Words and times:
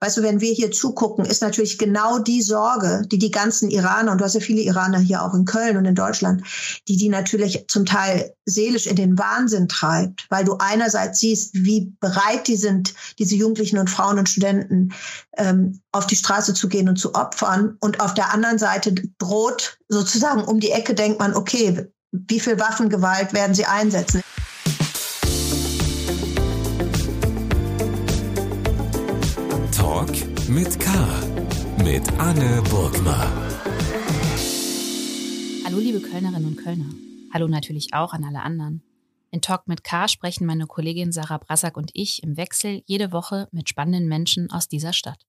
weißt 0.00 0.16
du, 0.16 0.22
wenn 0.22 0.40
wir 0.40 0.52
hier 0.52 0.70
zugucken, 0.70 1.24
ist 1.24 1.42
natürlich 1.42 1.78
genau 1.78 2.18
die 2.18 2.42
Sorge, 2.42 3.02
die 3.06 3.18
die 3.18 3.30
ganzen 3.30 3.70
Iraner, 3.70 4.12
und 4.12 4.18
du 4.18 4.24
hast 4.24 4.34
ja 4.34 4.40
viele 4.40 4.62
Iraner 4.62 4.98
hier 4.98 5.22
auch 5.22 5.34
in 5.34 5.44
Köln 5.44 5.76
und 5.76 5.84
in 5.84 5.94
Deutschland, 5.94 6.42
die 6.88 6.96
die 6.96 7.08
natürlich 7.08 7.66
zum 7.68 7.84
Teil 7.84 8.34
seelisch 8.46 8.86
in 8.86 8.96
den 8.96 9.18
Wahnsinn 9.18 9.68
treibt, 9.68 10.26
weil 10.30 10.44
du 10.44 10.56
einerseits 10.58 11.20
siehst, 11.20 11.54
wie 11.54 11.92
bereit 12.00 12.48
die 12.48 12.56
sind, 12.56 12.94
diese 13.18 13.36
Jugendlichen 13.36 13.78
und 13.78 13.90
Frauen 13.90 14.18
und 14.18 14.28
Studenten 14.28 14.92
ähm, 15.36 15.80
auf 15.92 16.06
die 16.06 16.16
Straße 16.16 16.54
zu 16.54 16.68
gehen 16.68 16.88
und 16.88 16.96
zu 16.96 17.14
opfern. 17.14 17.76
Und 17.80 18.00
auf 18.00 18.14
der 18.14 18.32
anderen 18.32 18.58
Seite 18.58 18.94
droht 19.18 19.78
sozusagen 19.88 20.42
um 20.44 20.60
die 20.60 20.70
Ecke, 20.70 20.94
denkt 20.94 21.20
man, 21.20 21.34
okay, 21.34 21.86
wie 22.12 22.40
viel 22.40 22.58
Waffengewalt 22.58 23.32
werden 23.32 23.54
sie 23.54 23.66
einsetzen? 23.66 24.22
Mit 30.50 30.80
K. 30.80 30.90
Mit 31.84 32.02
Anne 32.18 32.60
Burgner. 32.70 33.30
Hallo, 35.64 35.78
liebe 35.78 36.00
Kölnerinnen 36.00 36.44
und 36.44 36.56
Kölner. 36.56 36.90
Hallo 37.32 37.46
natürlich 37.46 37.94
auch 37.94 38.12
an 38.12 38.24
alle 38.24 38.42
anderen. 38.42 38.82
In 39.30 39.42
Talk 39.42 39.68
mit 39.68 39.84
K 39.84 40.08
sprechen 40.08 40.46
meine 40.46 40.66
Kollegin 40.66 41.12
Sarah 41.12 41.38
Brassack 41.38 41.76
und 41.76 41.92
ich 41.94 42.24
im 42.24 42.36
Wechsel 42.36 42.82
jede 42.86 43.12
Woche 43.12 43.48
mit 43.52 43.68
spannenden 43.68 44.08
Menschen 44.08 44.50
aus 44.50 44.66
dieser 44.66 44.92
Stadt. 44.92 45.24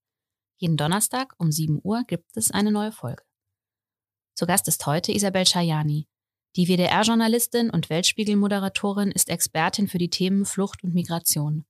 Jeden 0.58 0.76
Donnerstag 0.76 1.36
um 1.38 1.52
7 1.52 1.80
Uhr 1.84 2.04
gibt 2.08 2.36
es 2.36 2.50
eine 2.50 2.72
neue 2.72 2.92
Folge. 2.92 3.22
Zu 4.34 4.48
Gast 4.48 4.68
ist 4.68 4.88
heute 4.88 5.12
Isabel 5.12 5.46
Schajani. 5.46 6.08
Die 6.56 6.68
WDR-Journalistin 6.68 7.70
und 7.70 7.92
Weltspiegel-Moderatorin 7.92 9.12
ist 9.12 9.30
Expertin 9.30 9.88
für 9.88 10.00
die 10.00 10.10
Themen 10.10 10.46
Flucht 10.46 10.84
und 10.84 10.96
Migration. 10.96 11.66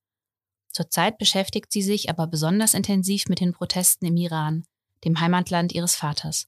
Zurzeit 0.71 1.17
beschäftigt 1.17 1.71
sie 1.71 1.81
sich 1.81 2.09
aber 2.09 2.27
besonders 2.27 2.73
intensiv 2.73 3.27
mit 3.27 3.39
den 3.39 3.53
Protesten 3.53 4.05
im 4.05 4.17
Iran, 4.17 4.65
dem 5.03 5.19
Heimatland 5.19 5.73
ihres 5.73 5.95
Vaters. 5.95 6.47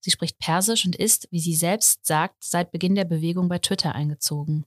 Sie 0.00 0.10
spricht 0.10 0.38
Persisch 0.38 0.84
und 0.84 0.96
ist, 0.96 1.28
wie 1.30 1.40
sie 1.40 1.54
selbst 1.54 2.04
sagt, 2.04 2.44
seit 2.44 2.70
Beginn 2.70 2.94
der 2.94 3.06
Bewegung 3.06 3.48
bei 3.48 3.58
Twitter 3.58 3.94
eingezogen. 3.94 4.66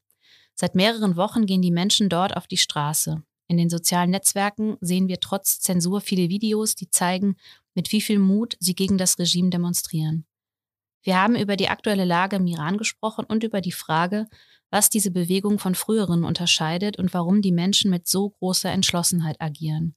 Seit 0.55 0.73
mehreren 0.73 1.15
Wochen 1.15 1.45
gehen 1.45 1.61
die 1.61 1.71
Menschen 1.71 2.09
dort 2.09 2.35
auf 2.35 2.47
die 2.47 2.57
Straße. 2.57 3.21
In 3.47 3.57
den 3.57 3.69
sozialen 3.69 4.09
Netzwerken 4.09 4.77
sehen 4.81 5.07
wir 5.07 5.19
trotz 5.19 5.59
Zensur 5.59 6.01
viele 6.01 6.29
Videos, 6.29 6.73
die 6.73 6.89
zeigen, 6.89 7.35
mit 7.75 7.91
wie 7.91 8.01
viel 8.01 8.17
Mut 8.17 8.57
sie 8.59 8.73
gegen 8.73 8.97
das 8.97 9.19
Regime 9.19 9.51
demonstrieren. 9.51 10.25
Wir 11.03 11.21
haben 11.21 11.35
über 11.35 11.55
die 11.55 11.69
aktuelle 11.69 12.03
Lage 12.03 12.37
im 12.37 12.47
Iran 12.47 12.77
gesprochen 12.77 13.23
und 13.25 13.43
über 13.43 13.61
die 13.61 13.71
Frage, 13.71 14.27
was 14.69 14.89
diese 14.89 15.11
Bewegung 15.11 15.59
von 15.59 15.75
früheren 15.75 16.23
unterscheidet 16.23 16.97
und 16.97 17.13
warum 17.13 17.41
die 17.41 17.51
Menschen 17.51 17.89
mit 17.89 18.07
so 18.07 18.29
großer 18.29 18.71
Entschlossenheit 18.71 19.39
agieren. 19.39 19.95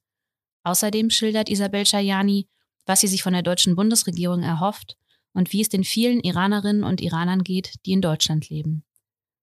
Außerdem 0.63 1.09
schildert 1.09 1.49
Isabel 1.49 1.85
Schajani, 1.85 2.47
was 2.85 3.01
sie 3.01 3.07
sich 3.07 3.23
von 3.23 3.33
der 3.33 3.41
deutschen 3.41 3.75
Bundesregierung 3.75 4.43
erhofft 4.43 4.97
und 5.33 5.51
wie 5.53 5.61
es 5.61 5.69
den 5.69 5.83
vielen 5.83 6.19
Iranerinnen 6.21 6.83
und 6.83 7.01
Iranern 7.01 7.43
geht, 7.43 7.75
die 7.85 7.93
in 7.93 8.01
Deutschland 8.01 8.49
leben. 8.49 8.83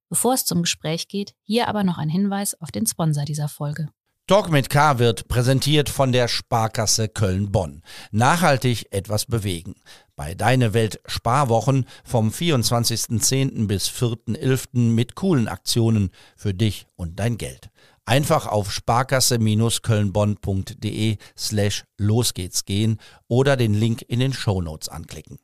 Bevor 0.09 0.35
es 0.35 0.45
zum 0.45 0.63
Gespräch 0.63 1.09
geht, 1.09 1.35
hier 1.43 1.69
aber 1.69 1.85
noch 1.85 1.99
ein 1.99 2.09
Hinweis 2.09 2.59
auf 2.61 2.71
den 2.71 2.87
Sponsor 2.87 3.25
dieser 3.25 3.49
Folge. 3.49 3.89
Talk 4.29 4.51
mit 4.51 4.69
K 4.69 4.99
wird 4.99 5.29
präsentiert 5.29 5.89
von 5.89 6.13
der 6.13 6.29
Sparkasse 6.29 7.09
Köln-Bonn. 7.09 7.81
Nachhaltig 8.11 8.89
etwas 8.91 9.25
bewegen. 9.25 9.77
Bei 10.17 10.35
Deine 10.35 10.75
Welt 10.75 11.01
Sparwochen 11.07 11.87
vom 12.05 12.29
24.10. 12.29 13.67
bis 13.67 13.89
4.11. 13.89 14.93
mit 14.93 15.15
coolen 15.15 15.49
Aktionen 15.49 16.11
für 16.37 16.53
dich 16.53 16.87
und 16.97 17.19
dein 17.19 17.39
Geld. 17.39 17.71
Einfach 18.05 18.47
auf 18.47 18.71
sparkasse-kölnbonn.de 18.71 21.17
slash 21.35 21.85
los 21.97 22.35
geht's 22.35 22.67
gehen 22.67 23.01
oder 23.29 23.57
den 23.57 23.73
Link 23.73 24.05
in 24.09 24.21
den 24.21 24.35
Shownotes 24.35 24.91
anklicken. 24.91 25.39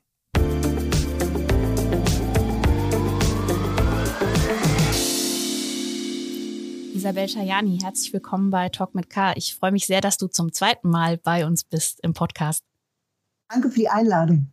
Isabel 7.05 7.29
Schajani, 7.29 7.77
herzlich 7.83 8.13
willkommen 8.13 8.49
bei 8.49 8.67
Talk 8.69 8.95
mit 8.95 9.11
K. 9.11 9.33
Ich 9.35 9.53
freue 9.53 9.71
mich 9.71 9.85
sehr, 9.85 10.01
dass 10.01 10.17
du 10.17 10.25
zum 10.25 10.51
zweiten 10.53 10.89
Mal 10.89 11.17
bei 11.17 11.45
uns 11.45 11.63
bist 11.63 11.99
im 12.01 12.15
Podcast. 12.15 12.63
Danke 13.47 13.69
für 13.69 13.77
die 13.77 13.89
Einladung. 13.89 14.51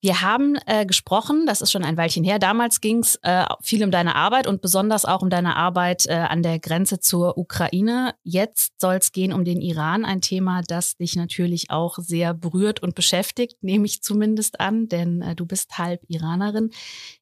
Wir 0.00 0.20
haben 0.20 0.58
äh, 0.66 0.84
gesprochen, 0.84 1.46
das 1.46 1.60
ist 1.60 1.70
schon 1.70 1.84
ein 1.84 1.96
Weilchen 1.96 2.24
her. 2.24 2.40
Damals 2.40 2.80
ging 2.80 2.98
es 2.98 3.20
äh, 3.22 3.44
viel 3.62 3.84
um 3.84 3.92
deine 3.92 4.16
Arbeit 4.16 4.48
und 4.48 4.62
besonders 4.62 5.04
auch 5.04 5.22
um 5.22 5.30
deine 5.30 5.54
Arbeit 5.54 6.06
äh, 6.08 6.14
an 6.14 6.42
der 6.42 6.58
Grenze 6.58 6.98
zur 6.98 7.38
Ukraine. 7.38 8.16
Jetzt 8.24 8.80
soll 8.80 8.96
es 8.96 9.12
gehen 9.12 9.32
um 9.32 9.44
den 9.44 9.60
Iran, 9.60 10.04
ein 10.04 10.20
Thema, 10.20 10.62
das 10.66 10.96
dich 10.96 11.14
natürlich 11.14 11.70
auch 11.70 11.98
sehr 11.98 12.34
berührt 12.34 12.82
und 12.82 12.96
beschäftigt, 12.96 13.62
nehme 13.62 13.86
ich 13.86 14.02
zumindest 14.02 14.58
an, 14.58 14.88
denn 14.88 15.22
äh, 15.22 15.36
du 15.36 15.46
bist 15.46 15.78
halb 15.78 16.02
Iranerin. 16.08 16.70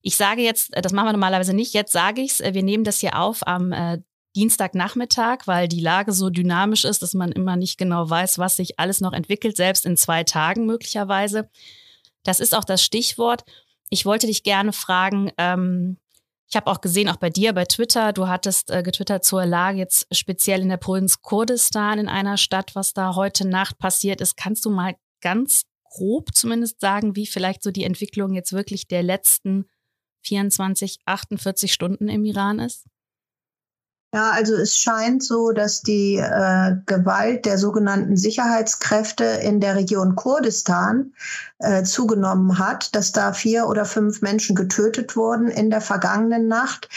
Ich 0.01 0.17
sage 0.17 0.41
jetzt, 0.41 0.75
äh, 0.75 0.81
das 0.81 0.95
machen 0.95 1.09
wir 1.09 1.13
normalerweise 1.13 1.53
nicht, 1.53 1.75
jetzt 1.75 1.93
sage 1.93 2.23
ich 2.23 2.31
es, 2.31 2.41
äh, 2.41 2.55
wir 2.55 2.63
nehmen 2.63 2.85
das 2.85 3.01
hier 3.01 3.19
auf 3.21 3.47
am 3.47 3.75
Dienstagnachmittag, 4.37 5.47
weil 5.47 5.69
die 5.69 5.81
Lage 5.81 6.13
so 6.13 6.31
dynamisch 6.31 6.85
ist, 6.85 7.03
dass 7.03 7.15
man 7.15 7.33
immer 7.33 7.57
nicht 7.57 7.79
genau 7.79 8.09
weiß, 8.09 8.39
was 8.39 8.57
sich 8.57 8.79
alles 8.79 9.01
noch 9.01 9.13
entwickelt, 9.13 9.57
selbst 9.57 9.87
in 9.87 9.97
zwei 9.97 10.25
Tagen 10.25 10.67
möglicherweise. 10.67 11.49
Das 12.25 12.41
ist 12.41 12.55
auch 12.55 12.65
das 12.65 12.83
Stichwort. 12.83 13.45
Ich 13.91 14.07
wollte 14.07 14.27
dich 14.27 14.43
gerne 14.43 14.73
fragen, 14.73 15.31
ähm, 15.39 15.99
ich 16.49 16.57
habe 16.57 16.71
auch 16.71 16.81
gesehen, 16.81 17.09
auch 17.09 17.17
bei 17.17 17.31
dir 17.31 17.53
bei 17.53 17.65
Twitter, 17.65 18.13
du 18.13 18.29
hattest 18.29 18.71
äh, 18.71 18.83
getwittert 18.83 19.25
zur 19.25 19.45
Lage 19.45 19.79
jetzt 19.79 20.07
speziell 20.15 20.61
in 20.61 20.69
der 20.69 20.77
Provinz 20.77 21.21
Kurdistan 21.21 21.99
in 21.99 22.09
einer 22.09 22.37
Stadt, 22.37 22.75
was 22.75 22.93
da 22.93 23.15
heute 23.17 23.47
Nacht 23.47 23.79
passiert 23.79 24.21
ist. 24.21 24.37
Kannst 24.37 24.65
du 24.65 24.71
mal 24.71 24.95
ganz 25.21 25.63
grob 25.85 26.35
zumindest 26.35 26.81
sagen, 26.81 27.17
wie 27.17 27.27
vielleicht 27.27 27.63
so 27.63 27.71
die 27.71 27.85
Entwicklung 27.85 28.35
jetzt 28.35 28.53
wirklich 28.53 28.87
der 28.87 29.03
letzten 29.03 29.67
24, 30.23 30.99
48 31.07 31.73
Stunden 31.73 32.09
im 32.09 32.25
Iran 32.25 32.59
ist? 32.59 32.87
Ja, 34.15 34.31
also 34.31 34.55
es 34.55 34.77
scheint 34.77 35.25
so, 35.25 35.51
dass 35.51 35.83
die 35.83 36.19
äh, 36.19 36.77
Gewalt 36.87 37.47
der 37.47 37.59
sogenannten 37.59 38.17
Sicherheitskräfte 38.17 39.25
in 39.25 39.59
der 39.59 39.75
Region 39.75 40.15
Kurdistan 40.15 41.13
äh, 41.59 41.83
zugenommen 41.83 42.61
hat, 42.61 42.95
dass 42.95 43.11
da 43.11 43.33
vier 43.33 43.67
oder 43.67 43.85
fünf 43.85 44.23
Menschen 44.23 44.55
getötet 44.55 45.17
wurden 45.17 45.49
in 45.49 45.69
der 45.69 45.81
vergangenen 45.81 46.47
Nacht. 46.47 46.89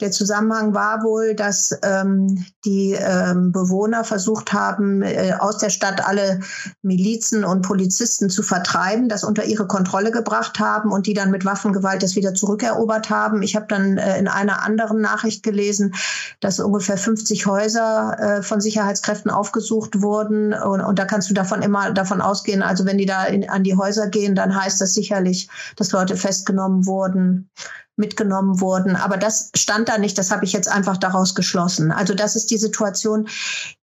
Der 0.00 0.10
Zusammenhang 0.10 0.74
war 0.74 1.02
wohl, 1.02 1.34
dass 1.34 1.78
ähm, 1.82 2.44
die 2.66 2.92
ähm, 2.92 3.52
Bewohner 3.52 4.04
versucht 4.04 4.52
haben, 4.52 5.00
äh, 5.02 5.32
aus 5.38 5.56
der 5.56 5.70
Stadt 5.70 6.06
alle 6.06 6.40
Milizen 6.82 7.44
und 7.44 7.62
Polizisten 7.62 8.28
zu 8.28 8.42
vertreiben, 8.42 9.08
das 9.08 9.24
unter 9.24 9.44
ihre 9.44 9.66
Kontrolle 9.66 10.10
gebracht 10.10 10.58
haben 10.58 10.92
und 10.92 11.06
die 11.06 11.14
dann 11.14 11.30
mit 11.30 11.46
Waffengewalt 11.46 12.02
das 12.02 12.16
wieder 12.16 12.34
zurückerobert 12.34 13.08
haben. 13.08 13.40
Ich 13.40 13.56
habe 13.56 13.66
dann 13.66 13.96
äh, 13.96 14.18
in 14.18 14.28
einer 14.28 14.62
anderen 14.62 15.00
Nachricht 15.00 15.42
gelesen, 15.42 15.94
dass 16.40 16.65
ungefähr 16.66 16.98
50 16.98 17.46
Häuser 17.46 18.16
äh, 18.18 18.42
von 18.42 18.60
Sicherheitskräften 18.60 19.30
aufgesucht 19.30 20.02
wurden. 20.02 20.52
Und, 20.52 20.80
und, 20.80 20.98
da 20.98 21.04
kannst 21.04 21.30
du 21.30 21.34
davon 21.34 21.62
immer 21.62 21.92
davon 21.92 22.20
ausgehen, 22.20 22.62
also 22.62 22.84
wenn 22.84 22.98
die 22.98 23.06
da 23.06 23.24
in, 23.24 23.48
an 23.48 23.62
die 23.62 23.76
Häuser 23.76 24.08
gehen, 24.08 24.34
dann 24.34 24.54
heißt 24.54 24.80
das 24.80 24.92
sicherlich, 24.92 25.48
dass 25.76 25.92
Leute 25.92 26.16
festgenommen 26.16 26.86
wurden, 26.86 27.48
mitgenommen 27.96 28.60
wurden. 28.60 28.94
Aber 28.96 29.16
das 29.16 29.50
stand 29.56 29.88
da 29.88 29.98
nicht, 29.98 30.18
das 30.18 30.30
habe 30.30 30.44
ich 30.44 30.52
jetzt 30.52 30.68
einfach 30.68 30.96
daraus 30.96 31.34
geschlossen. 31.34 31.90
Also 31.90 32.14
das 32.14 32.36
ist 32.36 32.50
die 32.50 32.58
Situation 32.58 33.28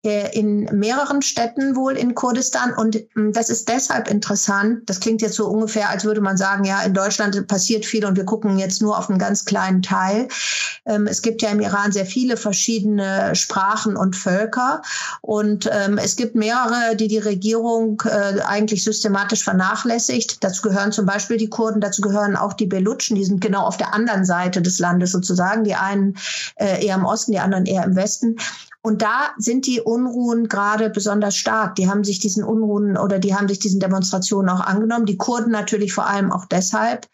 äh, 0.03 0.37
in 0.37 0.63
mehreren 0.73 1.21
Städten 1.21 1.75
wohl 1.75 1.95
in 1.95 2.15
Kurdistan. 2.15 2.73
Und 2.73 2.97
hm, 3.13 3.33
das 3.33 3.49
ist 3.49 3.69
deshalb 3.69 4.09
interessant. 4.09 4.89
Das 4.89 4.99
klingt 4.99 5.21
jetzt 5.21 5.35
so 5.35 5.47
ungefähr, 5.47 5.89
als 5.89 6.03
würde 6.03 6.21
man 6.21 6.37
sagen, 6.37 6.65
ja, 6.65 6.81
in 6.81 6.93
Deutschland 6.93 7.47
passiert 7.47 7.85
viel 7.85 8.05
und 8.05 8.17
wir 8.17 8.25
gucken 8.25 8.57
jetzt 8.57 8.81
nur 8.81 8.97
auf 8.97 9.09
einen 9.09 9.19
ganz 9.19 9.45
kleinen 9.45 9.81
Teil. 9.81 10.27
Ähm, 10.85 11.07
es 11.07 11.21
gibt 11.21 11.41
ja 11.41 11.49
im 11.49 11.59
Iran 11.59 11.91
sehr 11.91 12.05
viele 12.05 12.35
verschiedene 12.35 13.35
Sprachen 13.35 13.95
und 13.95 14.15
Völker. 14.15 14.81
Und 15.21 15.69
ähm, 15.71 15.97
es 15.97 16.15
gibt 16.15 16.35
mehrere, 16.35 16.95
die 16.95 17.07
die 17.07 17.19
Regierung 17.19 18.01
äh, 18.05 18.41
eigentlich 18.41 18.83
systematisch 18.83 19.43
vernachlässigt. 19.43 20.43
Dazu 20.43 20.63
gehören 20.63 20.91
zum 20.91 21.05
Beispiel 21.05 21.37
die 21.37 21.49
Kurden, 21.49 21.79
dazu 21.79 22.01
gehören 22.01 22.35
auch 22.35 22.53
die 22.53 22.65
Belutschen, 22.65 23.15
die 23.15 23.25
sind 23.25 23.39
genau 23.39 23.65
auf 23.65 23.77
der 23.77 23.93
anderen 23.93 24.00
Seite 24.25 24.61
des 24.61 24.79
Landes 24.79 25.11
sozusagen. 25.11 25.63
Die 25.63 25.75
einen 25.75 26.15
äh, 26.55 26.85
eher 26.85 26.95
im 26.95 27.05
Osten, 27.05 27.31
die 27.31 27.39
anderen 27.39 27.65
eher 27.65 27.83
im 27.83 27.95
Westen. 27.95 28.37
Und 28.83 29.03
da 29.03 29.29
sind 29.37 29.67
die 29.67 29.79
Unruhen 29.79 30.47
gerade 30.47 30.89
besonders 30.89 31.35
stark. 31.35 31.75
Die 31.75 31.87
haben 31.87 32.03
sich 32.03 32.19
diesen 32.19 32.43
Unruhen 32.43 32.97
oder 32.97 33.19
die 33.19 33.35
haben 33.35 33.47
sich 33.47 33.59
diesen 33.59 33.79
Demonstrationen 33.79 34.49
auch 34.49 34.59
angenommen. 34.59 35.05
Die 35.05 35.17
Kurden 35.17 35.51
natürlich 35.51 35.93
vor 35.93 36.07
allem 36.07 36.31
auch 36.31 36.45
deshalb, 36.45 37.07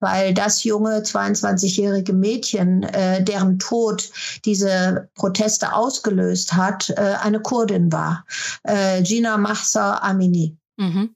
weil 0.00 0.34
das 0.34 0.64
junge 0.64 0.98
22-jährige 0.98 2.12
Mädchen, 2.12 2.82
äh, 2.82 3.22
deren 3.22 3.60
Tod 3.60 4.10
diese 4.44 5.08
Proteste 5.14 5.72
ausgelöst 5.74 6.54
hat, 6.54 6.90
äh, 6.90 7.14
eine 7.22 7.40
Kurdin 7.40 7.92
war. 7.92 8.24
Äh, 8.64 9.02
Gina 9.02 9.36
Mahsa 9.36 9.98
Amini. 9.98 10.56
Mhm. 10.76 11.14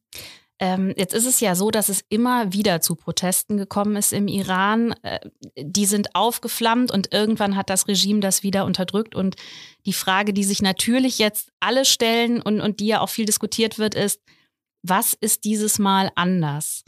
Ähm, 0.59 0.95
jetzt 0.97 1.13
ist 1.13 1.27
es 1.27 1.41
ja 1.41 1.55
so, 1.55 1.71
dass 1.71 1.89
es 1.89 2.03
immer 2.09 2.53
wieder 2.53 2.81
zu 2.81 2.95
Protesten 2.95 3.59
gekommen 3.59 3.97
ist 3.97 4.13
im 4.13 4.27
Iran. 4.27 4.95
Äh, 5.03 5.21
die 5.59 5.85
sind 5.85 6.15
aufgeflammt 6.15 6.91
und 6.91 7.13
irgendwann 7.13 7.57
hat 7.57 7.69
das 7.69 7.89
Regime 7.89 8.21
das 8.21 8.43
wieder 8.43 8.65
unterdrückt. 8.65 9.15
Und 9.15 9.37
die 9.85 9.93
Frage, 9.93 10.33
die 10.33 10.45
sich 10.45 10.63
natürlich 10.63 11.19
jetzt 11.19 11.51
alle 11.61 11.85
stellen 11.85 12.41
und, 12.41 12.61
und 12.61 12.81
die 12.81 12.87
ja 12.87 13.01
auch 13.01 13.11
viel 13.11 13.27
diskutiert 13.27 13.79
wird, 13.79 13.95
ist, 13.95 14.23
was 14.83 15.13
ist 15.15 15.45
dieses 15.45 15.79
Mal 15.79 16.11
anders? 16.15 16.85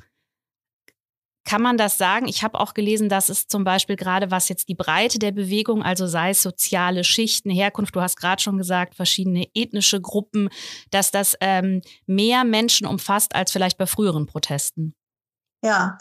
Kann 1.48 1.62
man 1.62 1.78
das 1.78 1.96
sagen? 1.96 2.28
Ich 2.28 2.42
habe 2.42 2.60
auch 2.60 2.74
gelesen, 2.74 3.08
dass 3.08 3.30
es 3.30 3.46
zum 3.46 3.64
Beispiel 3.64 3.96
gerade 3.96 4.30
was 4.30 4.50
jetzt 4.50 4.68
die 4.68 4.74
Breite 4.74 5.18
der 5.18 5.32
Bewegung, 5.32 5.82
also 5.82 6.06
sei 6.06 6.28
es 6.30 6.42
soziale 6.42 7.04
Schichten, 7.04 7.48
Herkunft, 7.48 7.96
du 7.96 8.02
hast 8.02 8.16
gerade 8.16 8.42
schon 8.42 8.58
gesagt, 8.58 8.94
verschiedene 8.94 9.46
ethnische 9.54 9.98
Gruppen, 9.98 10.50
dass 10.90 11.10
das 11.10 11.38
ähm, 11.40 11.80
mehr 12.04 12.44
Menschen 12.44 12.86
umfasst 12.86 13.34
als 13.34 13.50
vielleicht 13.50 13.78
bei 13.78 13.86
früheren 13.86 14.26
Protesten. 14.26 14.94
Ja, 15.64 15.96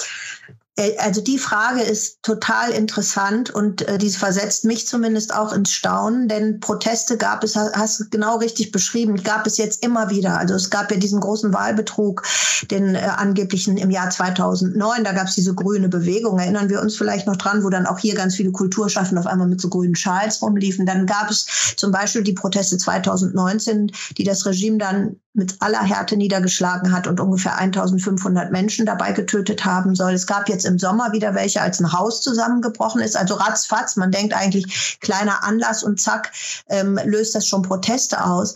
also 1.00 1.22
die 1.22 1.40
Frage 1.40 1.82
ist 1.82 2.22
total 2.22 2.70
interessant 2.72 3.50
und 3.50 3.88
äh, 3.88 3.98
die 3.98 4.12
versetzt 4.12 4.64
mich 4.64 4.88
zumindest 4.88 5.34
auch 5.34 5.52
ins 5.52 5.72
Staunen, 5.72 6.28
denn 6.28 6.60
Proteste 6.60 7.18
gab 7.18 7.44
es, 7.44 7.56
hast 7.56 8.00
du 8.00 8.10
genau 8.10 8.38
richtig 8.38 8.72
beschrieben, 8.72 9.24
gab 9.24 9.48
es 9.48 9.58
jetzt 9.58 9.84
immer 9.84 10.12
wieder. 10.12 10.38
Also 10.38 10.54
es 10.54 10.70
gab 10.70 10.92
ja 10.92 10.98
diesen 10.98 11.20
großen 11.20 11.52
Wahlbetrug, 11.52 12.24
den 12.70 12.94
äh, 12.94 13.00
angeblichen 13.00 13.78
im 13.78 13.90
Jahr 13.90 14.12
2009, 14.12 15.04
da 15.04 15.14
gab 15.14 15.28
es 15.28 15.36
diese 15.36 15.56
grüne 15.56 15.90
Bewegung, 15.90 16.38
erinnern 16.38 16.70
wir 16.70 16.82
uns 16.82 16.96
vielleicht 16.96 17.26
noch 17.26 17.38
dran, 17.38 17.64
wo 17.64 17.70
dann 17.70 17.88
auch 17.88 17.98
hier 17.98 18.14
ganz 18.14 18.36
viele 18.36 18.52
Kulturschaffende 18.52 19.20
auf 19.20 19.28
einmal 19.28 19.48
mit 19.48 19.60
so 19.60 19.70
grünen 19.70 19.96
Schals 19.96 20.42
rumliefen. 20.44 20.86
Dann 20.86 21.08
gab 21.08 21.32
es 21.32 21.48
zum 21.76 21.92
Beispiel 21.92 22.22
die 22.22 22.34
Proteste 22.34 22.78
2019, 22.78 23.92
die 24.18 24.24
das 24.24 24.46
Regime 24.46 24.78
dann 24.78 25.16
mit 25.38 25.56
aller 25.60 25.84
Härte 25.84 26.18
niedergeschlagen 26.18 26.92
hat 26.92 27.06
und 27.06 27.20
ungefähr 27.20 27.58
1500 27.58 28.52
Menschen 28.52 28.88
dabei 28.88 29.12
getötet 29.12 29.66
haben 29.66 29.94
soll. 29.94 30.14
Es 30.14 30.26
gab 30.26 30.50
jetzt 30.50 30.66
im 30.68 30.78
Sommer 30.78 31.12
wieder 31.12 31.34
welche, 31.34 31.62
als 31.62 31.80
ein 31.80 31.92
Haus 31.92 32.22
zusammengebrochen 32.22 33.02
ist. 33.02 33.18
Also 33.18 33.36
ratzfatz, 33.36 33.96
man 33.96 34.12
denkt 34.12 34.34
eigentlich 34.34 34.98
kleiner 35.02 35.44
Anlass 35.44 35.84
und 35.84 36.00
zack, 36.00 36.32
ähm, 36.70 37.00
löst 37.06 37.34
das 37.34 37.48
schon 37.48 37.64
Proteste 37.64 38.24
aus. 38.24 38.54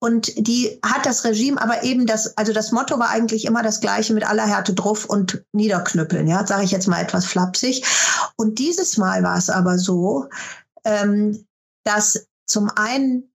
Und 0.00 0.32
die 0.36 0.78
hat 0.84 1.06
das 1.06 1.24
Regime 1.24 1.60
aber 1.60 1.82
eben 1.82 2.06
das, 2.06 2.36
also 2.36 2.52
das 2.52 2.70
Motto 2.70 2.98
war 2.98 3.10
eigentlich 3.10 3.44
immer 3.44 3.62
das 3.62 3.80
gleiche 3.80 4.14
mit 4.14 4.24
aller 4.24 4.46
Härte 4.46 4.72
drauf 4.74 5.04
und 5.04 5.42
niederknüppeln, 5.52 6.28
ja, 6.28 6.46
sage 6.46 6.64
ich 6.64 6.70
jetzt 6.70 6.86
mal 6.86 7.02
etwas 7.02 7.24
flapsig. 7.24 7.84
Und 8.36 8.60
dieses 8.60 8.96
Mal 8.96 9.22
war 9.24 9.36
es 9.36 9.50
aber 9.50 9.78
so, 9.78 10.28
ähm, 10.84 11.44
dass 11.84 12.26
zum 12.46 12.70
einen 12.76 13.27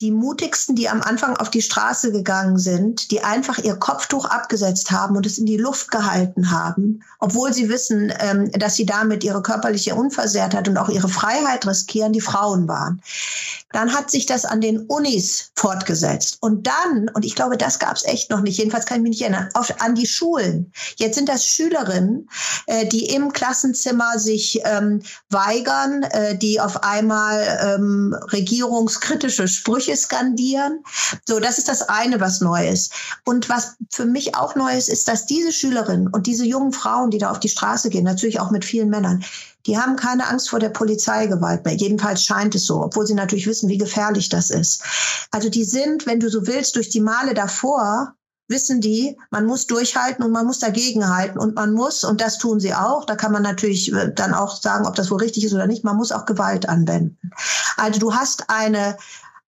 die 0.00 0.10
mutigsten, 0.10 0.76
die 0.76 0.88
am 0.88 1.02
Anfang 1.02 1.36
auf 1.36 1.50
die 1.50 1.60
Straße 1.60 2.10
gegangen 2.10 2.58
sind, 2.58 3.10
die 3.10 3.22
einfach 3.22 3.58
ihr 3.58 3.76
Kopftuch 3.76 4.24
abgesetzt 4.24 4.90
haben 4.90 5.14
und 5.14 5.26
es 5.26 5.36
in 5.36 5.44
die 5.44 5.58
Luft 5.58 5.90
gehalten 5.90 6.50
haben, 6.50 7.02
obwohl 7.18 7.52
sie 7.52 7.68
wissen, 7.68 8.10
ähm, 8.18 8.50
dass 8.52 8.76
sie 8.76 8.86
damit 8.86 9.24
ihre 9.24 9.42
körperliche 9.42 9.94
Unversehrtheit 9.94 10.68
und 10.68 10.78
auch 10.78 10.88
ihre 10.88 11.08
Freiheit 11.08 11.66
riskieren, 11.66 12.14
die 12.14 12.22
Frauen 12.22 12.66
waren. 12.66 13.02
Dann 13.72 13.92
hat 13.92 14.10
sich 14.10 14.24
das 14.24 14.46
an 14.46 14.62
den 14.62 14.80
Unis 14.86 15.52
fortgesetzt. 15.54 16.38
Und 16.40 16.66
dann, 16.66 17.10
und 17.10 17.24
ich 17.24 17.34
glaube, 17.34 17.58
das 17.58 17.78
gab 17.78 17.96
es 17.96 18.04
echt 18.04 18.30
noch 18.30 18.40
nicht, 18.40 18.58
jedenfalls 18.58 18.86
kann 18.86 18.98
ich 18.98 19.02
mich 19.02 19.10
nicht 19.10 19.22
erinnern, 19.22 19.50
auf, 19.52 19.72
an 19.80 19.94
die 19.94 20.06
Schulen. 20.06 20.72
Jetzt 20.96 21.16
sind 21.16 21.28
das 21.28 21.46
Schülerinnen, 21.46 22.28
äh, 22.66 22.86
die 22.86 23.14
im 23.14 23.32
Klassenzimmer 23.32 24.18
sich 24.18 24.60
ähm, 24.64 25.02
weigern, 25.28 26.04
äh, 26.04 26.36
die 26.38 26.58
auf 26.58 26.82
einmal 26.82 27.60
ähm, 27.62 28.16
regierungskritische 28.32 29.46
Sprüche 29.46 29.89
skandieren. 29.96 30.82
So, 31.26 31.40
das 31.40 31.58
ist 31.58 31.68
das 31.68 31.82
eine, 31.88 32.20
was 32.20 32.40
neu 32.40 32.68
ist. 32.68 32.92
Und 33.24 33.48
was 33.48 33.76
für 33.90 34.06
mich 34.06 34.34
auch 34.36 34.54
neu 34.54 34.76
ist, 34.76 34.88
ist, 34.88 35.08
dass 35.08 35.26
diese 35.26 35.52
Schülerinnen 35.52 36.08
und 36.08 36.26
diese 36.26 36.44
jungen 36.44 36.72
Frauen, 36.72 37.10
die 37.10 37.18
da 37.18 37.30
auf 37.30 37.40
die 37.40 37.48
Straße 37.48 37.90
gehen, 37.90 38.04
natürlich 38.04 38.40
auch 38.40 38.50
mit 38.50 38.64
vielen 38.64 38.88
Männern, 38.88 39.24
die 39.66 39.78
haben 39.78 39.96
keine 39.96 40.26
Angst 40.26 40.50
vor 40.50 40.58
der 40.58 40.70
Polizeigewalt 40.70 41.64
mehr. 41.64 41.74
Jedenfalls 41.74 42.24
scheint 42.24 42.54
es 42.54 42.64
so, 42.64 42.82
obwohl 42.82 43.06
sie 43.06 43.14
natürlich 43.14 43.46
wissen, 43.46 43.68
wie 43.68 43.78
gefährlich 43.78 44.28
das 44.28 44.50
ist. 44.50 44.82
Also 45.30 45.50
die 45.50 45.64
sind, 45.64 46.06
wenn 46.06 46.20
du 46.20 46.30
so 46.30 46.46
willst, 46.46 46.76
durch 46.76 46.88
die 46.88 47.00
Male 47.00 47.34
davor 47.34 48.14
wissen 48.50 48.80
die, 48.80 49.16
man 49.30 49.46
muss 49.46 49.66
durchhalten 49.68 50.24
und 50.24 50.32
man 50.32 50.44
muss 50.44 50.58
dagegenhalten 50.58 51.38
und 51.38 51.54
man 51.54 51.72
muss, 51.72 52.02
und 52.02 52.20
das 52.20 52.36
tun 52.36 52.58
sie 52.58 52.74
auch, 52.74 53.04
da 53.04 53.14
kann 53.14 53.32
man 53.32 53.44
natürlich 53.44 53.92
äh, 53.92 54.12
dann 54.12 54.34
auch 54.34 54.60
sagen, 54.60 54.86
ob 54.86 54.96
das 54.96 55.10
wohl 55.10 55.20
richtig 55.20 55.44
ist 55.44 55.54
oder 55.54 55.68
nicht, 55.68 55.84
man 55.84 55.96
muss 55.96 56.10
auch 56.10 56.26
Gewalt 56.26 56.68
anwenden. 56.68 57.16
Also 57.76 58.00
du 58.00 58.12
hast 58.12 58.50
eine, 58.50 58.96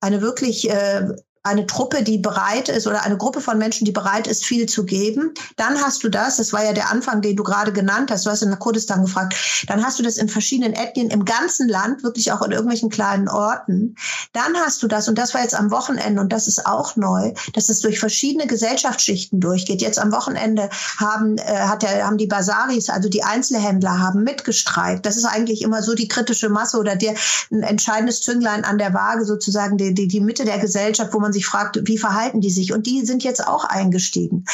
eine 0.03 0.21
wirklich 0.21 0.69
äh, 0.69 1.09
eine 1.45 1.67
Truppe, 1.67 2.05
die 2.05 2.19
bereit 2.19 2.69
ist 2.69 2.87
oder 2.87 3.03
eine 3.03 3.17
Gruppe 3.17 3.41
von 3.41 3.59
Menschen, 3.59 3.85
die 3.85 3.93
bereit 3.93 4.29
ist, 4.29 4.45
viel 4.45 4.67
zu 4.67 4.85
geben. 4.85 5.35
Dann 5.57 5.81
hast 5.81 6.05
du 6.05 6.09
das, 6.09 6.37
das 6.37 6.53
war 6.53 6.65
ja 6.65 6.73
der 6.73 6.91
Anfang, 6.91 7.21
den 7.21 7.35
du 7.35 7.43
gerade 7.43 7.73
genannt 7.73 8.11
hast, 8.11 8.27
du 8.27 8.31
hast 8.31 8.43
in 8.43 8.59
Kurdistan 8.59 9.03
gefragt, 9.03 9.35
dann 9.67 9.85
hast 9.85 9.99
du 9.99 10.05
das 10.05 10.19
in 10.19 10.29
verschiedenen 10.29 10.73
Ethnien 10.73 11.11
im 11.11 11.25
ganzen 11.25 11.69
Land, 11.69 12.05
wirklich 12.05 12.31
auch 12.31 12.43
in 12.43 12.53
irgendwelchen 12.53 12.91
kleinen 12.91 13.29
Orten. 13.29 13.97
Dann 14.33 14.57
hast 14.57 14.83
du 14.83 14.89
das, 14.89 15.09
und 15.09 15.19
das 15.19 15.35
war 15.35 15.43
jetzt 15.43 15.55
am 15.55 15.71
Wochenende, 15.73 16.21
und 16.21 16.33
das 16.33 16.47
ist 16.47 16.65
auch 16.65 16.95
neu, 16.95 17.33
dass 17.55 17.69
es 17.69 17.81
durch 17.81 17.99
verschiedene 17.99 18.47
Gesellschaftsschichten 18.47 19.41
durchgeht. 19.41 19.83
Jetzt 19.83 19.99
am 19.99 20.13
Wochenende 20.13 20.71
haben, 20.99 21.39
äh, 21.39 21.43
hat 21.43 21.83
der, 21.83 22.07
haben 22.07 22.19
die 22.19 22.29
Basaris, 22.29 22.89
also 22.89 23.09
die 23.09 23.25
Einzelhändler, 23.25 23.99
haben 23.99 24.23
mitgestreikt. 24.23 25.05
Das 25.05 25.17
ist 25.17 25.25
eigentlich 25.25 25.63
immer 25.63 25.83
so 25.83 25.95
die 25.95 26.09
kritische 26.09 26.49
Masse 26.49 26.79
oder 26.79 26.95
der 26.95 27.15
ein 27.51 27.63
entscheidendes 27.63 28.21
Zünglein 28.21 28.65
an 28.65 28.79
der 28.79 28.95
Waage, 28.95 29.25
sozusagen 29.25 29.77
die, 29.77 29.93
die, 29.93 30.07
die 30.07 30.21
Mitte 30.21 30.45
der 30.45 30.59
Gesellschaft, 30.59 31.13
wo 31.13 31.19
man 31.19 31.32
sich 31.33 31.47
fragt, 31.47 31.79
wie 31.85 31.99
verhalten 31.99 32.41
die 32.41 32.51
sich? 32.51 32.73
Und 32.73 32.87
die 32.87 33.05
sind 33.05 33.25
jetzt 33.25 33.47
auch 33.47 33.65
eingestiegen. 33.65 34.45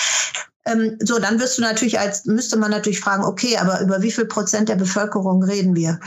Ähm, 0.68 0.98
so, 1.00 1.18
dann 1.18 1.40
wirst 1.40 1.56
du 1.56 1.62
natürlich 1.62 1.98
als, 1.98 2.26
müsste 2.26 2.58
man 2.58 2.70
natürlich 2.70 3.00
fragen, 3.00 3.24
okay, 3.24 3.56
aber 3.56 3.80
über 3.80 4.02
wie 4.02 4.10
viel 4.10 4.26
Prozent 4.26 4.68
der 4.68 4.76
Bevölkerung 4.76 5.42
reden 5.42 5.74
wir? 5.74 5.98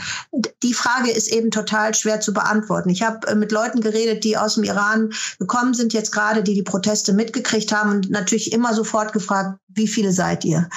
Die 0.62 0.74
Frage 0.74 1.10
ist 1.10 1.28
eben 1.28 1.50
total 1.50 1.94
schwer 1.94 2.20
zu 2.20 2.32
beantworten. 2.32 2.88
Ich 2.88 3.02
habe 3.02 3.26
äh, 3.26 3.34
mit 3.34 3.50
Leuten 3.50 3.80
geredet, 3.80 4.24
die 4.24 4.36
aus 4.36 4.54
dem 4.54 4.64
Iran 4.64 5.12
gekommen 5.38 5.74
sind, 5.74 5.92
jetzt 5.92 6.12
gerade, 6.12 6.42
die 6.42 6.54
die 6.54 6.62
Proteste 6.62 7.12
mitgekriegt 7.12 7.72
haben 7.72 7.90
und 7.90 8.10
natürlich 8.10 8.52
immer 8.52 8.74
sofort 8.74 9.12
gefragt, 9.12 9.58
wie 9.68 9.88
viele 9.88 10.12
seid 10.12 10.44
ihr? 10.44 10.68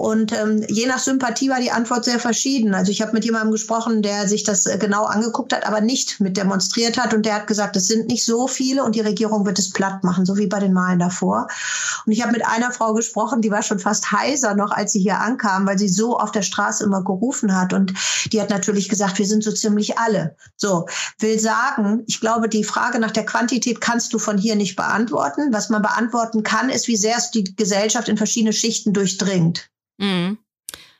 Und 0.00 0.32
ähm, 0.32 0.64
je 0.66 0.86
nach 0.86 0.98
Sympathie 0.98 1.50
war 1.50 1.60
die 1.60 1.72
Antwort 1.72 2.06
sehr 2.06 2.18
verschieden. 2.18 2.72
Also 2.72 2.90
ich 2.90 3.02
habe 3.02 3.12
mit 3.12 3.26
jemandem 3.26 3.52
gesprochen, 3.52 4.00
der 4.00 4.26
sich 4.28 4.44
das 4.44 4.64
äh, 4.64 4.78
genau 4.78 5.04
angeguckt 5.04 5.52
hat, 5.54 5.66
aber 5.66 5.82
nicht 5.82 6.20
mit 6.20 6.38
demonstriert 6.38 6.96
hat. 6.96 7.12
Und 7.12 7.26
der 7.26 7.34
hat 7.34 7.46
gesagt, 7.46 7.76
es 7.76 7.86
sind 7.86 8.08
nicht 8.08 8.24
so 8.24 8.48
viele 8.48 8.82
und 8.82 8.94
die 8.94 9.02
Regierung 9.02 9.44
wird 9.44 9.58
es 9.58 9.68
platt 9.68 10.02
machen, 10.02 10.24
so 10.24 10.38
wie 10.38 10.46
bei 10.46 10.58
den 10.58 10.72
Malen 10.72 11.00
davor. 11.00 11.48
Und 12.06 12.12
ich 12.12 12.22
habe 12.22 12.32
mit 12.32 12.46
einer 12.46 12.72
Frau 12.72 12.94
gesprochen, 12.94 13.42
die 13.42 13.50
war 13.50 13.62
schon 13.62 13.78
fast 13.78 14.10
heiser 14.10 14.54
noch, 14.54 14.70
als 14.70 14.92
sie 14.92 15.00
hier 15.00 15.20
ankam, 15.20 15.66
weil 15.66 15.78
sie 15.78 15.90
so 15.90 16.18
auf 16.18 16.32
der 16.32 16.40
Straße 16.40 16.82
immer 16.82 17.04
gerufen 17.04 17.54
hat. 17.54 17.74
Und 17.74 17.92
die 18.32 18.40
hat 18.40 18.48
natürlich 18.48 18.88
gesagt, 18.88 19.18
wir 19.18 19.26
sind 19.26 19.44
so 19.44 19.52
ziemlich 19.52 19.98
alle. 19.98 20.34
So, 20.56 20.86
will 21.18 21.38
sagen, 21.38 22.04
ich 22.06 22.20
glaube, 22.20 22.48
die 22.48 22.64
Frage 22.64 23.00
nach 23.00 23.10
der 23.10 23.26
Quantität 23.26 23.82
kannst 23.82 24.14
du 24.14 24.18
von 24.18 24.38
hier 24.38 24.56
nicht 24.56 24.76
beantworten. 24.76 25.52
Was 25.52 25.68
man 25.68 25.82
beantworten 25.82 26.42
kann, 26.42 26.70
ist, 26.70 26.88
wie 26.88 26.96
sehr 26.96 27.18
es 27.18 27.30
die 27.30 27.44
Gesellschaft 27.54 28.08
in 28.08 28.16
verschiedene 28.16 28.54
Schichten 28.54 28.94
durchdringt. 28.94 29.68
Mhm. 30.00 30.38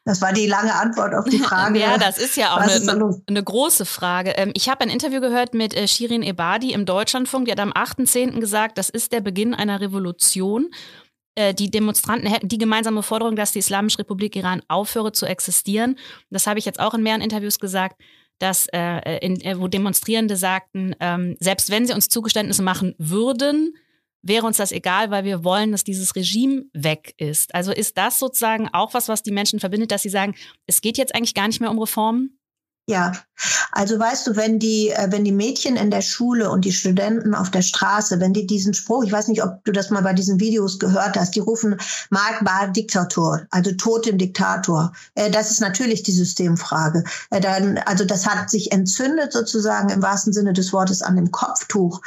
Das 0.05 0.23
war 0.23 0.33
die 0.33 0.47
lange 0.47 0.75
Antwort 0.75 1.15
auf 1.15 1.27
die 1.27 1.39
Frage. 1.41 1.79
ja, 1.79 1.99
das 1.99 2.19
ist 2.19 2.37
ja 2.37 2.55
auch 2.55 2.59
eine, 2.59 2.91
eine, 2.91 3.23
eine, 3.27 3.43
große 3.43 3.85
Frage. 3.85 4.31
Ähm, 4.31 4.51
ich 4.55 4.69
habe 4.69 4.81
ein 4.83 4.91
Interview 4.91 5.21
gehört 5.21 5.55
mit 5.55 5.75
äh, 5.75 5.87
Shirin 5.87 6.23
Ebadi 6.23 6.73
im 6.73 6.87
Deutschlandfunk. 6.87 7.47
Die 7.47 7.53
hat 7.53 7.61
am 7.61 7.73
8.10. 7.73 8.41
gesagt, 8.41 8.79
das 8.79 8.89
ist 8.89 9.13
der 9.13 9.21
Beginn 9.21 9.55
einer 9.55 9.81
Revolution. 9.81 10.71
Äh, 11.35 11.55
die 11.55 11.71
Demonstranten 11.71 12.29
hätten 12.29 12.49
die 12.49 12.59
gemeinsame 12.59 13.03
Forderung, 13.03 13.37
dass 13.37 13.53
die 13.53 13.59
Islamische 13.59 13.99
Republik 14.01 14.37
Iran 14.37 14.63
aufhöre 14.69 15.13
zu 15.13 15.27
existieren. 15.27 15.97
Das 16.31 16.47
habe 16.47 16.59
ich 16.59 16.65
jetzt 16.65 16.81
auch 16.81 16.95
in 16.95 17.03
mehreren 17.03 17.23
Interviews 17.23 17.59
gesagt, 17.59 18.01
dass 18.39 18.67
äh, 18.73 19.19
in, 19.19 19.61
wo 19.61 19.69
Demonstrierende 19.69 20.37
sagten, 20.37 20.97
ähm, 20.99 21.37
selbst 21.41 21.71
wenn 21.71 21.87
sie 21.87 21.93
uns 21.93 22.09
Zugeständnisse 22.09 22.63
machen 22.63 22.95
würden, 22.99 23.75
wäre 24.23 24.47
uns 24.47 24.59
das 24.59 24.73
egal, 24.73 25.11
weil 25.11 25.25
wir 25.25 25.45
wollen, 25.45 25.73
dass 25.73 25.85
dieses 25.85 26.15
Regime 26.17 26.65
weg 26.73 27.15
ist. 27.17 27.55
Also 27.55 27.73
ist 27.73 27.97
das 27.97 28.19
sozusagen 28.19 28.69
auch 28.73 28.95
was, 28.95 29.09
was 29.09 29.23
die 29.23 29.33
Menschen 29.33 29.61
verbindet, 29.61 29.91
dass 29.93 30.03
sie 30.03 30.09
sagen, 30.09 30.35
es 30.67 30.81
geht 30.81 30.99
jetzt 30.99 31.15
eigentlich 31.15 31.35
gar 31.35 31.47
nicht 31.47 31.61
mehr 31.61 31.71
um 31.71 31.79
Reformen? 31.79 32.40
Ja, 32.91 33.13
also 33.71 34.01
weißt 34.01 34.27
du, 34.27 34.35
wenn 34.35 34.59
die, 34.59 34.91
äh, 34.91 35.13
wenn 35.13 35.25
die 35.25 35.31
Mädchen 35.31 35.77
in 35.77 35.93
der 35.93 36.01
Schule 36.01 36.51
und 36.51 36.65
die 36.65 36.73
Studenten 36.73 37.37
auf 37.37 37.49
der 37.49 37.63
Straße, 37.63 38.19
wenn 38.19 38.33
die 38.33 38.49
diesen 38.49 38.75
Spruch, 38.75 39.05
ich 39.05 39.13
weiß 39.13 39.29
nicht, 39.29 39.45
ob 39.45 39.65
du 39.65 39.71
das 39.71 39.91
mal 39.91 40.03
bei 40.03 40.13
diesen 40.13 40.41
Videos 40.41 40.81
gehört 40.81 41.17
hast, 41.17 41.37
die 41.37 41.39
rufen 41.41 41.77
Magbar 42.11 42.67
Diktator, 42.67 43.43
also 43.51 43.71
Tod 43.71 44.07
dem 44.07 44.19
Diktator. 44.19 44.93
Äh, 45.15 45.31
das 45.31 45.53
ist 45.53 45.61
natürlich 45.61 46.03
die 46.03 46.11
Systemfrage. 46.11 47.05
Äh, 47.31 47.41
dann, 47.41 47.79
also 47.79 48.05
das 48.05 48.27
hat 48.27 48.51
sich 48.51 48.73
entzündet 48.73 49.33
sozusagen 49.33 49.91
im 49.91 50.03
wahrsten 50.03 50.33
Sinne 50.33 50.53
des 50.53 50.73
Wortes 50.73 51.01
an 51.01 51.15
dem 51.15 51.31
Kopftuch, 51.31 52.03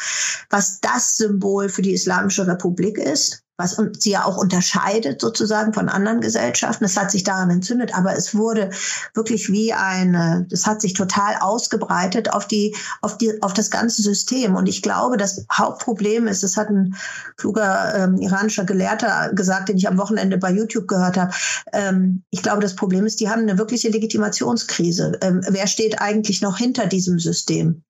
was 0.50 0.82
das 0.82 1.16
Symbol 1.16 1.70
für 1.70 1.82
die 1.82 1.94
Islamische 1.94 2.46
Republik 2.46 2.98
ist. 2.98 3.43
Was 3.58 3.78
sie 4.00 4.12
ja 4.12 4.26
auch 4.26 4.38
unterscheidet 4.38 5.22
sozusagen 5.22 5.74
von 5.74 5.88
anderen 5.88 6.22
Gesellschaften. 6.22 6.86
Es 6.86 6.98
hat 6.98 7.12
sich 7.12 7.24
daran 7.24 7.52
entzündet, 7.52 7.96
aber 7.96 8.16
es 8.16 8.34
wurde 8.34 8.72
wirklich 9.14 9.50
wie 9.50 9.74
eine, 9.74 10.48
es 10.50 10.66
hat 10.66 10.82
sich 10.82 10.94
total 10.94 11.36
ausgebreitet 11.40 12.34
auf 12.34 12.48
die, 12.48 12.76
auf 13.02 13.18
die, 13.18 13.42
auf 13.44 13.54
das 13.54 13.70
ganze 13.70 14.02
System. 14.02 14.56
Und 14.56 14.68
ich 14.68 14.82
glaube, 14.82 15.18
das 15.18 15.46
Hauptproblem 15.52 16.28
ist, 16.28 16.44
es 16.44 16.58
hat 16.58 16.70
ein 16.70 16.96
kluger 17.38 17.94
ähm, 17.96 18.18
iranischer 18.18 18.66
Gelehrter 18.66 19.32
gesagt, 19.34 19.70
den 19.70 19.78
ich 19.78 19.88
am 19.88 20.00
Wochenende 20.00 20.38
bei 20.40 20.52
YouTube 20.52 20.88
gehört 20.88 21.18
habe. 21.18 21.34
Ähm, 21.74 22.24
ich 22.32 22.42
glaube, 22.42 22.62
das 22.62 22.76
Problem 22.76 23.06
ist, 23.06 23.20
die 23.20 23.30
haben 23.30 23.44
eine 23.44 23.60
wirkliche 23.60 23.90
Legitimationskrise. 23.90 25.20
Ähm, 25.22 25.42
wer 25.48 25.68
steht 25.68 26.02
eigentlich 26.02 26.42
noch 26.42 26.58
hinter 26.58 26.88
diesem 26.88 27.20
System? 27.20 27.84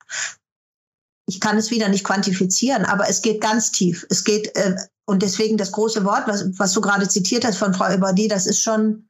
Ich 1.26 1.40
kann 1.40 1.58
es 1.58 1.72
wieder 1.72 1.90
nicht 1.90 2.04
quantifizieren, 2.04 2.86
aber 2.86 3.10
es 3.10 3.22
geht 3.22 3.42
ganz 3.42 3.72
tief. 3.72 4.06
Es 4.10 4.24
geht, 4.24 4.56
äh, 4.56 4.76
und 5.06 5.22
deswegen 5.22 5.58
das 5.58 5.72
große 5.72 6.04
Wort, 6.06 6.28
was, 6.28 6.46
was 6.58 6.74
du 6.74 6.82
gerade 6.82 7.08
zitiert 7.08 7.46
hast 7.46 7.58
von 7.58 7.74
Frau 7.74 7.90
Ebadi, 7.90 8.28
das 8.28 8.46
ist 8.46 8.62
schon, 8.62 9.10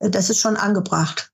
das 0.00 0.30
ist 0.30 0.40
schon 0.40 0.56
angebracht. 0.56 1.29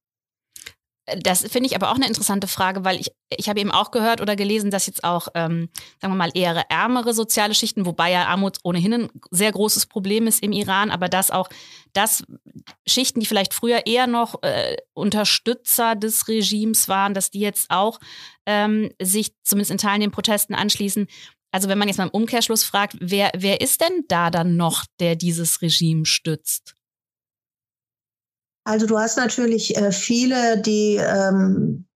Das 1.21 1.43
finde 1.43 1.69
ich 1.69 1.77
aber 1.77 1.93
auch 1.93 1.97
eine 1.97 2.09
interessante 2.09 2.49
Frage, 2.49 2.85
weil 2.85 2.99
ich, 3.01 3.13
ich 3.31 3.49
habe 3.49 3.61
eben 3.61 3.71
auch 3.71 3.93
gehört 3.93 4.21
oder 4.21 4.35
gelesen, 4.35 4.73
dass 4.73 4.87
jetzt 4.87 5.05
auch, 5.05 5.29
ähm, 5.35 5.69
sagen 6.01 6.13
wir 6.13 6.19
mal, 6.19 6.33
eher 6.35 6.69
ärmere 6.69 7.15
soziale 7.15 7.55
Schichten, 7.55 7.87
wobei 7.87 8.11
ja 8.11 8.27
Armut 8.27 8.59
ohnehin 8.65 8.93
ein 8.93 9.09
sehr 9.31 9.53
großes 9.53 9.87
Problem 9.87 10.27
ist 10.27 10.43
im 10.43 10.51
Iran, 10.51 10.91
aber 10.91 11.09
dass 11.09 11.31
auch 11.31 11.49
das 11.93 12.25
Schichten, 12.89 13.21
die 13.21 13.27
vielleicht 13.27 13.55
früher 13.55 13.87
eher 13.87 14.09
noch 14.09 14.43
äh, 14.43 14.77
Unterstützer 14.95 15.95
des 15.95 16.27
Regimes 16.27 16.89
waren, 16.89 17.15
dass 17.15 17.31
die 17.31 17.41
jetzt 17.41 17.71
auch 17.71 18.01
ähm, 18.45 18.91
sich 19.01 19.33
zumindest 19.45 19.71
in 19.71 19.79
Teilen 19.79 20.01
den 20.01 20.11
Protesten 20.11 20.55
anschließen. 20.55 21.07
Also 21.53 21.69
wenn 21.69 21.79
man 21.79 21.89
jetzt 21.89 21.99
mal 21.99 22.05
im 22.05 22.11
Umkehrschluss 22.11 22.65
fragt, 22.65 22.97
wer, 23.01 23.31
wer 23.37 23.61
ist 23.61 23.81
denn 23.81 24.05
da 24.09 24.31
dann 24.31 24.57
noch, 24.57 24.85
der 24.99 25.15
dieses 25.17 25.63
Regime 25.63 26.05
stützt? 26.05 26.76
Also 28.67 28.87
du 28.87 28.99
hast 28.99 29.17
natürlich 29.17 29.77
äh, 29.77 29.93
viele, 29.93 30.61
die 30.61 30.97
ähm, 30.97 31.87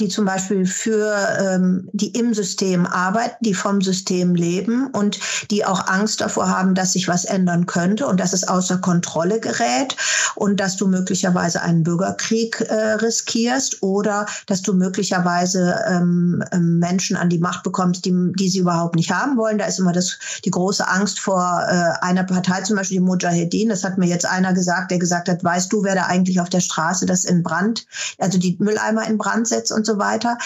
die 0.00 0.08
zum 0.08 0.24
Beispiel 0.24 0.64
für 0.64 1.14
ähm, 1.38 1.88
die 1.92 2.08
im 2.18 2.32
System 2.32 2.86
arbeiten, 2.86 3.36
die 3.40 3.52
vom 3.52 3.82
System 3.82 4.34
leben 4.34 4.86
und 4.86 5.18
die 5.50 5.66
auch 5.66 5.86
Angst 5.86 6.22
davor 6.22 6.48
haben, 6.48 6.74
dass 6.74 6.94
sich 6.94 7.08
was 7.08 7.26
ändern 7.26 7.66
könnte 7.66 8.06
und 8.06 8.18
dass 8.18 8.32
es 8.32 8.48
außer 8.48 8.78
Kontrolle 8.78 9.38
gerät 9.38 9.96
und 10.34 10.60
dass 10.60 10.78
du 10.78 10.88
möglicherweise 10.88 11.60
einen 11.60 11.82
Bürgerkrieg 11.82 12.62
äh, 12.62 12.94
riskierst 12.94 13.82
oder 13.82 14.24
dass 14.46 14.62
du 14.62 14.72
möglicherweise 14.72 15.78
ähm, 15.86 16.42
ähm, 16.52 16.78
Menschen 16.78 17.16
an 17.16 17.28
die 17.28 17.38
Macht 17.38 17.62
bekommst, 17.62 18.06
die, 18.06 18.32
die 18.38 18.48
sie 18.48 18.60
überhaupt 18.60 18.96
nicht 18.96 19.10
haben 19.10 19.36
wollen. 19.36 19.58
Da 19.58 19.66
ist 19.66 19.78
immer 19.78 19.92
das, 19.92 20.18
die 20.44 20.50
große 20.50 20.88
Angst 20.88 21.20
vor 21.20 21.62
äh, 21.68 22.02
einer 22.02 22.24
Partei, 22.24 22.62
zum 22.62 22.76
Beispiel 22.76 22.98
die 22.98 23.04
Mujahedin. 23.04 23.68
Das 23.68 23.84
hat 23.84 23.98
mir 23.98 24.06
jetzt 24.06 24.24
einer 24.24 24.54
gesagt, 24.54 24.90
der 24.90 24.98
gesagt 24.98 25.28
hat, 25.28 25.44
weißt 25.44 25.70
du, 25.70 25.84
wer 25.84 25.94
da 25.94 26.06
eigentlich 26.06 26.40
auf 26.40 26.48
der 26.48 26.60
Straße 26.60 27.04
das 27.04 27.26
in 27.26 27.42
Brand, 27.42 27.86
also 28.18 28.38
die 28.38 28.56
Mülleimer 28.58 29.06
in 29.06 29.18
Brand 29.18 29.46
setzt 29.46 29.70
so 29.86 29.98
weiter. 29.98 30.38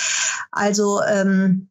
Also 0.50 1.02
ähm, 1.02 1.68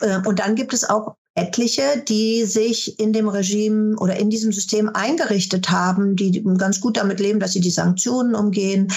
äh, 0.00 0.18
und 0.26 0.38
dann 0.38 0.54
gibt 0.54 0.72
es 0.72 0.88
auch 0.88 1.16
etliche, 1.34 2.02
die 2.08 2.44
sich 2.44 2.98
in 2.98 3.12
dem 3.12 3.28
Regime 3.28 3.96
oder 3.98 4.16
in 4.16 4.30
diesem 4.30 4.52
System 4.52 4.90
eingerichtet 4.92 5.70
haben, 5.70 6.16
die 6.16 6.42
ganz 6.58 6.80
gut 6.80 6.96
damit 6.96 7.20
leben, 7.20 7.40
dass 7.40 7.52
sie 7.52 7.60
die 7.60 7.70
Sanktionen 7.70 8.34
umgehen. 8.34 8.92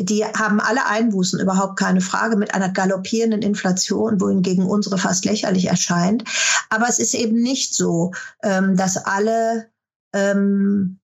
Die 0.00 0.24
haben 0.24 0.60
alle 0.60 0.86
Einbußen, 0.86 1.40
überhaupt 1.40 1.76
keine 1.76 2.00
Frage, 2.00 2.36
mit 2.36 2.54
einer 2.54 2.68
galoppierenden 2.68 3.42
Inflation, 3.42 4.20
wohingegen 4.20 4.64
unsere 4.64 4.96
fast 4.96 5.24
lächerlich 5.24 5.66
erscheint. 5.66 6.22
Aber 6.70 6.88
es 6.88 7.00
ist 7.00 7.14
eben 7.14 7.42
nicht 7.42 7.74
so, 7.74 8.12
ähm, 8.44 8.76
dass 8.76 8.96
alle 8.96 9.68
ähm, 10.12 10.97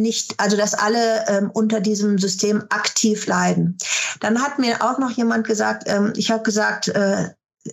nicht, 0.00 0.34
also 0.38 0.56
dass 0.56 0.74
alle 0.74 1.26
ähm, 1.28 1.50
unter 1.52 1.80
diesem 1.80 2.18
System 2.18 2.64
aktiv 2.70 3.26
leiden. 3.26 3.78
Dann 4.20 4.40
hat 4.42 4.58
mir 4.58 4.82
auch 4.82 4.98
noch 4.98 5.10
jemand 5.10 5.46
gesagt, 5.46 5.84
ähm, 5.86 6.12
ich 6.16 6.30
habe 6.30 6.42
gesagt, 6.42 6.88
äh, 6.88 7.30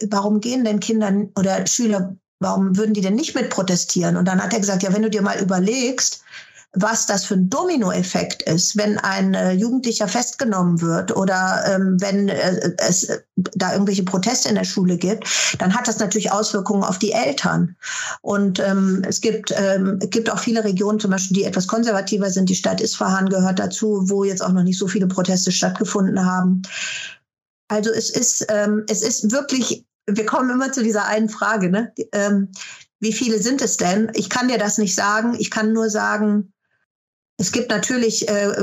warum 0.10 0.40
gehen 0.40 0.64
denn 0.64 0.80
Kinder 0.80 1.12
oder 1.38 1.66
Schüler, 1.68 2.16
warum 2.40 2.78
würden 2.78 2.94
die 2.94 3.02
denn 3.02 3.16
nicht 3.16 3.36
mit 3.36 3.50
protestieren? 3.50 4.18
Und 4.18 4.28
dann 4.28 4.42
hat 4.42 4.54
er 4.54 4.60
gesagt, 4.60 4.84
ja, 4.84 4.94
wenn 4.94 5.04
du 5.04 5.10
dir 5.10 5.22
mal 5.22 5.40
überlegst, 5.40 6.24
was 6.74 7.06
das 7.06 7.26
für 7.26 7.34
ein 7.34 7.50
Dominoeffekt 7.50 8.44
ist, 8.44 8.78
wenn 8.78 8.98
ein 8.98 9.34
äh, 9.34 9.52
Jugendlicher 9.52 10.08
festgenommen 10.08 10.80
wird 10.82 11.14
oder 11.16 11.64
ähm, 11.68 11.98
wenn 12.00 12.30
äh, 12.30 12.72
es 12.78 13.04
äh, 13.04 13.20
da 13.36 13.74
irgendwelche 13.74 14.04
Proteste 14.04 14.48
in 14.48 14.56
der 14.56 14.64
Schule 14.64 14.98
gibt, 14.98 15.28
dann 15.60 15.76
hat 15.76 15.90
das 15.90 16.00
natürlich 16.00 16.32
Auswirkungen 16.32 16.84
auf 16.84 16.98
die 16.98 17.12
Eltern. 17.12 17.76
Und 18.22 18.60
ähm, 18.60 19.04
es 19.06 19.20
gibt, 19.20 19.54
ähm, 19.58 20.00
gibt 20.00 20.32
auch 20.32 20.40
viele 20.40 20.64
Regionen, 20.64 21.00
zum 21.00 21.12
Beispiel, 21.12 21.36
die 21.36 21.44
etwas 21.44 21.68
konservativer 21.68 22.30
sind. 22.30 22.50
Die 22.50 22.56
Stadt 22.56 22.80
Isfahan 22.80 23.28
gehört 23.28 23.60
dazu, 23.60 24.10
wo 24.10 24.24
jetzt 24.24 24.42
auch 24.42 24.54
noch 24.54 24.64
nicht 24.64 24.80
so 24.80 24.88
viele 24.88 25.08
Proteste 25.08 25.52
stattgefunden 25.52 26.26
haben. 26.26 26.62
Also 27.68 27.92
es 27.92 28.10
ist, 28.10 28.46
ähm, 28.50 28.86
es 28.88 29.02
ist 29.02 29.32
wirklich, 29.32 29.86
wir 30.08 30.26
kommen 30.26 30.50
immer 30.50 30.72
zu 30.72 30.84
dieser 30.84 31.06
einen 31.06 31.30
Frage, 31.30 31.70
ne? 31.70 31.94
Ähm, 32.14 32.50
wie 33.02 33.14
viele 33.14 33.40
sind 33.40 33.62
es 33.62 33.78
denn? 33.78 34.12
Ich 34.14 34.30
kann 34.30 34.48
dir 34.48 34.60
das 34.60 34.78
nicht 34.78 34.94
sagen. 34.96 35.36
Ich 35.38 35.50
kann 35.50 35.74
nur 35.74 35.90
sagen, 35.90 36.54
es 37.42 37.52
gibt 37.52 37.72
natürlich 37.72 38.30
äh, 38.30 38.54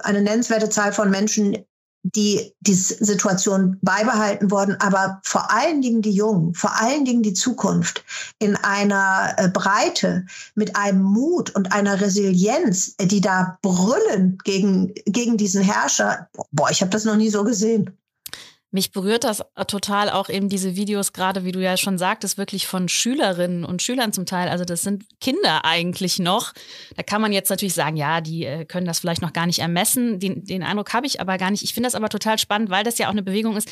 eine 0.00 0.20
nennenswerte 0.20 0.68
Zahl 0.68 0.92
von 0.92 1.10
Menschen, 1.10 1.56
die 2.02 2.52
diese 2.60 3.02
Situation 3.02 3.78
beibehalten 3.80 4.50
worden, 4.50 4.76
aber 4.78 5.20
vor 5.24 5.50
allen 5.50 5.80
Dingen 5.80 6.02
die 6.02 6.12
Jungen, 6.12 6.54
vor 6.54 6.78
allen 6.80 7.06
Dingen 7.06 7.22
die 7.22 7.32
Zukunft 7.32 8.04
in 8.38 8.54
einer 8.56 9.34
äh, 9.38 9.48
Breite, 9.48 10.26
mit 10.54 10.76
einem 10.76 11.02
Mut 11.02 11.50
und 11.56 11.72
einer 11.72 12.00
Resilienz, 12.00 12.94
die 13.00 13.22
da 13.22 13.58
brüllen 13.62 14.36
gegen, 14.44 14.92
gegen 15.06 15.38
diesen 15.38 15.62
Herrscher. 15.62 16.28
Boah, 16.52 16.70
ich 16.70 16.82
habe 16.82 16.90
das 16.90 17.06
noch 17.06 17.16
nie 17.16 17.30
so 17.30 17.42
gesehen. 17.42 17.96
Mich 18.76 18.92
berührt 18.92 19.24
das 19.24 19.42
total 19.68 20.10
auch 20.10 20.28
eben 20.28 20.50
diese 20.50 20.76
Videos, 20.76 21.14
gerade 21.14 21.46
wie 21.46 21.52
du 21.52 21.62
ja 21.62 21.78
schon 21.78 21.96
sagtest, 21.96 22.36
wirklich 22.36 22.66
von 22.66 22.90
Schülerinnen 22.90 23.64
und 23.64 23.80
Schülern 23.80 24.12
zum 24.12 24.26
Teil. 24.26 24.50
Also 24.50 24.66
das 24.66 24.82
sind 24.82 25.06
Kinder 25.18 25.64
eigentlich 25.64 26.18
noch. 26.18 26.52
Da 26.94 27.02
kann 27.02 27.22
man 27.22 27.32
jetzt 27.32 27.48
natürlich 27.48 27.72
sagen, 27.72 27.96
ja, 27.96 28.20
die 28.20 28.44
äh, 28.44 28.66
können 28.66 28.86
das 28.86 28.98
vielleicht 28.98 29.22
noch 29.22 29.32
gar 29.32 29.46
nicht 29.46 29.60
ermessen. 29.60 30.20
Den, 30.20 30.44
den 30.44 30.62
Eindruck 30.62 30.92
habe 30.92 31.06
ich 31.06 31.22
aber 31.22 31.38
gar 31.38 31.50
nicht. 31.50 31.62
Ich 31.62 31.72
finde 31.72 31.86
das 31.86 31.94
aber 31.94 32.10
total 32.10 32.38
spannend, 32.38 32.68
weil 32.68 32.84
das 32.84 32.98
ja 32.98 33.06
auch 33.06 33.12
eine 33.12 33.22
Bewegung 33.22 33.56
ist, 33.56 33.70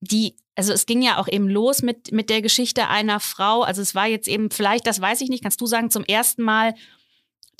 die, 0.00 0.34
also 0.56 0.72
es 0.72 0.84
ging 0.84 1.00
ja 1.00 1.18
auch 1.18 1.28
eben 1.28 1.48
los 1.48 1.82
mit, 1.82 2.10
mit 2.10 2.28
der 2.28 2.42
Geschichte 2.42 2.88
einer 2.88 3.20
Frau. 3.20 3.62
Also 3.62 3.82
es 3.82 3.94
war 3.94 4.08
jetzt 4.08 4.26
eben 4.26 4.50
vielleicht, 4.50 4.84
das 4.84 5.00
weiß 5.00 5.20
ich 5.20 5.28
nicht, 5.28 5.44
kannst 5.44 5.60
du 5.60 5.66
sagen, 5.66 5.92
zum 5.92 6.02
ersten 6.02 6.42
Mal 6.42 6.74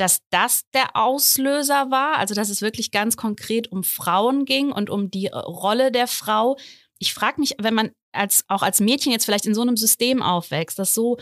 dass 0.00 0.22
das 0.30 0.62
der 0.72 0.96
Auslöser 0.96 1.90
war, 1.90 2.16
also 2.16 2.34
dass 2.34 2.48
es 2.48 2.62
wirklich 2.62 2.90
ganz 2.90 3.16
konkret 3.16 3.70
um 3.70 3.84
Frauen 3.84 4.46
ging 4.46 4.72
und 4.72 4.88
um 4.88 5.10
die 5.10 5.26
Rolle 5.28 5.92
der 5.92 6.06
Frau. 6.06 6.56
Ich 6.98 7.12
frage 7.12 7.40
mich, 7.40 7.54
wenn 7.60 7.74
man 7.74 7.90
als 8.12 8.44
auch 8.48 8.62
als 8.62 8.80
Mädchen 8.80 9.12
jetzt 9.12 9.26
vielleicht 9.26 9.46
in 9.46 9.54
so 9.54 9.62
einem 9.62 9.76
System 9.76 10.22
aufwächst, 10.22 10.78
das 10.78 10.94
so 10.94 11.18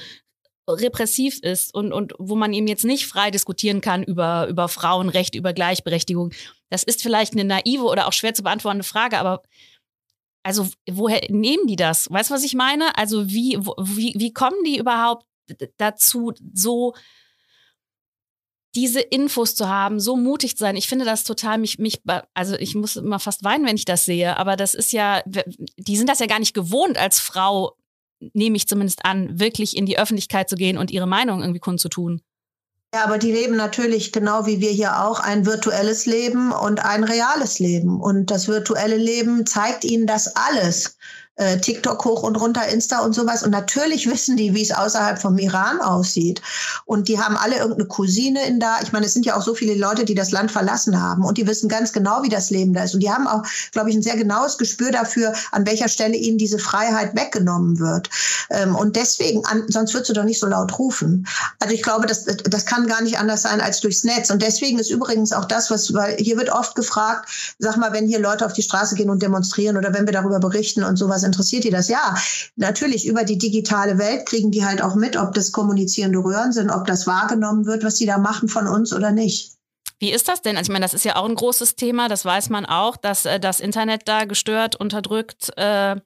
repressiv 0.69 1.39
ist 1.41 1.75
und, 1.75 1.93
und 1.93 2.13
wo 2.19 2.37
man 2.37 2.53
eben 2.53 2.67
jetzt 2.67 2.85
nicht 2.85 3.07
frei 3.07 3.31
diskutieren 3.31 3.81
kann 3.81 4.03
über, 4.03 4.47
über 4.49 4.69
Frauenrecht, 4.69 5.35
über 5.35 5.53
Gleichberechtigung. 5.53 6.33
Das 6.71 6.83
ist 6.83 7.03
vielleicht 7.03 7.33
eine 7.33 7.45
naive 7.45 7.85
oder 7.85 8.07
auch 8.07 8.13
schwer 8.13 8.35
zu 8.35 8.43
beantwortende 8.43 8.85
Frage, 8.85 9.19
aber 9.19 9.43
also 10.43 10.69
woher 10.89 11.21
nehmen 11.31 11.67
die 11.67 11.77
das? 11.77 12.11
Weißt 12.11 12.31
du, 12.31 12.35
was 12.35 12.45
ich 12.45 12.55
meine? 12.55 12.97
Also 12.97 13.29
wie, 13.29 13.59
wie, 13.59 14.15
wie 14.17 14.33
kommen 14.33 14.63
die 14.65 14.79
überhaupt 14.79 15.27
dazu, 15.79 16.33
so 16.55 16.95
diese 18.79 19.01
Infos 19.01 19.57
zu 19.57 19.69
haben, 19.69 19.99
so 19.99 20.17
mutig 20.17 20.57
zu 20.57 20.63
sein. 20.63 20.77
Ich 20.77 20.87
finde 20.87 21.05
das 21.05 21.25
total 21.25 21.59
mich, 21.59 21.79
mich, 21.79 22.01
also 22.33 22.55
ich 22.55 22.77
muss 22.77 22.95
immer 22.95 23.19
fast 23.19 23.43
weinen, 23.43 23.67
wenn 23.67 23.75
ich 23.75 23.85
das 23.85 24.05
sehe. 24.05 24.37
Aber 24.37 24.55
das 24.55 24.75
ist 24.75 24.93
ja, 24.93 25.21
die 25.27 25.97
sind 25.97 26.09
das 26.09 26.21
ja 26.21 26.27
gar 26.27 26.39
nicht 26.39 26.55
gewohnt, 26.55 26.97
als 26.97 27.19
Frau, 27.19 27.77
nehme 28.35 28.57
ich 28.57 28.69
zumindest 28.69 29.05
an, 29.05 29.41
wirklich 29.41 29.77
in 29.77 29.85
die 29.85 29.99
Öffentlichkeit 29.99 30.49
zu 30.49 30.55
gehen 30.55 30.79
und 30.79 30.93
ihre 30.93 31.09
Meinung 31.09 31.41
irgendwie 31.41 31.59
kundzutun. 31.59 32.23
Ja, 32.95 33.05
aber 33.05 33.19
die 33.19 33.33
leben 33.33 33.57
natürlich 33.57 34.13
genau 34.13 34.47
wie 34.47 34.61
wir 34.61 34.71
hier 34.71 35.05
auch 35.05 35.19
ein 35.19 35.45
virtuelles 35.45 36.07
Leben 36.07 36.53
und 36.53 36.85
ein 36.85 37.03
reales 37.03 37.59
Leben. 37.59 38.01
Und 38.01 38.31
das 38.31 38.47
virtuelle 38.47 38.97
Leben 38.97 39.45
zeigt 39.45 39.85
ihnen 39.85 40.07
das 40.07 40.37
alles 40.37 40.97
äh, 41.39 41.59
TikTok 41.59 42.05
hoch 42.05 42.23
und 42.23 42.37
runter, 42.37 42.67
Insta 42.69 43.01
und 43.01 43.15
sowas. 43.15 43.43
Und 43.43 43.51
natürlich 43.51 44.11
wissen 44.11 44.37
die, 44.37 44.55
wie 44.55 44.63
es 44.63 44.73
außerhalb 44.73 45.19
vom 45.19 45.39
Iran 45.39 45.81
aussieht. 45.81 46.43
Und 46.85 47.09
die 47.09 47.19
haben 47.19 47.37
alle 47.37 47.57
irgendeine 47.57 47.87
Cousine 47.87 48.47
in 48.47 48.61
da. 48.61 48.79
Ich 48.83 48.93
meine, 48.93 49.07
es 49.07 49.15
sind 49.15 49.25
ja 49.25 49.37
auch 49.37 49.43
so 49.43 49.55
viele 49.55 49.75
Leute, 49.75 50.05
die 50.05 50.15
das 50.15 50.33
Land 50.33 50.51
verlassen 50.51 51.01
haben. 51.01 51.25
Und 51.25 51.39
die 51.39 51.47
wissen 51.47 51.69
ganz 51.69 51.93
genau, 51.93 52.23
wie 52.23 52.29
das 52.29 52.51
Leben 52.51 52.75
da 52.75 52.83
ist. 52.83 52.95
Und 52.95 53.01
die 53.01 53.11
haben 53.11 53.27
auch, 53.27 53.43
glaube 53.73 53.91
ich, 53.91 53.97
ein 53.97 54.03
sehr 54.03 54.17
genaues 54.17 54.59
Gespür 54.59 54.91
dafür, 54.91 55.33
an 55.53 55.67
welcher 55.67 55.89
Stelle 55.89 56.17
ihnen 56.17 56.39
diese 56.39 56.59
Freiheit 56.59 57.15
weggenommen 57.15 57.79
wird. 57.79 58.11
Ähm, 58.51 58.75
und 58.75 58.97
deswegen, 58.97 59.45
an, 59.47 59.65
sonst 59.69 59.95
würdest 59.95 60.11
du 60.11 60.15
doch 60.15 60.25
nicht 60.25 60.41
so 60.41 60.47
laut 60.47 60.77
rufen. 60.79 61.27
Also 61.61 61.73
ich 61.73 61.83
glaube, 61.83 62.07
das, 62.07 62.25
das 62.25 62.67
kann 62.67 62.89
gar 62.89 63.03
nicht 63.03 63.19
anders 63.19 63.43
sein 63.43 63.61
als 63.61 63.81
durchs 63.81 64.03
Netz. 64.03 64.31
Und 64.31 64.43
deswegen 64.43 64.79
ist 64.79 64.91
übrigens 64.91 65.33
auch 65.33 65.45
das, 65.45 65.71
was, 65.71 65.95
weil 65.95 66.17
hier 66.17 66.37
wird 66.37 66.51
oft 66.51 66.75
gefragt, 66.75 67.55
sag 67.59 67.77
mal, 67.77 67.93
wenn 67.93 68.07
hier 68.07 68.19
Leute 68.19 68.45
auf 68.45 68.53
die 68.53 68.63
Straße 68.63 68.97
gehen 68.97 69.11
und 69.11 69.23
demonstrieren 69.23 69.77
oder 69.77 69.95
wenn 69.95 70.07
wir 70.07 70.13
darüber 70.13 70.41
berichten 70.41 70.83
und 70.83 70.97
sowas 70.97 71.28
interessiert 71.29 71.63
die 71.63 71.71
das? 71.71 71.89
Ja, 71.89 72.17
natürlich 72.57 73.07
über 73.07 73.23
die 73.23 73.39
digitale 73.39 73.99
Welt 73.99 74.27
kriegen 74.27 74.51
die 74.51 74.65
halt 74.65 74.83
auch 74.83 74.97
mit, 74.97 75.17
ob 75.17 75.33
das 75.35 75.53
kommunizierende 75.53 76.19
Röhren 76.19 76.53
sind, 76.53 76.71
ob 76.71 76.87
das 76.87 77.07
wahrgenommen 77.07 77.67
wird, 77.67 77.85
was 77.85 77.95
die 77.95 78.07
da 78.07 78.19
machen 78.19 78.49
von 78.49 78.67
uns 78.67 78.93
oder 78.93 79.13
nicht. 79.13 79.53
Wie 80.01 80.13
ist 80.13 80.29
das 80.29 80.43
denn? 80.43 80.57
Also 80.57 80.71
ich 80.71 80.73
meine, 80.73 80.85
das 80.85 80.95
ist 80.95 81.05
ja 81.05 81.17
auch 81.17 81.29
ein 81.29 81.35
großes 81.35 81.77
Thema, 81.77 82.09
das 82.09 82.25
weiß 82.25 82.51
man 82.51 82.67
auch, 82.67 82.97
dass 82.97 83.25
äh, 83.25 83.39
das 83.41 83.61
Internet 83.61 84.03
da 84.07 84.25
gestört, 84.25 84.77
unterdrückt, 84.77 85.51
äh, 85.57 85.97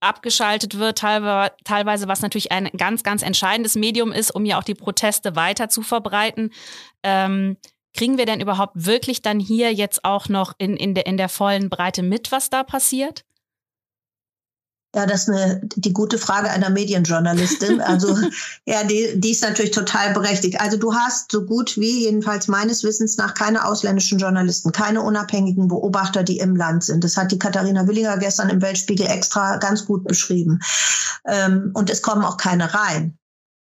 abgeschaltet 0.00 0.78
wird, 0.78 0.98
teilweise, 0.98 2.06
was 2.06 2.20
natürlich 2.20 2.52
ein 2.52 2.70
ganz, 2.76 3.02
ganz 3.02 3.22
entscheidendes 3.22 3.74
Medium 3.74 4.12
ist, 4.12 4.30
um 4.32 4.44
ja 4.44 4.58
auch 4.58 4.64
die 4.64 4.76
Proteste 4.76 5.34
weiter 5.34 5.68
zu 5.68 5.82
verbreiten. 5.82 6.52
Ähm, 7.02 7.56
kriegen 7.94 8.16
wir 8.16 8.26
denn 8.26 8.40
überhaupt 8.40 8.74
wirklich 8.74 9.22
dann 9.22 9.40
hier 9.40 9.72
jetzt 9.72 10.04
auch 10.04 10.28
noch 10.28 10.54
in, 10.58 10.76
in, 10.76 10.94
der, 10.94 11.06
in 11.06 11.16
der 11.16 11.28
vollen 11.28 11.68
Breite 11.68 12.04
mit, 12.04 12.30
was 12.30 12.48
da 12.48 12.62
passiert? 12.62 13.24
Ja, 14.94 15.04
das 15.04 15.22
ist 15.22 15.28
eine, 15.28 15.60
die 15.76 15.92
gute 15.92 16.16
Frage 16.16 16.48
einer 16.48 16.70
Medienjournalistin. 16.70 17.80
Also, 17.82 18.16
ja, 18.64 18.84
die, 18.84 19.20
die 19.20 19.32
ist 19.32 19.42
natürlich 19.42 19.72
total 19.72 20.14
berechtigt. 20.14 20.60
Also, 20.60 20.78
du 20.78 20.94
hast 20.94 21.30
so 21.30 21.44
gut 21.44 21.76
wie, 21.76 22.04
jedenfalls 22.04 22.48
meines 22.48 22.84
Wissens 22.84 23.18
nach, 23.18 23.34
keine 23.34 23.66
ausländischen 23.66 24.18
Journalisten, 24.18 24.72
keine 24.72 25.02
unabhängigen 25.02 25.68
Beobachter, 25.68 26.22
die 26.22 26.38
im 26.38 26.56
Land 26.56 26.84
sind. 26.84 27.04
Das 27.04 27.18
hat 27.18 27.32
die 27.32 27.38
Katharina 27.38 27.86
Willinger 27.86 28.16
gestern 28.16 28.48
im 28.48 28.62
Weltspiegel 28.62 29.06
extra 29.06 29.58
ganz 29.58 29.84
gut 29.84 30.04
beschrieben. 30.04 30.60
Ähm, 31.26 31.70
und 31.74 31.90
es 31.90 32.00
kommen 32.00 32.24
auch 32.24 32.38
keine 32.38 32.72
rein. 32.72 33.17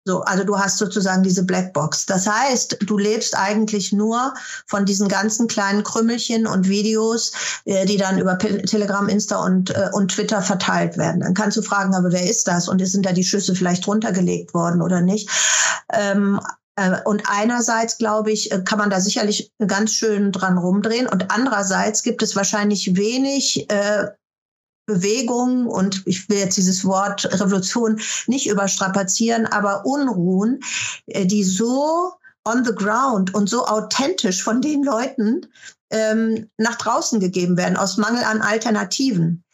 So, 0.06 0.20
also 0.20 0.44
du 0.44 0.56
hast 0.56 0.78
sozusagen 0.78 1.24
diese 1.24 1.42
Blackbox. 1.42 2.06
Das 2.06 2.28
heißt, 2.28 2.78
du 2.86 2.96
lebst 2.96 3.36
eigentlich 3.36 3.92
nur 3.92 4.32
von 4.68 4.84
diesen 4.84 5.08
ganzen 5.08 5.48
kleinen 5.48 5.82
Krümmelchen 5.82 6.46
und 6.46 6.68
Videos, 6.68 7.32
äh, 7.64 7.84
die 7.86 7.96
dann 7.96 8.20
über 8.20 8.38
Telegram, 8.38 9.08
Insta 9.08 9.44
und, 9.44 9.70
äh, 9.70 9.90
und 9.92 10.12
Twitter 10.12 10.42
verteilt 10.42 10.96
werden. 10.96 11.22
Dann 11.22 11.34
kannst 11.34 11.56
du 11.56 11.62
fragen, 11.62 11.92
aber 11.92 12.12
wer 12.12 12.22
ist 12.22 12.46
das? 12.46 12.68
Und 12.68 12.86
sind 12.86 13.04
da 13.04 13.12
die 13.12 13.24
Schüsse 13.24 13.56
vielleicht 13.56 13.88
runtergelegt 13.88 14.54
worden 14.54 14.80
oder 14.80 15.00
nicht? 15.00 15.28
Ähm, 15.92 16.40
äh, 16.76 16.98
und 17.04 17.24
einerseits, 17.26 17.98
glaube 17.98 18.30
ich, 18.30 18.50
kann 18.64 18.78
man 18.78 18.90
da 18.90 19.00
sicherlich 19.00 19.52
ganz 19.66 19.92
schön 19.92 20.30
dran 20.30 20.56
rumdrehen. 20.56 21.08
Und 21.08 21.32
andererseits 21.32 22.04
gibt 22.04 22.22
es 22.22 22.36
wahrscheinlich 22.36 22.94
wenig 22.94 23.68
äh, 23.72 24.06
Bewegung 24.86 25.66
und 25.66 26.02
ich 26.06 26.28
will 26.28 26.38
jetzt 26.38 26.56
dieses 26.56 26.84
Wort 26.84 27.26
Revolution 27.40 28.00
nicht 28.26 28.48
überstrapazieren, 28.48 29.46
aber 29.46 29.84
Unruhen, 29.84 30.60
äh, 31.06 31.26
die 31.26 31.44
so 31.44 32.12
on 32.46 32.64
the 32.64 32.74
ground 32.74 33.34
und 33.34 33.50
so 33.50 33.66
authentisch 33.66 34.42
von 34.42 34.62
den 34.62 34.84
Leuten 34.84 35.46
ähm, 35.90 36.48
nach 36.56 36.76
draußen 36.76 37.20
gegeben 37.20 37.56
werden, 37.56 37.76
aus 37.76 37.96
Mangel 37.96 38.22
an 38.24 38.40
Alternativen. 38.40 39.44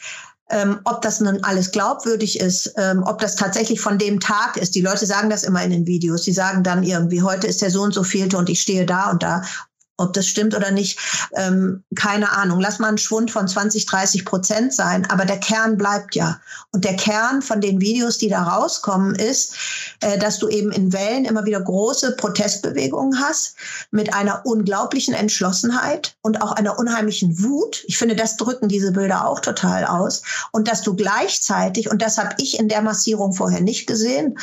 Ähm, 0.51 0.81
ob 0.85 1.01
das 1.01 1.21
nun 1.21 1.43
alles 1.45 1.71
glaubwürdig 1.71 2.39
ist, 2.39 2.75
ähm, 2.77 3.03
ob 3.07 3.21
das 3.21 3.37
tatsächlich 3.37 3.81
von 3.81 3.97
dem 3.97 4.21
Tag 4.21 4.59
ist. 4.59 4.75
Die 4.75 4.83
Leute 4.83 5.07
sagen 5.07 5.31
das 5.31 5.45
immer 5.45 5.63
in 5.65 5.71
den 5.71 5.87
Videos. 5.87 6.25
Sie 6.25 6.33
sagen 6.33 6.63
dann 6.63 6.83
irgendwie, 6.83 7.23
heute 7.23 7.47
ist 7.47 7.63
der 7.63 7.71
so 7.71 7.81
und 7.81 7.95
so 7.95 8.03
vielte 8.03 8.37
und 8.37 8.51
ich 8.51 8.61
stehe 8.61 8.85
da 8.85 9.11
und 9.11 9.23
da. 9.23 9.43
Ob 9.99 10.13
das 10.15 10.27
stimmt 10.27 10.57
oder 10.57 10.71
nicht, 10.71 10.99
ähm, 11.37 11.85
keine 11.95 12.33
Ahnung. 12.33 12.61
Lass 12.61 12.79
mal 12.79 12.89
einen 12.89 12.99
Schwund 12.99 13.31
von 13.31 13.47
20, 13.47 13.87
30 13.87 14.25
Prozent 14.25 14.75
sein, 14.75 15.09
aber 15.11 15.25
der 15.25 15.39
Kern 15.39 15.77
bleibt 15.77 16.15
ja. 16.15 16.41
Und 16.73 16.85
der 16.85 16.97
Kern 16.97 17.43
von 17.43 17.61
den 17.61 17.81
Videos, 17.81 18.19
die 18.19 18.29
da 18.29 18.43
rauskommen, 18.43 19.15
ist, 19.15 19.55
äh, 20.01 20.19
dass 20.19 20.39
du 20.39 20.49
eben 20.49 20.73
in 20.73 20.93
Wellen 20.93 21.27
immer 21.27 21.45
wieder 21.45 21.61
große 21.61 22.17
Protestbewegungen 22.17 23.21
hast 23.21 23.57
mit 23.91 24.15
einer 24.15 24.47
unglaublichen 24.47 25.13
Entschlossenheit 25.13 26.17
und 26.23 26.41
auch 26.41 26.53
einer 26.53 26.79
unheimlichen 26.79 27.43
Wut. 27.43 27.85
Ich 27.87 27.99
finde, 27.99 28.17
das 28.17 28.37
drücken 28.37 28.69
diese 28.69 28.93
Bilder 28.93 29.27
auch 29.29 29.41
total 29.41 29.85
aus. 29.85 30.23
Und 30.53 30.69
dass 30.69 30.83
du 30.83 30.97
gleichzeitig, 30.97 31.91
und 31.91 32.01
das 32.01 32.17
habe 32.17 32.35
ich 32.39 32.59
in 32.59 32.69
der 32.69 32.83
Massierung 32.83 33.35
vorher 33.35 33.61
nicht 33.61 33.87
gesehen, 33.87 34.39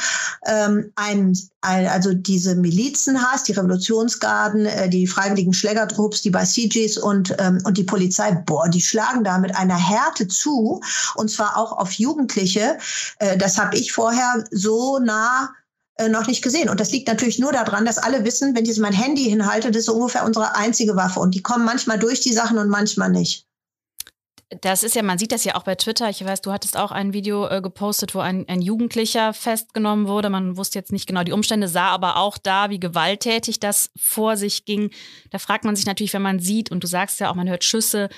ähm, 0.45 0.91
ein, 0.95 1.35
ein, 1.61 1.87
also 1.87 2.13
diese 2.13 2.55
Milizen 2.55 3.21
hast, 3.21 3.47
die 3.47 3.53
Revolutionsgarden, 3.53 4.65
äh, 4.65 4.89
die 4.89 5.07
Freiwilligen 5.07 5.38
ehemaligen 5.39 5.53
Schlägertrupps, 5.53 6.21
die 6.21 6.29
Basijis 6.29 6.97
und, 6.97 7.35
ähm, 7.39 7.61
und 7.63 7.77
die 7.77 7.83
Polizei, 7.83 8.31
boah, 8.45 8.67
die 8.69 8.81
schlagen 8.81 9.23
da 9.23 9.37
mit 9.37 9.55
einer 9.55 9.77
Härte 9.77 10.27
zu 10.27 10.81
und 11.15 11.31
zwar 11.31 11.57
auch 11.57 11.77
auf 11.77 11.93
Jugendliche. 11.93 12.77
Äh, 13.19 13.37
das 13.37 13.57
habe 13.57 13.77
ich 13.77 13.91
vorher 13.91 14.43
so 14.51 14.99
nah 14.99 15.49
äh, 15.95 16.09
noch 16.09 16.27
nicht 16.27 16.43
gesehen. 16.43 16.69
Und 16.69 16.79
das 16.79 16.91
liegt 16.91 17.07
natürlich 17.07 17.39
nur 17.39 17.51
daran, 17.51 17.85
dass 17.85 17.97
alle 17.97 18.23
wissen, 18.25 18.55
wenn 18.55 18.65
ich 18.65 18.77
mein 18.79 18.93
Handy 18.93 19.23
hinhalte, 19.23 19.71
das 19.71 19.83
ist 19.83 19.89
ungefähr 19.89 20.25
unsere 20.25 20.55
einzige 20.55 20.95
Waffe. 20.95 21.19
Und 21.19 21.35
die 21.35 21.41
kommen 21.41 21.65
manchmal 21.65 21.99
durch 21.99 22.19
die 22.19 22.33
Sachen 22.33 22.57
und 22.57 22.69
manchmal 22.69 23.09
nicht. 23.09 23.48
Das 24.61 24.83
ist 24.83 24.95
ja, 24.95 25.03
man 25.03 25.19
sieht 25.19 25.31
das 25.31 25.43
ja 25.43 25.55
auch 25.55 25.63
bei 25.63 25.75
Twitter. 25.75 26.09
Ich 26.09 26.25
weiß, 26.25 26.41
du 26.41 26.51
hattest 26.51 26.75
auch 26.75 26.91
ein 26.91 27.13
Video 27.13 27.47
äh, 27.47 27.61
gepostet, 27.61 28.15
wo 28.15 28.19
ein, 28.19 28.47
ein 28.49 28.61
Jugendlicher 28.61 29.31
festgenommen 29.33 30.07
wurde. 30.07 30.31
Man 30.31 30.57
wusste 30.57 30.79
jetzt 30.79 30.91
nicht 30.91 31.05
genau 31.05 31.23
die 31.23 31.33
Umstände, 31.33 31.67
sah 31.67 31.89
aber 31.89 32.17
auch 32.17 32.39
da, 32.39 32.71
wie 32.71 32.79
gewalttätig 32.79 33.59
das 33.59 33.91
vor 33.95 34.37
sich 34.37 34.65
ging. 34.65 34.89
Da 35.29 35.37
fragt 35.37 35.65
man 35.65 35.75
sich 35.75 35.85
natürlich, 35.85 36.13
wenn 36.13 36.23
man 36.23 36.39
sieht, 36.39 36.71
und 36.71 36.83
du 36.83 36.87
sagst 36.87 37.19
ja 37.19 37.29
auch, 37.29 37.35
man 37.35 37.47
hört 37.47 37.63
Schüsse, 37.63 38.09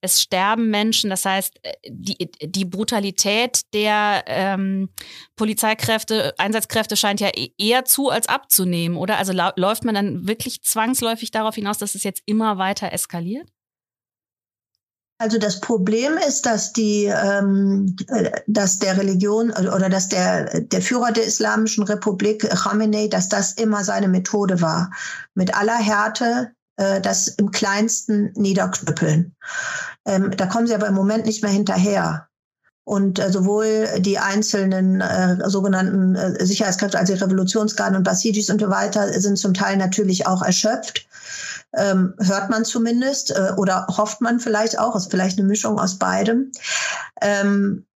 es 0.00 0.22
sterben 0.22 0.70
Menschen. 0.70 1.10
Das 1.10 1.24
heißt, 1.24 1.58
äh, 1.62 1.72
die, 1.88 2.30
die 2.40 2.64
Brutalität 2.64 3.62
der 3.74 4.24
ähm, 4.26 4.90
Polizeikräfte, 5.34 6.34
Einsatzkräfte 6.38 6.96
scheint 6.96 7.20
ja 7.20 7.30
e-, 7.34 7.50
eher 7.58 7.84
zu 7.84 8.10
als 8.10 8.28
abzunehmen, 8.28 8.96
oder? 8.96 9.18
Also 9.18 9.32
läuft 9.32 9.84
man 9.84 9.96
dann 9.96 10.28
wirklich 10.28 10.62
zwangsläufig 10.62 11.32
darauf 11.32 11.56
hinaus, 11.56 11.78
dass 11.78 11.96
es 11.96 12.04
jetzt 12.04 12.22
immer 12.26 12.58
weiter 12.58 12.92
eskaliert? 12.92 13.48
Also 15.20 15.36
das 15.36 15.60
Problem 15.60 16.14
ist, 16.26 16.46
dass 16.46 16.72
die, 16.72 17.04
ähm, 17.04 17.94
dass 18.46 18.78
der 18.78 18.96
Religion 18.96 19.50
oder 19.50 19.90
dass 19.90 20.08
der 20.08 20.62
der 20.62 20.80
Führer 20.80 21.12
der 21.12 21.26
Islamischen 21.26 21.84
Republik 21.84 22.48
Khamenei, 22.48 23.06
dass 23.06 23.28
das 23.28 23.52
immer 23.52 23.84
seine 23.84 24.08
Methode 24.08 24.62
war, 24.62 24.90
mit 25.34 25.54
aller 25.54 25.76
Härte 25.76 26.52
äh, 26.76 27.02
das 27.02 27.28
im 27.28 27.50
Kleinsten 27.50 28.32
niederknüppeln. 28.34 29.36
Ähm, 30.06 30.34
da 30.34 30.46
kommen 30.46 30.66
sie 30.66 30.74
aber 30.74 30.86
im 30.86 30.94
Moment 30.94 31.26
nicht 31.26 31.42
mehr 31.42 31.52
hinterher. 31.52 32.26
Und 32.84 33.18
äh, 33.18 33.30
sowohl 33.30 33.88
die 33.98 34.18
einzelnen 34.18 35.02
äh, 35.02 35.36
sogenannten 35.50 36.14
äh, 36.14 36.46
Sicherheitskräfte, 36.46 36.98
also 36.98 37.12
die 37.12 37.22
Revolutionsgarden 37.22 37.98
und 37.98 38.04
Basijis 38.04 38.48
und 38.48 38.58
so 38.62 38.70
weiter, 38.70 39.12
sind 39.20 39.36
zum 39.36 39.52
Teil 39.52 39.76
natürlich 39.76 40.26
auch 40.26 40.40
erschöpft 40.40 41.06
ähm, 41.76 42.14
hört 42.18 42.50
man 42.50 42.64
zumindest 42.64 43.30
äh, 43.30 43.52
oder 43.56 43.86
hofft 43.88 44.20
man 44.20 44.40
vielleicht 44.40 44.78
auch, 44.78 44.96
ist 44.96 45.10
vielleicht 45.10 45.38
eine 45.38 45.46
Mischung 45.46 45.78
aus 45.78 45.98
beidem. 45.98 46.52
Ähm, 47.20 47.86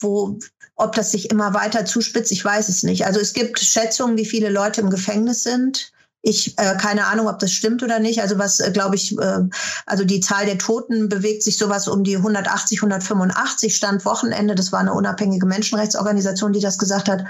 wo, 0.00 0.38
ob 0.74 0.94
das 0.94 1.12
sich 1.12 1.30
immer 1.30 1.54
weiter 1.54 1.84
zuspitzt, 1.84 2.32
ich 2.32 2.44
weiß 2.44 2.68
es 2.68 2.82
nicht. 2.82 3.06
Also 3.06 3.20
es 3.20 3.32
gibt 3.32 3.58
Schätzungen, 3.58 4.16
wie 4.16 4.26
viele 4.26 4.50
Leute 4.50 4.80
im 4.80 4.90
Gefängnis 4.90 5.42
sind. 5.42 5.92
Ich 6.28 6.58
äh, 6.58 6.74
keine 6.76 7.06
Ahnung, 7.06 7.28
ob 7.28 7.38
das 7.38 7.52
stimmt 7.52 7.84
oder 7.84 8.00
nicht. 8.00 8.20
Also 8.20 8.36
was 8.36 8.58
äh, 8.58 8.72
glaube 8.72 8.96
ich, 8.96 9.16
äh, 9.16 9.42
also 9.86 10.04
die 10.04 10.18
Zahl 10.18 10.44
der 10.44 10.58
Toten 10.58 11.08
bewegt 11.08 11.44
sich 11.44 11.56
sowas 11.56 11.86
um 11.86 12.02
die 12.02 12.16
180, 12.16 12.78
185 12.78 13.76
Stand 13.76 14.04
Wochenende. 14.04 14.56
Das 14.56 14.72
war 14.72 14.80
eine 14.80 14.92
unabhängige 14.92 15.46
Menschenrechtsorganisation, 15.46 16.52
die 16.52 16.58
das 16.58 16.78
gesagt 16.78 17.08
hat. 17.08 17.26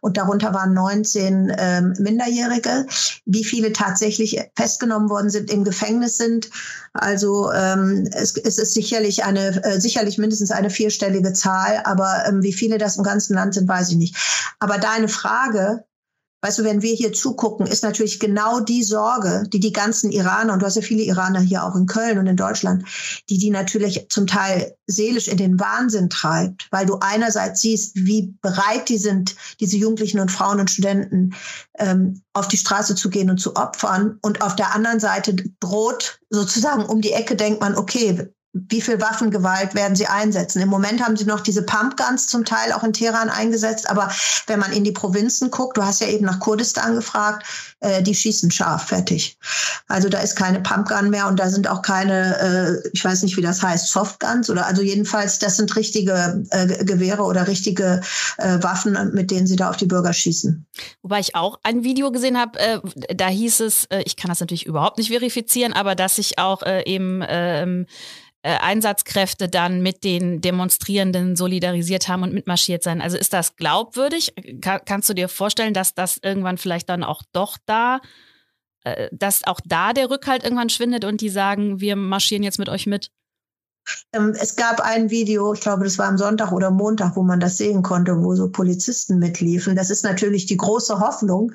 Und 0.00 0.16
darunter 0.16 0.54
waren 0.54 0.72
19 0.72 1.52
ähm, 1.58 1.92
Minderjährige. 1.98 2.86
Wie 3.26 3.44
viele 3.44 3.74
tatsächlich 3.74 4.40
festgenommen 4.56 5.10
worden 5.10 5.28
sind, 5.28 5.52
im 5.52 5.62
Gefängnis 5.62 6.16
sind. 6.16 6.48
Also 6.94 7.52
ähm, 7.52 8.08
es, 8.12 8.34
es 8.34 8.56
ist 8.56 8.72
sicherlich 8.72 9.24
eine, 9.24 9.62
äh, 9.62 9.78
sicherlich 9.78 10.16
mindestens 10.16 10.52
eine 10.52 10.70
vierstellige 10.70 11.34
Zahl. 11.34 11.82
Aber 11.84 12.24
ähm, 12.26 12.42
wie 12.42 12.54
viele 12.54 12.78
das 12.78 12.96
im 12.96 13.04
ganzen 13.04 13.34
Land 13.34 13.52
sind, 13.52 13.68
weiß 13.68 13.90
ich 13.90 13.96
nicht. 13.96 14.16
Aber 14.58 14.78
deine 14.78 15.08
Frage, 15.08 15.84
Weißt 16.40 16.60
du, 16.60 16.64
wenn 16.64 16.82
wir 16.82 16.94
hier 16.94 17.12
zugucken, 17.12 17.66
ist 17.66 17.82
natürlich 17.82 18.20
genau 18.20 18.60
die 18.60 18.84
Sorge, 18.84 19.44
die 19.52 19.58
die 19.58 19.72
ganzen 19.72 20.12
Iraner, 20.12 20.52
und 20.52 20.62
du 20.62 20.66
hast 20.66 20.76
ja 20.76 20.82
viele 20.82 21.02
Iraner 21.02 21.40
hier 21.40 21.64
auch 21.64 21.74
in 21.74 21.86
Köln 21.86 22.16
und 22.18 22.28
in 22.28 22.36
Deutschland, 22.36 22.84
die 23.28 23.38
die 23.38 23.50
natürlich 23.50 24.06
zum 24.08 24.28
Teil 24.28 24.76
seelisch 24.86 25.26
in 25.26 25.36
den 25.36 25.58
Wahnsinn 25.58 26.10
treibt, 26.10 26.68
weil 26.70 26.86
du 26.86 26.98
einerseits 27.00 27.60
siehst, 27.60 27.96
wie 27.96 28.34
bereit 28.40 28.88
die 28.88 28.98
sind, 28.98 29.34
diese 29.58 29.76
Jugendlichen 29.76 30.20
und 30.20 30.30
Frauen 30.30 30.60
und 30.60 30.70
Studenten 30.70 31.34
ähm, 31.78 32.22
auf 32.34 32.46
die 32.46 32.56
Straße 32.56 32.94
zu 32.94 33.10
gehen 33.10 33.30
und 33.30 33.38
zu 33.38 33.56
opfern. 33.56 34.18
Und 34.22 34.40
auf 34.40 34.54
der 34.54 34.74
anderen 34.74 35.00
Seite 35.00 35.34
droht 35.58 36.20
sozusagen 36.30 36.84
um 36.84 37.00
die 37.00 37.12
Ecke, 37.12 37.34
denkt 37.34 37.60
man, 37.60 37.76
okay, 37.76 38.28
wie 38.52 38.80
viel 38.80 39.00
Waffengewalt 39.00 39.74
werden 39.74 39.94
sie 39.94 40.06
einsetzen? 40.06 40.62
Im 40.62 40.68
Moment 40.68 41.04
haben 41.04 41.16
sie 41.16 41.26
noch 41.26 41.40
diese 41.40 41.62
Pumpguns 41.62 42.26
zum 42.28 42.44
Teil 42.44 42.72
auch 42.72 42.82
in 42.82 42.92
Teheran 42.92 43.28
eingesetzt, 43.28 43.88
aber 43.88 44.10
wenn 44.46 44.58
man 44.58 44.72
in 44.72 44.84
die 44.84 44.92
Provinzen 44.92 45.50
guckt, 45.50 45.76
du 45.76 45.84
hast 45.84 46.00
ja 46.00 46.08
eben 46.08 46.24
nach 46.24 46.40
Kurdistan 46.40 46.94
gefragt, 46.94 47.46
äh, 47.80 48.02
die 48.02 48.14
schießen 48.14 48.50
scharf, 48.50 48.86
fertig. 48.86 49.38
Also 49.86 50.08
da 50.08 50.20
ist 50.20 50.34
keine 50.34 50.60
Pumpgun 50.60 51.10
mehr 51.10 51.28
und 51.28 51.38
da 51.38 51.50
sind 51.50 51.68
auch 51.68 51.82
keine, 51.82 52.80
äh, 52.84 52.88
ich 52.92 53.04
weiß 53.04 53.22
nicht, 53.22 53.36
wie 53.36 53.42
das 53.42 53.62
heißt, 53.62 53.90
Softguns 53.90 54.48
oder 54.48 54.66
also 54.66 54.80
jedenfalls, 54.82 55.38
das 55.38 55.58
sind 55.58 55.76
richtige 55.76 56.42
äh, 56.50 56.84
Gewehre 56.84 57.24
oder 57.24 57.46
richtige 57.48 58.00
äh, 58.38 58.62
Waffen, 58.62 58.96
mit 59.12 59.30
denen 59.30 59.46
sie 59.46 59.56
da 59.56 59.68
auf 59.70 59.76
die 59.76 59.86
Bürger 59.86 60.12
schießen. 60.12 60.66
Wobei 61.02 61.20
ich 61.20 61.34
auch 61.34 61.58
ein 61.62 61.84
Video 61.84 62.10
gesehen 62.10 62.38
habe, 62.38 62.58
äh, 62.58 62.80
da 63.14 63.28
hieß 63.28 63.60
es, 63.60 63.84
äh, 63.86 64.02
ich 64.06 64.16
kann 64.16 64.30
das 64.30 64.40
natürlich 64.40 64.64
überhaupt 64.64 64.96
nicht 64.96 65.08
verifizieren, 65.08 65.74
aber 65.74 65.94
dass 65.94 66.16
sich 66.16 66.38
auch 66.38 66.62
eben 66.84 67.22
ähm, 67.26 67.86
äh, 68.48 68.56
Einsatzkräfte 68.62 69.46
dann 69.50 69.82
mit 69.82 70.04
den 70.04 70.40
Demonstrierenden 70.40 71.36
solidarisiert 71.36 72.08
haben 72.08 72.22
und 72.22 72.32
mitmarschiert 72.32 72.82
sein. 72.82 73.02
Also 73.02 73.18
ist 73.18 73.34
das 73.34 73.56
glaubwürdig? 73.56 74.32
Ka 74.62 74.78
kannst 74.78 75.10
du 75.10 75.12
dir 75.12 75.28
vorstellen, 75.28 75.74
dass 75.74 75.92
das 75.92 76.16
irgendwann 76.22 76.56
vielleicht 76.56 76.88
dann 76.88 77.04
auch 77.04 77.20
doch 77.32 77.58
da, 77.66 78.00
äh, 78.84 79.10
dass 79.12 79.46
auch 79.46 79.60
da 79.66 79.92
der 79.92 80.08
Rückhalt 80.08 80.44
irgendwann 80.44 80.70
schwindet 80.70 81.04
und 81.04 81.20
die 81.20 81.28
sagen, 81.28 81.82
wir 81.82 81.94
marschieren 81.94 82.42
jetzt 82.42 82.58
mit 82.58 82.70
euch 82.70 82.86
mit? 82.86 83.10
Ähm, 84.12 84.34
es 84.38 84.56
gab 84.56 84.80
ein 84.80 85.10
Video, 85.10 85.52
ich 85.52 85.60
glaube, 85.60 85.84
das 85.84 85.98
war 85.98 86.06
am 86.06 86.18
Sonntag 86.18 86.52
oder 86.52 86.70
Montag, 86.70 87.16
wo 87.16 87.22
man 87.22 87.40
das 87.40 87.56
sehen 87.56 87.82
konnte, 87.82 88.22
wo 88.22 88.34
so 88.34 88.50
Polizisten 88.50 89.18
mitliefen. 89.18 89.76
Das 89.76 89.90
ist 89.90 90.04
natürlich 90.04 90.46
die 90.46 90.56
große 90.56 91.00
Hoffnung, 91.00 91.52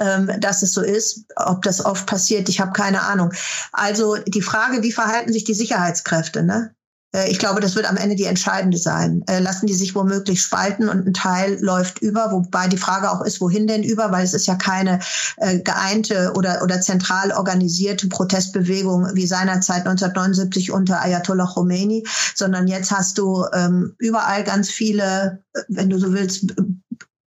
ähm, 0.00 0.30
dass 0.40 0.62
es 0.62 0.72
so 0.72 0.82
ist. 0.82 1.24
Ob 1.36 1.62
das 1.62 1.84
oft 1.84 2.06
passiert, 2.06 2.48
ich 2.48 2.60
habe 2.60 2.72
keine 2.72 3.02
Ahnung. 3.02 3.32
Also 3.72 4.16
die 4.16 4.42
Frage, 4.42 4.82
wie 4.82 4.92
verhalten 4.92 5.32
sich 5.32 5.44
die 5.44 5.54
Sicherheitskräfte? 5.54 6.42
Ne? 6.42 6.74
Äh, 7.14 7.30
ich 7.30 7.38
glaube, 7.38 7.60
das 7.60 7.74
wird 7.74 7.88
am 7.88 7.96
Ende 7.96 8.16
die 8.16 8.24
entscheidende 8.24 8.78
sein. 8.78 9.22
Äh, 9.26 9.40
lassen 9.40 9.66
die 9.66 9.74
sich 9.74 9.94
womöglich 9.94 10.40
spalten 10.42 10.88
und 10.88 11.06
ein 11.06 11.14
Teil 11.14 11.58
läuft 11.60 12.00
über, 12.00 12.30
wobei 12.32 12.68
die 12.68 12.76
Frage 12.76 13.10
auch 13.10 13.22
ist, 13.22 13.40
wohin 13.40 13.66
denn 13.66 13.82
über, 13.82 14.12
weil 14.12 14.24
es 14.24 14.34
ist 14.34 14.46
ja 14.46 14.56
keine 14.56 15.00
äh, 15.38 15.60
geeinte 15.60 16.32
oder, 16.34 16.62
oder 16.62 16.80
zentral 16.80 17.32
organisierte 17.32 18.08
Protestbewegung 18.08 19.08
wie 19.14 19.26
seinerzeit 19.26 19.86
1979 19.86 20.72
unter 20.72 21.00
Ayatollah 21.00 21.46
Khomeini, 21.46 22.06
sondern 22.34 22.66
jetzt 22.66 22.90
hast 22.90 23.18
du 23.18 23.44
ähm, 23.52 23.94
überall 23.98 24.44
ganz 24.44 24.70
viele, 24.70 25.42
wenn 25.68 25.90
du 25.90 25.98
so 25.98 26.12
willst, 26.12 26.54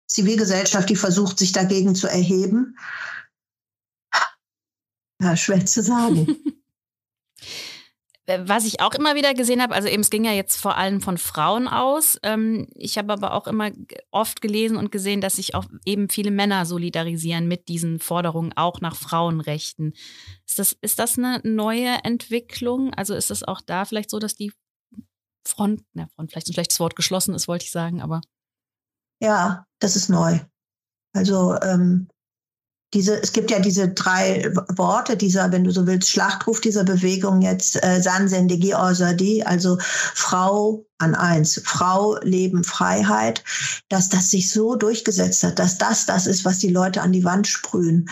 Zivilgesellschaft, 0.08 0.90
die 0.90 0.96
versucht, 0.96 1.38
sich 1.38 1.52
dagegen 1.52 1.96
zu 1.96 2.08
erheben. 2.08 2.76
Ja, 5.22 5.36
schwer 5.36 5.66
zu 5.66 5.84
sagen. 5.84 6.28
Was 8.46 8.66
ich 8.66 8.82
auch 8.82 8.94
immer 8.94 9.16
wieder 9.16 9.34
gesehen 9.34 9.62
habe, 9.62 9.74
also 9.74 9.88
eben 9.88 10.02
es 10.02 10.10
ging 10.10 10.24
ja 10.24 10.32
jetzt 10.32 10.62
vor 10.62 10.78
allem 10.78 11.02
von 11.02 11.18
Frauen 11.18 11.68
aus. 11.68 12.20
Ähm, 12.22 12.68
ich 12.76 12.98
habe 12.98 13.12
aber 13.12 13.34
auch 13.34 13.48
immer 13.48 13.72
oft 14.12 14.42
gelesen 14.42 14.78
und 14.78 14.92
gesehen, 14.92 15.20
dass 15.20 15.38
sich 15.38 15.56
auch 15.56 15.66
eben 15.86 16.10
viele 16.10 16.30
Männer 16.30 16.66
solidarisieren 16.66 17.48
mit 17.48 17.68
diesen 17.68 18.00
Forderungen 18.00 18.54
auch 18.56 18.82
nach 18.82 18.96
Frauenrechten. 18.96 19.94
Ist 20.48 20.60
das, 20.60 20.78
ist 20.82 21.00
das 21.00 21.18
eine 21.18 21.42
neue 21.44 22.04
Entwicklung? 22.04 22.94
Also 22.94 23.16
ist 23.16 23.32
es 23.32 23.44
auch 23.44 23.62
da 23.62 23.86
vielleicht 23.86 24.12
so, 24.12 24.20
dass 24.20 24.36
die 24.36 24.52
Front, 25.48 25.82
na, 25.94 26.08
Front 26.16 26.32
vielleicht 26.32 26.50
ein 26.50 26.54
schlechtes 26.54 26.80
Wort 26.80 26.96
geschlossen 26.96 27.34
ist, 27.34 27.48
wollte 27.48 27.66
ich 27.66 27.72
sagen, 27.72 28.02
aber. 28.02 28.22
Ja, 29.22 29.66
das 29.80 29.96
ist 29.96 30.10
neu. 30.10 30.40
Also 31.14 31.56
ähm, 31.62 32.08
diese, 32.94 33.22
es 33.22 33.34
gibt 33.34 33.52
ja 33.52 33.60
diese 33.60 33.90
drei 33.90 34.52
Worte 34.76 35.16
dieser, 35.16 35.52
wenn 35.52 35.64
du 35.64 35.72
so 35.72 35.86
willst, 35.86 36.10
Schlachtruf 36.10 36.60
dieser 36.62 36.84
Bewegung 36.84 37.42
jetzt, 37.42 37.84
äh, 37.84 38.02
Sansendegi 38.02 38.74
Ozadi, 38.74 39.44
also 39.44 39.78
Frau 39.80 40.86
an 41.00 41.16
eins, 41.16 41.62
Frau, 41.64 42.18
Leben, 42.22 42.64
Freiheit, 42.64 43.44
dass 43.90 44.10
das 44.10 44.30
sich 44.30 44.52
so 44.52 44.76
durchgesetzt 44.76 45.44
hat, 45.44 45.58
dass 45.58 45.78
das 45.78 46.06
das 46.06 46.28
ist, 46.28 46.46
was 46.46 46.60
die 46.60 46.70
Leute 46.70 47.02
an 47.02 47.12
die 47.12 47.24
Wand 47.24 47.48
sprühen. 47.48 48.10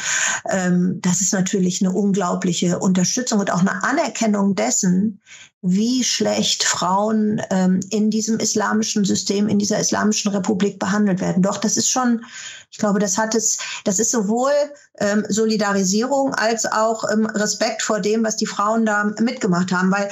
Ähm, 0.50 1.00
das 1.02 1.22
ist 1.22 1.34
natürlich 1.34 1.82
eine 1.82 1.92
unglaubliche 1.92 2.80
Unterstützung 2.80 3.40
und 3.40 3.52
auch 3.52 3.60
eine 3.60 3.84
Anerkennung 3.84 4.56
dessen, 4.56 5.22
wie 5.62 6.04
schlecht 6.04 6.64
Frauen 6.64 7.42
ähm, 7.50 7.80
in 7.90 8.10
diesem 8.10 8.40
islamischen 8.40 9.06
System, 9.06 9.48
in 9.48 9.60
dieser 9.60 9.80
islamischen 9.80 10.32
Republik 10.32 10.80
behandelt 10.80 11.20
werden. 11.20 11.44
Doch, 11.44 11.58
das 11.58 11.78
ist 11.78 11.90
schon, 11.90 12.24
ich 12.72 12.78
glaube, 12.78 13.00
das 13.00 13.18
hat 13.18 13.36
es, 13.36 13.58
das 13.84 14.00
ist 14.00 14.12
sowohl 14.12 14.52
ähm, 15.00 15.26
Solidarisierung 15.28 16.34
als 16.36 16.66
auch 16.72 17.04
ähm, 17.12 17.26
Respekt 17.26 17.82
vor 17.82 18.00
dem, 18.00 18.24
was 18.24 18.38
die 18.38 18.46
Frauen 18.46 18.86
da 18.86 19.12
mitgemacht 19.20 19.72
haben. 19.72 19.92
Weil, 19.92 20.10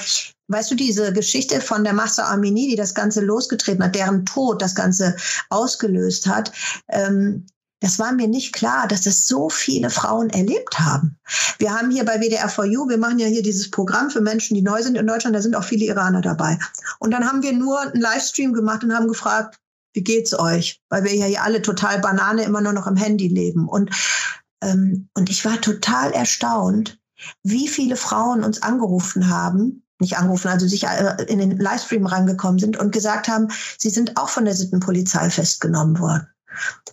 weißt 0.48 0.70
du, 0.70 0.74
diese 0.74 1.12
Geschichte 1.12 1.60
von 1.60 1.84
der 1.84 1.92
Massa 1.92 2.32
Amini, 2.32 2.68
die 2.68 2.76
das 2.76 2.94
Ganze 2.94 3.20
losgetreten 3.20 3.82
hat, 3.84 3.94
deren 3.94 4.24
Tod 4.24 4.62
das 4.62 4.74
Ganze 4.74 5.16
ausgelöst 5.50 6.26
hat, 6.26 6.52
ähm, 6.88 7.46
das 7.80 7.98
war 7.98 8.12
mir 8.12 8.26
nicht 8.26 8.54
klar, 8.54 8.88
dass 8.88 9.02
das 9.02 9.26
so 9.26 9.50
viele 9.50 9.90
Frauen 9.90 10.30
erlebt 10.30 10.78
haben. 10.78 11.18
Wir 11.58 11.74
haben 11.74 11.90
hier 11.90 12.04
bei 12.04 12.18
WDR4U, 12.18 12.88
wir 12.88 12.96
machen 12.96 13.18
ja 13.18 13.26
hier 13.26 13.42
dieses 13.42 13.70
Programm 13.70 14.10
für 14.10 14.22
Menschen, 14.22 14.54
die 14.54 14.62
neu 14.62 14.82
sind 14.82 14.96
in 14.96 15.06
Deutschland, 15.06 15.36
da 15.36 15.42
sind 15.42 15.54
auch 15.54 15.64
viele 15.64 15.84
Iraner 15.84 16.22
dabei. 16.22 16.58
Und 17.00 17.10
dann 17.10 17.26
haben 17.26 17.42
wir 17.42 17.52
nur 17.52 17.78
einen 17.80 18.00
Livestream 18.00 18.54
gemacht 18.54 18.82
und 18.82 18.94
haben 18.94 19.08
gefragt, 19.08 19.58
wie 19.92 20.02
geht's 20.02 20.38
euch? 20.38 20.80
Weil 20.88 21.04
wir 21.04 21.14
ja 21.14 21.26
hier 21.26 21.42
alle 21.42 21.62
total 21.62 22.00
Banane 22.00 22.44
immer 22.44 22.60
nur 22.60 22.72
noch 22.72 22.86
im 22.86 22.96
Handy 22.96 23.28
leben. 23.28 23.68
Und, 23.68 23.90
ähm, 24.62 25.08
und 25.14 25.28
ich 25.28 25.44
war 25.44 25.60
total 25.60 26.12
erstaunt, 26.12 26.98
wie 27.42 27.68
viele 27.68 27.96
Frauen 27.96 28.42
uns 28.42 28.62
angerufen 28.62 29.28
haben, 29.28 29.85
nicht 30.00 30.18
angerufen, 30.18 30.48
also 30.48 30.66
sich 30.66 30.84
äh, 30.84 31.24
in 31.28 31.38
den 31.38 31.58
Livestream 31.58 32.06
rangekommen 32.06 32.58
sind 32.58 32.76
und 32.76 32.92
gesagt 32.92 33.28
haben, 33.28 33.48
sie 33.78 33.90
sind 33.90 34.16
auch 34.16 34.28
von 34.28 34.44
der 34.44 34.54
Sittenpolizei 34.54 35.30
festgenommen 35.30 35.98
worden. 35.98 36.26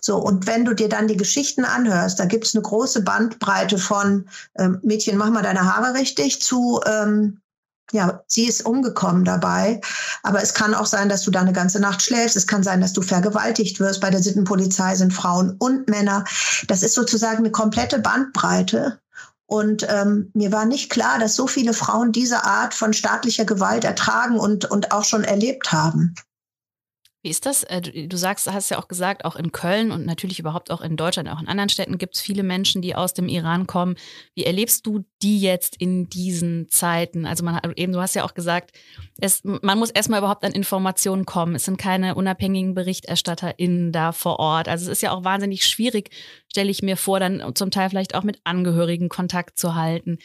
So, 0.00 0.18
und 0.18 0.46
wenn 0.46 0.64
du 0.64 0.74
dir 0.74 0.88
dann 0.88 1.08
die 1.08 1.16
Geschichten 1.16 1.64
anhörst, 1.64 2.20
da 2.20 2.26
gibt 2.26 2.44
es 2.44 2.54
eine 2.54 2.62
große 2.62 3.02
Bandbreite 3.02 3.78
von 3.78 4.26
ähm, 4.58 4.78
Mädchen, 4.82 5.16
mach 5.16 5.30
mal 5.30 5.42
deine 5.42 5.64
Haare 5.64 5.94
richtig 5.94 6.42
zu 6.42 6.80
ähm, 6.84 7.40
ja, 7.92 8.24
sie 8.26 8.46
ist 8.46 8.64
umgekommen 8.66 9.24
dabei. 9.24 9.80
Aber 10.22 10.42
es 10.42 10.54
kann 10.54 10.74
auch 10.74 10.86
sein, 10.86 11.08
dass 11.08 11.22
du 11.22 11.30
da 11.30 11.40
eine 11.40 11.52
ganze 11.52 11.80
Nacht 11.80 12.02
schläfst. 12.02 12.36
Es 12.36 12.46
kann 12.46 12.62
sein, 12.62 12.80
dass 12.80 12.92
du 12.92 13.02
vergewaltigt 13.02 13.78
wirst. 13.78 14.00
Bei 14.00 14.10
der 14.10 14.22
Sittenpolizei 14.22 14.96
sind 14.96 15.12
Frauen 15.12 15.56
und 15.58 15.88
Männer. 15.88 16.24
Das 16.66 16.82
ist 16.82 16.94
sozusagen 16.94 17.38
eine 17.38 17.50
komplette 17.50 17.98
Bandbreite. 17.98 18.98
Und 19.46 19.86
ähm, 19.88 20.30
mir 20.34 20.52
war 20.52 20.64
nicht 20.64 20.90
klar, 20.90 21.18
dass 21.18 21.36
so 21.36 21.46
viele 21.46 21.74
Frauen 21.74 22.12
diese 22.12 22.44
Art 22.44 22.74
von 22.74 22.92
staatlicher 22.92 23.44
Gewalt 23.44 23.84
ertragen 23.84 24.38
und, 24.38 24.64
und 24.70 24.92
auch 24.92 25.04
schon 25.04 25.24
erlebt 25.24 25.72
haben. 25.72 26.14
Wie 27.24 27.30
ist 27.30 27.46
das? 27.46 27.62
Äh, 27.62 27.80
du 27.80 28.16
sagst, 28.18 28.52
hast 28.52 28.68
ja 28.68 28.78
auch 28.78 28.86
gesagt, 28.86 29.24
auch 29.24 29.34
in 29.34 29.50
Köln 29.50 29.92
und 29.92 30.04
natürlich 30.04 30.38
überhaupt 30.38 30.70
auch 30.70 30.82
in 30.82 30.98
Deutschland, 30.98 31.30
auch 31.30 31.40
in 31.40 31.48
anderen 31.48 31.70
Städten 31.70 31.96
gibt 31.96 32.16
es 32.16 32.20
viele 32.20 32.42
Menschen, 32.42 32.82
die 32.82 32.94
aus 32.94 33.14
dem 33.14 33.28
Iran 33.28 33.66
kommen. 33.66 33.96
Wie 34.34 34.44
erlebst 34.44 34.86
du 34.86 35.06
die 35.22 35.40
jetzt 35.40 35.74
in 35.78 36.10
diesen 36.10 36.68
Zeiten? 36.68 37.24
Also 37.24 37.42
man 37.42 37.56
hat 37.56 37.78
eben, 37.78 37.94
du 37.94 38.00
hast 38.02 38.14
ja 38.14 38.24
auch 38.24 38.34
gesagt, 38.34 38.72
es, 39.18 39.40
man 39.42 39.78
muss 39.78 39.88
erstmal 39.88 40.18
überhaupt 40.18 40.44
an 40.44 40.52
Informationen 40.52 41.24
kommen. 41.24 41.54
Es 41.54 41.64
sind 41.64 41.78
keine 41.78 42.14
unabhängigen 42.14 42.74
BerichterstatterInnen 42.74 43.90
da 43.90 44.12
vor 44.12 44.38
Ort. 44.38 44.68
Also 44.68 44.84
es 44.84 44.98
ist 44.98 45.02
ja 45.02 45.12
auch 45.12 45.24
wahnsinnig 45.24 45.64
schwierig, 45.64 46.10
stelle 46.50 46.70
ich 46.70 46.82
mir 46.82 46.98
vor, 46.98 47.20
dann 47.20 47.54
zum 47.54 47.70
Teil 47.70 47.88
vielleicht 47.88 48.14
auch 48.14 48.24
mit 48.24 48.40
Angehörigen 48.44 49.08
Kontakt 49.08 49.58
zu 49.58 49.74
halten. 49.74 50.18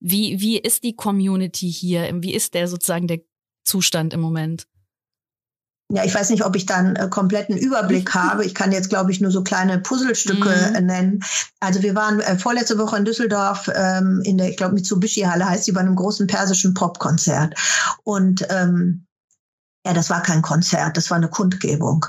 Wie, 0.00 0.40
wie 0.40 0.56
ist 0.56 0.84
die 0.84 0.96
Community 0.96 1.70
hier? 1.70 2.08
Wie 2.14 2.32
ist 2.32 2.54
der 2.54 2.66
sozusagen 2.66 3.08
der 3.08 3.20
Zustand 3.62 4.14
im 4.14 4.20
Moment? 4.20 4.66
Ja, 5.88 6.04
ich 6.04 6.14
weiß 6.14 6.30
nicht, 6.30 6.44
ob 6.44 6.56
ich 6.56 6.66
dann 6.66 6.96
äh, 6.96 7.08
kompletten 7.08 7.56
Überblick 7.56 8.12
habe. 8.12 8.44
Ich 8.44 8.54
kann 8.54 8.72
jetzt, 8.72 8.88
glaube 8.88 9.12
ich, 9.12 9.20
nur 9.20 9.30
so 9.30 9.44
kleine 9.44 9.78
Puzzlestücke 9.78 10.48
mhm. 10.48 10.74
Äh, 10.74 10.80
nennen. 10.80 11.24
Also 11.60 11.82
wir 11.82 11.94
waren 11.94 12.18
äh, 12.20 12.38
vorletzte 12.38 12.76
Woche 12.78 12.96
in 12.96 13.04
Düsseldorf 13.04 13.70
ähm, 13.72 14.20
in 14.24 14.36
der, 14.36 14.50
ich 14.50 14.56
glaube, 14.56 14.74
Mitsubishi-Halle 14.74 15.48
heißt 15.48 15.64
sie, 15.64 15.72
bei 15.72 15.80
einem 15.80 15.94
großen 15.94 16.26
persischen 16.26 16.74
Popkonzert. 16.74 17.54
Und 18.02 18.44
ähm, 18.50 19.06
ja, 19.86 19.92
das 19.92 20.10
war 20.10 20.20
kein 20.20 20.42
Konzert, 20.42 20.96
das 20.96 21.10
war 21.10 21.16
eine 21.18 21.28
Kundgebung. 21.28 22.04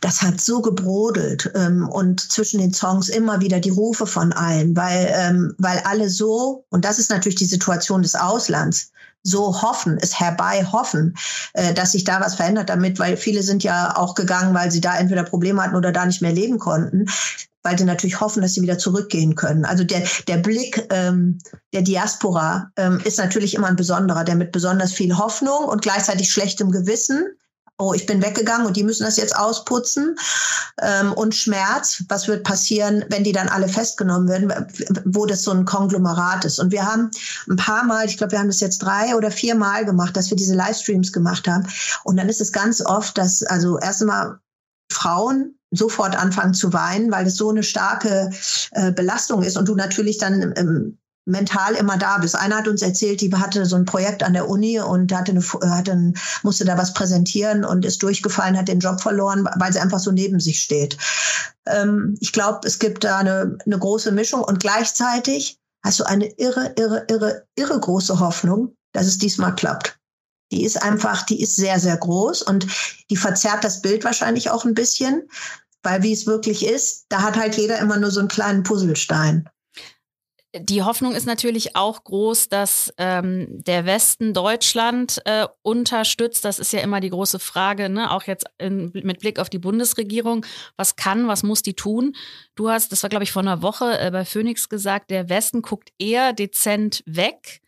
Das 0.00 0.22
hat 0.22 0.40
so 0.40 0.62
gebrodelt 0.62 1.50
ähm, 1.56 1.88
und 1.88 2.20
zwischen 2.20 2.60
den 2.60 2.72
Songs 2.72 3.08
immer 3.08 3.40
wieder 3.40 3.58
die 3.58 3.70
Rufe 3.70 4.06
von 4.06 4.32
allen, 4.32 4.76
weil, 4.76 5.12
ähm, 5.12 5.52
weil 5.58 5.80
alle 5.80 6.08
so, 6.08 6.64
und 6.70 6.84
das 6.84 7.00
ist 7.00 7.10
natürlich 7.10 7.38
die 7.38 7.46
Situation 7.46 8.02
des 8.02 8.14
Auslands, 8.14 8.92
so 9.26 9.62
hoffen, 9.62 9.98
es 10.00 10.18
herbei 10.18 10.64
hoffen, 10.64 11.16
äh, 11.54 11.74
dass 11.74 11.92
sich 11.92 12.04
da 12.04 12.20
was 12.20 12.36
verändert 12.36 12.68
damit, 12.68 12.98
weil 12.98 13.16
viele 13.16 13.42
sind 13.42 13.64
ja 13.64 13.96
auch 13.96 14.14
gegangen, 14.14 14.54
weil 14.54 14.70
sie 14.70 14.80
da 14.80 14.96
entweder 14.96 15.24
Probleme 15.24 15.62
hatten 15.62 15.76
oder 15.76 15.92
da 15.92 16.06
nicht 16.06 16.22
mehr 16.22 16.32
leben 16.32 16.58
konnten 16.58 17.06
weil 17.62 17.76
sie 17.76 17.84
natürlich 17.84 18.20
hoffen, 18.20 18.42
dass 18.42 18.54
sie 18.54 18.62
wieder 18.62 18.78
zurückgehen 18.78 19.34
können. 19.34 19.64
Also 19.64 19.82
der, 19.82 20.04
der 20.28 20.36
Blick 20.36 20.86
ähm, 20.90 21.38
der 21.72 21.82
Diaspora 21.82 22.70
ähm, 22.76 23.00
ist 23.02 23.18
natürlich 23.18 23.54
immer 23.54 23.66
ein 23.66 23.74
besonderer, 23.74 24.22
der 24.22 24.36
mit 24.36 24.52
besonders 24.52 24.92
viel 24.92 25.18
Hoffnung 25.18 25.64
und 25.64 25.82
gleichzeitig 25.82 26.30
schlechtem 26.30 26.70
Gewissen 26.70 27.26
oh, 27.78 27.92
ich 27.92 28.06
bin 28.06 28.22
weggegangen 28.22 28.66
und 28.66 28.76
die 28.76 28.84
müssen 28.84 29.04
das 29.04 29.16
jetzt 29.16 29.36
ausputzen. 29.36 30.16
Ähm, 30.80 31.12
und 31.12 31.34
Schmerz, 31.34 32.04
was 32.08 32.28
wird 32.28 32.44
passieren, 32.44 33.04
wenn 33.10 33.24
die 33.24 33.32
dann 33.32 33.48
alle 33.48 33.68
festgenommen 33.68 34.28
werden, 34.28 34.52
wo 35.04 35.26
das 35.26 35.42
so 35.42 35.50
ein 35.50 35.64
Konglomerat 35.64 36.44
ist. 36.44 36.58
Und 36.58 36.72
wir 36.72 36.86
haben 36.86 37.10
ein 37.48 37.56
paar 37.56 37.84
Mal, 37.84 38.06
ich 38.06 38.16
glaube, 38.16 38.32
wir 38.32 38.38
haben 38.38 38.48
das 38.48 38.60
jetzt 38.60 38.78
drei 38.78 39.14
oder 39.14 39.30
vier 39.30 39.54
Mal 39.54 39.84
gemacht, 39.84 40.16
dass 40.16 40.30
wir 40.30 40.36
diese 40.36 40.54
Livestreams 40.54 41.12
gemacht 41.12 41.46
haben. 41.48 41.66
Und 42.04 42.16
dann 42.16 42.28
ist 42.28 42.40
es 42.40 42.52
ganz 42.52 42.84
oft, 42.84 43.18
dass, 43.18 43.42
also 43.42 43.78
erst 43.78 44.00
einmal 44.00 44.38
Frauen 44.90 45.58
sofort 45.70 46.16
anfangen 46.16 46.54
zu 46.54 46.72
weinen, 46.72 47.10
weil 47.10 47.26
es 47.26 47.36
so 47.36 47.50
eine 47.50 47.62
starke 47.62 48.30
äh, 48.70 48.92
Belastung 48.92 49.42
ist 49.42 49.58
und 49.58 49.68
du 49.68 49.74
natürlich 49.74 50.16
dann 50.18 50.54
ähm, 50.56 50.98
mental 51.26 51.74
immer 51.74 51.98
da 51.98 52.18
bist. 52.18 52.36
Einer 52.36 52.58
hat 52.58 52.68
uns 52.68 52.82
erzählt, 52.82 53.20
die 53.20 53.34
hatte 53.34 53.66
so 53.66 53.76
ein 53.76 53.84
Projekt 53.84 54.22
an 54.22 54.32
der 54.32 54.48
Uni 54.48 54.80
und 54.80 55.12
hatte 55.12 55.32
eine, 55.32 55.42
hatte 55.74 55.92
ein, 55.92 56.16
musste 56.42 56.64
da 56.64 56.78
was 56.78 56.94
präsentieren 56.94 57.64
und 57.64 57.84
ist 57.84 58.02
durchgefallen, 58.02 58.56
hat 58.56 58.68
den 58.68 58.78
Job 58.78 59.00
verloren, 59.00 59.46
weil 59.56 59.72
sie 59.72 59.80
einfach 59.80 59.98
so 59.98 60.12
neben 60.12 60.40
sich 60.40 60.60
steht. 60.60 60.96
Ähm, 61.66 62.16
ich 62.20 62.32
glaube, 62.32 62.60
es 62.66 62.78
gibt 62.78 63.04
da 63.04 63.18
eine, 63.18 63.58
eine 63.66 63.78
große 63.78 64.12
Mischung 64.12 64.42
und 64.42 64.60
gleichzeitig 64.60 65.58
hast 65.84 66.00
du 66.00 66.04
eine 66.04 66.26
irre, 66.38 66.72
irre, 66.76 67.04
irre, 67.08 67.46
irre 67.56 67.78
große 67.78 68.18
Hoffnung, 68.20 68.76
dass 68.92 69.06
es 69.06 69.18
diesmal 69.18 69.54
klappt. 69.54 69.98
Die 70.52 70.64
ist 70.64 70.80
einfach, 70.80 71.26
die 71.26 71.42
ist 71.42 71.56
sehr, 71.56 71.80
sehr 71.80 71.96
groß 71.96 72.42
und 72.42 72.68
die 73.10 73.16
verzerrt 73.16 73.64
das 73.64 73.82
Bild 73.82 74.04
wahrscheinlich 74.04 74.50
auch 74.50 74.64
ein 74.64 74.74
bisschen, 74.74 75.28
weil 75.82 76.04
wie 76.04 76.12
es 76.12 76.26
wirklich 76.26 76.64
ist, 76.64 77.06
da 77.08 77.22
hat 77.22 77.36
halt 77.36 77.56
jeder 77.56 77.80
immer 77.80 77.96
nur 77.96 78.12
so 78.12 78.20
einen 78.20 78.28
kleinen 78.28 78.62
Puzzlestein 78.62 79.48
die 80.60 80.82
Hoffnung 80.82 81.14
ist 81.14 81.26
natürlich 81.26 81.76
auch 81.76 82.04
groß, 82.04 82.48
dass 82.48 82.92
ähm, 82.98 83.46
der 83.48 83.86
Westen 83.86 84.34
Deutschland 84.34 85.20
äh, 85.24 85.46
unterstützt. 85.62 86.44
Das 86.44 86.58
ist 86.58 86.72
ja 86.72 86.80
immer 86.80 87.00
die 87.00 87.10
große 87.10 87.38
Frage, 87.38 87.88
ne? 87.88 88.10
auch 88.10 88.24
jetzt 88.24 88.46
in, 88.58 88.90
mit 88.92 89.20
Blick 89.20 89.38
auf 89.38 89.48
die 89.48 89.58
Bundesregierung. 89.58 90.44
Was 90.76 90.96
kann, 90.96 91.28
was 91.28 91.42
muss 91.42 91.62
die 91.62 91.74
tun? 91.74 92.14
Du 92.54 92.70
hast, 92.70 92.92
das 92.92 93.02
war 93.02 93.10
glaube 93.10 93.24
ich 93.24 93.32
vor 93.32 93.42
einer 93.42 93.62
Woche 93.62 93.98
äh, 93.98 94.10
bei 94.10 94.24
Phoenix 94.24 94.68
gesagt, 94.68 95.10
der 95.10 95.28
Westen 95.28 95.62
guckt 95.62 95.90
eher 95.98 96.32
dezent 96.32 97.02
weg. 97.06 97.60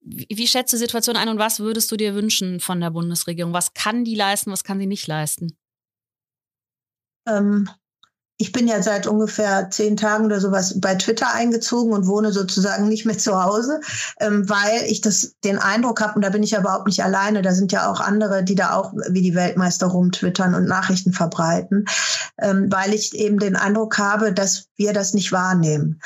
Wie, 0.00 0.26
wie 0.30 0.46
schätzt 0.46 0.72
du 0.72 0.76
die 0.76 0.82
Situation 0.82 1.16
ein 1.16 1.28
und 1.28 1.38
was 1.38 1.60
würdest 1.60 1.90
du 1.90 1.96
dir 1.96 2.14
wünschen 2.14 2.60
von 2.60 2.80
der 2.80 2.90
Bundesregierung? 2.90 3.52
Was 3.52 3.74
kann 3.74 4.04
die 4.04 4.14
leisten, 4.14 4.52
was 4.52 4.64
kann 4.64 4.78
sie 4.78 4.86
nicht 4.86 5.06
leisten? 5.06 5.56
Ähm, 7.26 7.68
ich 8.38 8.52
bin 8.52 8.68
ja 8.68 8.82
seit 8.82 9.06
ungefähr 9.06 9.70
zehn 9.70 9.96
Tagen 9.96 10.26
oder 10.26 10.40
sowas 10.40 10.78
bei 10.80 10.94
Twitter 10.94 11.32
eingezogen 11.32 11.92
und 11.92 12.06
wohne 12.06 12.32
sozusagen 12.32 12.88
nicht 12.88 13.06
mehr 13.06 13.16
zu 13.16 13.42
Hause, 13.42 13.80
ähm, 14.20 14.48
weil 14.48 14.82
ich 14.88 15.00
das 15.00 15.34
den 15.42 15.58
Eindruck 15.58 16.00
habe, 16.00 16.16
und 16.16 16.22
da 16.22 16.30
bin 16.30 16.42
ich 16.42 16.50
ja 16.50 16.60
überhaupt 16.60 16.86
nicht 16.86 17.02
alleine, 17.02 17.42
da 17.42 17.52
sind 17.52 17.72
ja 17.72 17.90
auch 17.90 18.00
andere, 18.00 18.44
die 18.44 18.54
da 18.54 18.74
auch 18.74 18.92
wie 19.08 19.22
die 19.22 19.34
Weltmeister 19.34 19.86
rumtwittern 19.86 20.54
und 20.54 20.66
Nachrichten 20.66 21.12
verbreiten, 21.12 21.86
ähm, 22.38 22.70
weil 22.70 22.92
ich 22.92 23.14
eben 23.14 23.38
den 23.38 23.56
Eindruck 23.56 23.98
habe, 23.98 24.32
dass 24.32 24.66
wir 24.76 24.92
das 24.92 25.14
nicht 25.14 25.32
wahrnehmen. 25.32 26.00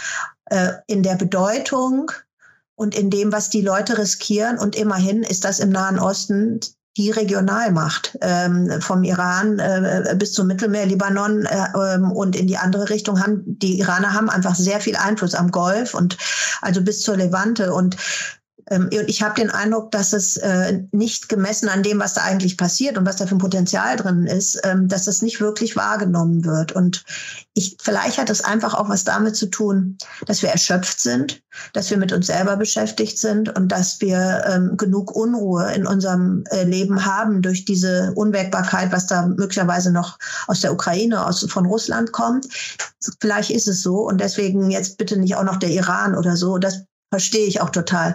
Äh, 0.50 0.72
in 0.86 1.02
der 1.02 1.14
Bedeutung 1.14 2.10
und 2.74 2.96
in 2.96 3.10
dem, 3.10 3.30
was 3.30 3.50
die 3.50 3.60
Leute 3.60 3.98
riskieren. 3.98 4.58
Und 4.58 4.74
immerhin 4.74 5.22
ist 5.22 5.44
das 5.44 5.60
im 5.60 5.70
Nahen 5.70 5.98
Osten 5.98 6.60
die 6.96 7.10
Regionalmacht 7.10 8.18
ähm, 8.20 8.80
vom 8.80 9.04
Iran 9.04 9.58
äh, 9.58 10.14
bis 10.18 10.32
zum 10.32 10.48
Mittelmeer, 10.48 10.86
Libanon 10.86 11.46
äh, 11.46 11.66
ähm, 11.94 12.10
und 12.10 12.34
in 12.34 12.48
die 12.48 12.56
andere 12.56 12.90
Richtung 12.90 13.22
haben 13.22 13.42
die 13.46 13.78
Iraner 13.78 14.12
haben 14.12 14.28
einfach 14.28 14.56
sehr 14.56 14.80
viel 14.80 14.96
Einfluss 14.96 15.34
am 15.34 15.52
Golf 15.52 15.94
und 15.94 16.16
also 16.62 16.82
bis 16.82 17.02
zur 17.02 17.16
Levante. 17.16 17.72
Und 17.72 17.96
ähm, 18.68 18.88
ich 18.90 19.22
habe 19.22 19.34
den 19.40 19.50
Eindruck, 19.50 19.90
dass 19.90 20.12
es 20.12 20.36
äh, 20.36 20.82
nicht 20.92 21.28
gemessen 21.28 21.68
an 21.68 21.82
dem, 21.82 21.98
was 22.00 22.14
da 22.14 22.22
eigentlich 22.22 22.56
passiert 22.56 22.98
und 22.98 23.06
was 23.06 23.16
da 23.16 23.26
für 23.26 23.34
ein 23.34 23.38
Potenzial 23.38 23.96
drin 23.96 24.26
ist, 24.26 24.60
ähm, 24.64 24.88
dass 24.88 25.04
das 25.04 25.22
nicht 25.22 25.40
wirklich 25.40 25.76
wahrgenommen 25.76 26.44
wird. 26.44 26.72
Und 26.72 27.04
ich, 27.54 27.76
vielleicht 27.82 28.18
hat 28.18 28.30
es 28.30 28.44
einfach 28.44 28.74
auch 28.74 28.88
was 28.88 29.04
damit 29.04 29.36
zu 29.36 29.46
tun, 29.46 29.98
dass 30.26 30.42
wir 30.42 30.50
erschöpft 30.50 31.00
sind, 31.00 31.42
dass 31.72 31.90
wir 31.90 31.96
mit 31.96 32.12
uns 32.12 32.26
selber 32.26 32.56
beschäftigt 32.56 33.18
sind 33.18 33.56
und 33.56 33.68
dass 33.68 34.00
wir 34.00 34.44
ähm, 34.46 34.76
genug 34.76 35.14
Unruhe 35.14 35.72
in 35.72 35.86
unserem 35.86 36.44
äh, 36.50 36.64
Leben 36.64 37.04
haben 37.04 37.42
durch 37.42 37.64
diese 37.64 38.12
Unwägbarkeit, 38.14 38.92
was 38.92 39.06
da 39.06 39.26
möglicherweise 39.26 39.92
noch 39.92 40.18
aus 40.46 40.60
der 40.60 40.72
Ukraine, 40.72 41.26
aus, 41.26 41.46
von 41.48 41.66
Russland 41.66 42.12
kommt. 42.12 42.46
Vielleicht 43.20 43.50
ist 43.50 43.68
es 43.68 43.82
so 43.82 44.06
und 44.08 44.20
deswegen 44.20 44.70
jetzt 44.70 44.98
bitte 44.98 45.16
nicht 45.16 45.34
auch 45.36 45.44
noch 45.44 45.56
der 45.56 45.70
Iran 45.70 46.14
oder 46.14 46.36
so. 46.36 46.58
Das 46.58 46.84
verstehe 47.10 47.46
ich 47.46 47.60
auch 47.60 47.70
total. 47.70 48.14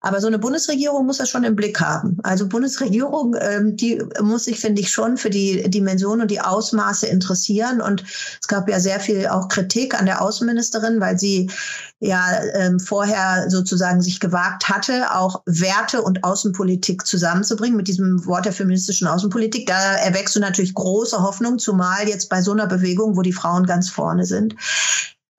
Aber 0.00 0.20
so 0.20 0.28
eine 0.28 0.38
Bundesregierung 0.38 1.06
muss 1.06 1.18
das 1.18 1.28
schon 1.28 1.42
im 1.42 1.56
Blick 1.56 1.80
haben. 1.80 2.18
Also 2.22 2.46
Bundesregierung, 2.46 3.34
ähm, 3.40 3.76
die 3.76 4.00
muss 4.22 4.44
sich, 4.44 4.60
finde 4.60 4.80
ich, 4.80 4.92
schon 4.92 5.16
für 5.16 5.28
die 5.28 5.68
Dimension 5.68 6.20
und 6.20 6.30
die 6.30 6.40
Ausmaße 6.40 7.08
interessieren. 7.08 7.80
Und 7.80 8.04
es 8.40 8.46
gab 8.46 8.68
ja 8.68 8.78
sehr 8.78 9.00
viel 9.00 9.26
auch 9.26 9.48
Kritik 9.48 9.98
an 9.98 10.06
der 10.06 10.22
Außenministerin, 10.22 11.00
weil 11.00 11.18
sie 11.18 11.50
ja 11.98 12.24
ähm, 12.54 12.78
vorher 12.78 13.50
sozusagen 13.50 14.00
sich 14.00 14.20
gewagt 14.20 14.68
hatte, 14.68 15.12
auch 15.16 15.42
Werte 15.46 16.02
und 16.02 16.22
Außenpolitik 16.22 17.04
zusammenzubringen 17.04 17.76
mit 17.76 17.88
diesem 17.88 18.24
Wort 18.24 18.44
der 18.44 18.52
feministischen 18.52 19.08
Außenpolitik. 19.08 19.66
Da 19.66 19.96
erwächst 19.96 20.36
du 20.36 20.40
natürlich 20.40 20.74
große 20.74 21.20
Hoffnung, 21.20 21.58
zumal 21.58 22.08
jetzt 22.08 22.28
bei 22.28 22.40
so 22.40 22.52
einer 22.52 22.68
Bewegung, 22.68 23.16
wo 23.16 23.22
die 23.22 23.32
Frauen 23.32 23.66
ganz 23.66 23.90
vorne 23.90 24.26
sind. 24.26 24.54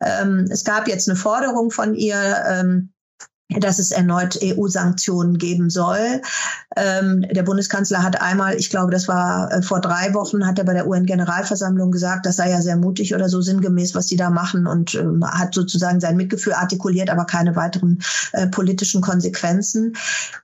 Ähm, 0.02 0.46
es 0.50 0.64
gab 0.64 0.88
jetzt 0.88 1.10
eine 1.10 1.16
Forderung 1.16 1.72
von 1.72 1.96
ihr, 1.96 2.18
ähm, 2.48 2.92
dass 3.58 3.80
es 3.80 3.92
erneut 3.92 4.40
EU-Sanktionen 4.44 5.40
geben 5.40 5.72
soll. 5.72 6.22
Ähm, 6.76 7.26
der 7.32 7.42
Bundeskanzler 7.42 8.04
hat 8.04 8.22
einmal, 8.22 8.56
ich 8.56 8.70
glaube, 8.70 8.92
das 8.92 9.08
war 9.08 9.52
äh, 9.52 9.64
vor 9.64 9.82
drei 9.82 10.14
Wochen, 10.14 10.46
hat 10.46 10.60
er 10.60 10.66
bei 10.66 10.74
der 10.74 10.88
UN-Generalversammlung 10.88 11.90
gesagt, 11.90 12.28
das 12.28 12.36
sei 12.36 12.52
ja 12.52 12.62
sehr 12.62 12.78
mutig 12.78 13.16
oder 13.16 13.28
so 13.28 13.42
sinngemäß, 13.42 13.96
was 13.96 14.08
sie 14.08 14.18
da 14.18 14.30
machen 14.30 14.68
und 14.68 14.94
ähm, 14.94 15.26
hat 15.26 15.56
sozusagen 15.56 16.00
sein 16.00 16.16
Mitgefühl 16.16 16.54
artikuliert, 16.54 17.10
aber 17.10 17.26
keine 17.26 17.56
weiteren 17.56 18.00
äh, 18.34 18.46
politischen 18.46 19.02
Konsequenzen. 19.02 19.94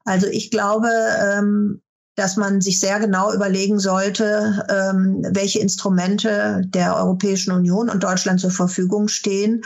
Also 0.03 0.25
ich 0.25 0.49
glaube, 0.49 0.89
ähm, 1.21 1.81
dass 2.15 2.37
man 2.37 2.61
sich 2.61 2.79
sehr 2.79 2.99
genau 2.99 3.33
überlegen 3.33 3.79
sollte, 3.79 4.65
ähm, 4.69 5.25
welche 5.29 5.59
Instrumente 5.59 6.61
der 6.65 6.95
Europäischen 6.95 7.51
Union 7.51 7.89
und 7.89 8.03
Deutschland 8.03 8.39
zur 8.39 8.51
Verfügung 8.51 9.07
stehen, 9.07 9.63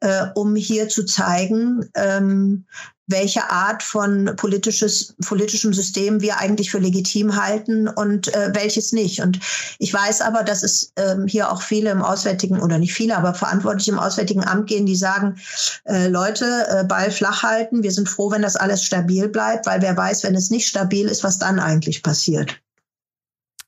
äh, 0.00 0.26
um 0.34 0.56
hier 0.56 0.88
zu 0.88 1.04
zeigen, 1.04 1.88
ähm, 1.94 2.64
welche 3.12 3.48
Art 3.50 3.84
von 3.84 4.34
politisches, 4.36 5.14
politischem 5.24 5.72
System 5.72 6.20
wir 6.20 6.38
eigentlich 6.38 6.72
für 6.72 6.78
legitim 6.78 7.36
halten 7.40 7.86
und 7.86 8.34
äh, 8.34 8.50
welches 8.52 8.90
nicht. 8.90 9.20
Und 9.20 9.38
ich 9.78 9.94
weiß 9.94 10.20
aber, 10.22 10.42
dass 10.42 10.64
es 10.64 10.92
ähm, 10.96 11.28
hier 11.28 11.52
auch 11.52 11.62
viele 11.62 11.90
im 11.90 12.02
Auswärtigen, 12.02 12.60
oder 12.60 12.78
nicht 12.78 12.94
viele, 12.94 13.16
aber 13.16 13.34
verantwortlich 13.34 13.86
im 13.88 14.00
Auswärtigen 14.00 14.44
Amt 14.44 14.66
gehen, 14.66 14.86
die 14.86 14.96
sagen, 14.96 15.40
äh, 15.84 16.08
Leute, 16.08 16.66
äh, 16.68 16.84
Ball 16.84 17.12
flach 17.12 17.44
halten, 17.44 17.84
wir 17.84 17.92
sind 17.92 18.08
froh, 18.08 18.32
wenn 18.32 18.42
das 18.42 18.56
alles 18.56 18.82
stabil 18.82 19.28
bleibt, 19.28 19.66
weil 19.66 19.80
wer 19.80 19.96
weiß, 19.96 20.24
wenn 20.24 20.34
es 20.34 20.50
nicht 20.50 20.66
stabil 20.66 21.06
ist, 21.06 21.22
was 21.22 21.38
dann 21.38 21.60
eigentlich 21.60 22.02
passiert. 22.02 22.60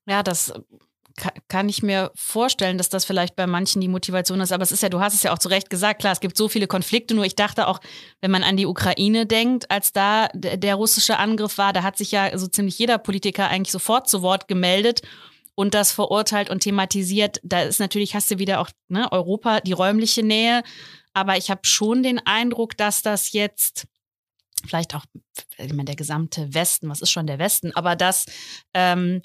Ja, 0.07 0.23
das 0.23 0.53
kann 1.49 1.69
ich 1.69 1.83
mir 1.83 2.11
vorstellen, 2.17 2.77
dass 2.77 2.89
das 2.89 3.05
vielleicht 3.05 3.37
bei 3.37 3.47
manchen 3.47 3.81
die 3.81 3.89
Motivation 3.89 4.41
ist. 4.41 4.51
Aber 4.51 4.65
es 4.65 4.73
ist 4.73 4.83
ja, 4.83 4.89
du 4.89 5.01
hast 5.01 5.15
es 5.15 5.23
ja 5.23 5.33
auch 5.33 5.39
zu 5.39 5.49
Recht 5.49 5.71
gesagt, 5.71 6.01
klar, 6.01 6.13
es 6.13 6.21
gibt 6.21 6.37
so 6.37 6.49
viele 6.49 6.67
Konflikte. 6.67 7.15
Nur 7.15 7.25
ich 7.25 7.37
dachte 7.37 7.69
auch, 7.69 7.81
wenn 8.21 8.33
man 8.33 8.43
an 8.43 8.57
die 8.57 8.67
Ukraine 8.67 9.25
denkt, 9.25 9.71
als 9.71 9.93
da 9.93 10.29
der 10.35 10.75
russische 10.75 11.19
Angriff 11.19 11.57
war, 11.57 11.73
da 11.73 11.83
hat 11.83 11.97
sich 11.97 12.11
ja 12.11 12.37
so 12.37 12.49
ziemlich 12.49 12.79
jeder 12.79 12.99
Politiker 12.99 13.49
eigentlich 13.49 13.71
sofort 13.71 14.09
zu 14.09 14.23
Wort 14.23 14.49
gemeldet 14.49 15.03
und 15.55 15.75
das 15.75 15.93
verurteilt 15.93 16.51
und 16.51 16.61
thematisiert. 16.61 17.41
Da 17.45 17.63
ist 17.63 17.79
natürlich, 17.79 18.15
hast 18.17 18.31
du 18.31 18.39
wieder 18.39 18.61
auch 18.61 18.71
ne, 18.89 19.11
Europa, 19.13 19.61
die 19.61 19.73
räumliche 19.73 20.25
Nähe. 20.25 20.63
Aber 21.13 21.37
ich 21.37 21.49
habe 21.49 21.61
schon 21.65 22.03
den 22.03 22.19
Eindruck, 22.27 22.77
dass 22.77 23.03
das 23.03 23.33
jetzt 23.33 23.87
vielleicht 24.67 24.97
auch, 24.97 25.05
ich 25.59 25.73
meine, 25.73 25.85
der 25.85 25.97
gesamte 25.97 26.53
Westen, 26.55 26.89
was 26.89 27.03
ist 27.03 27.11
schon 27.11 27.27
der 27.29 27.39
Westen, 27.39 27.71
aber 27.77 27.95
dass, 27.95 28.27
ähm, 28.73 29.23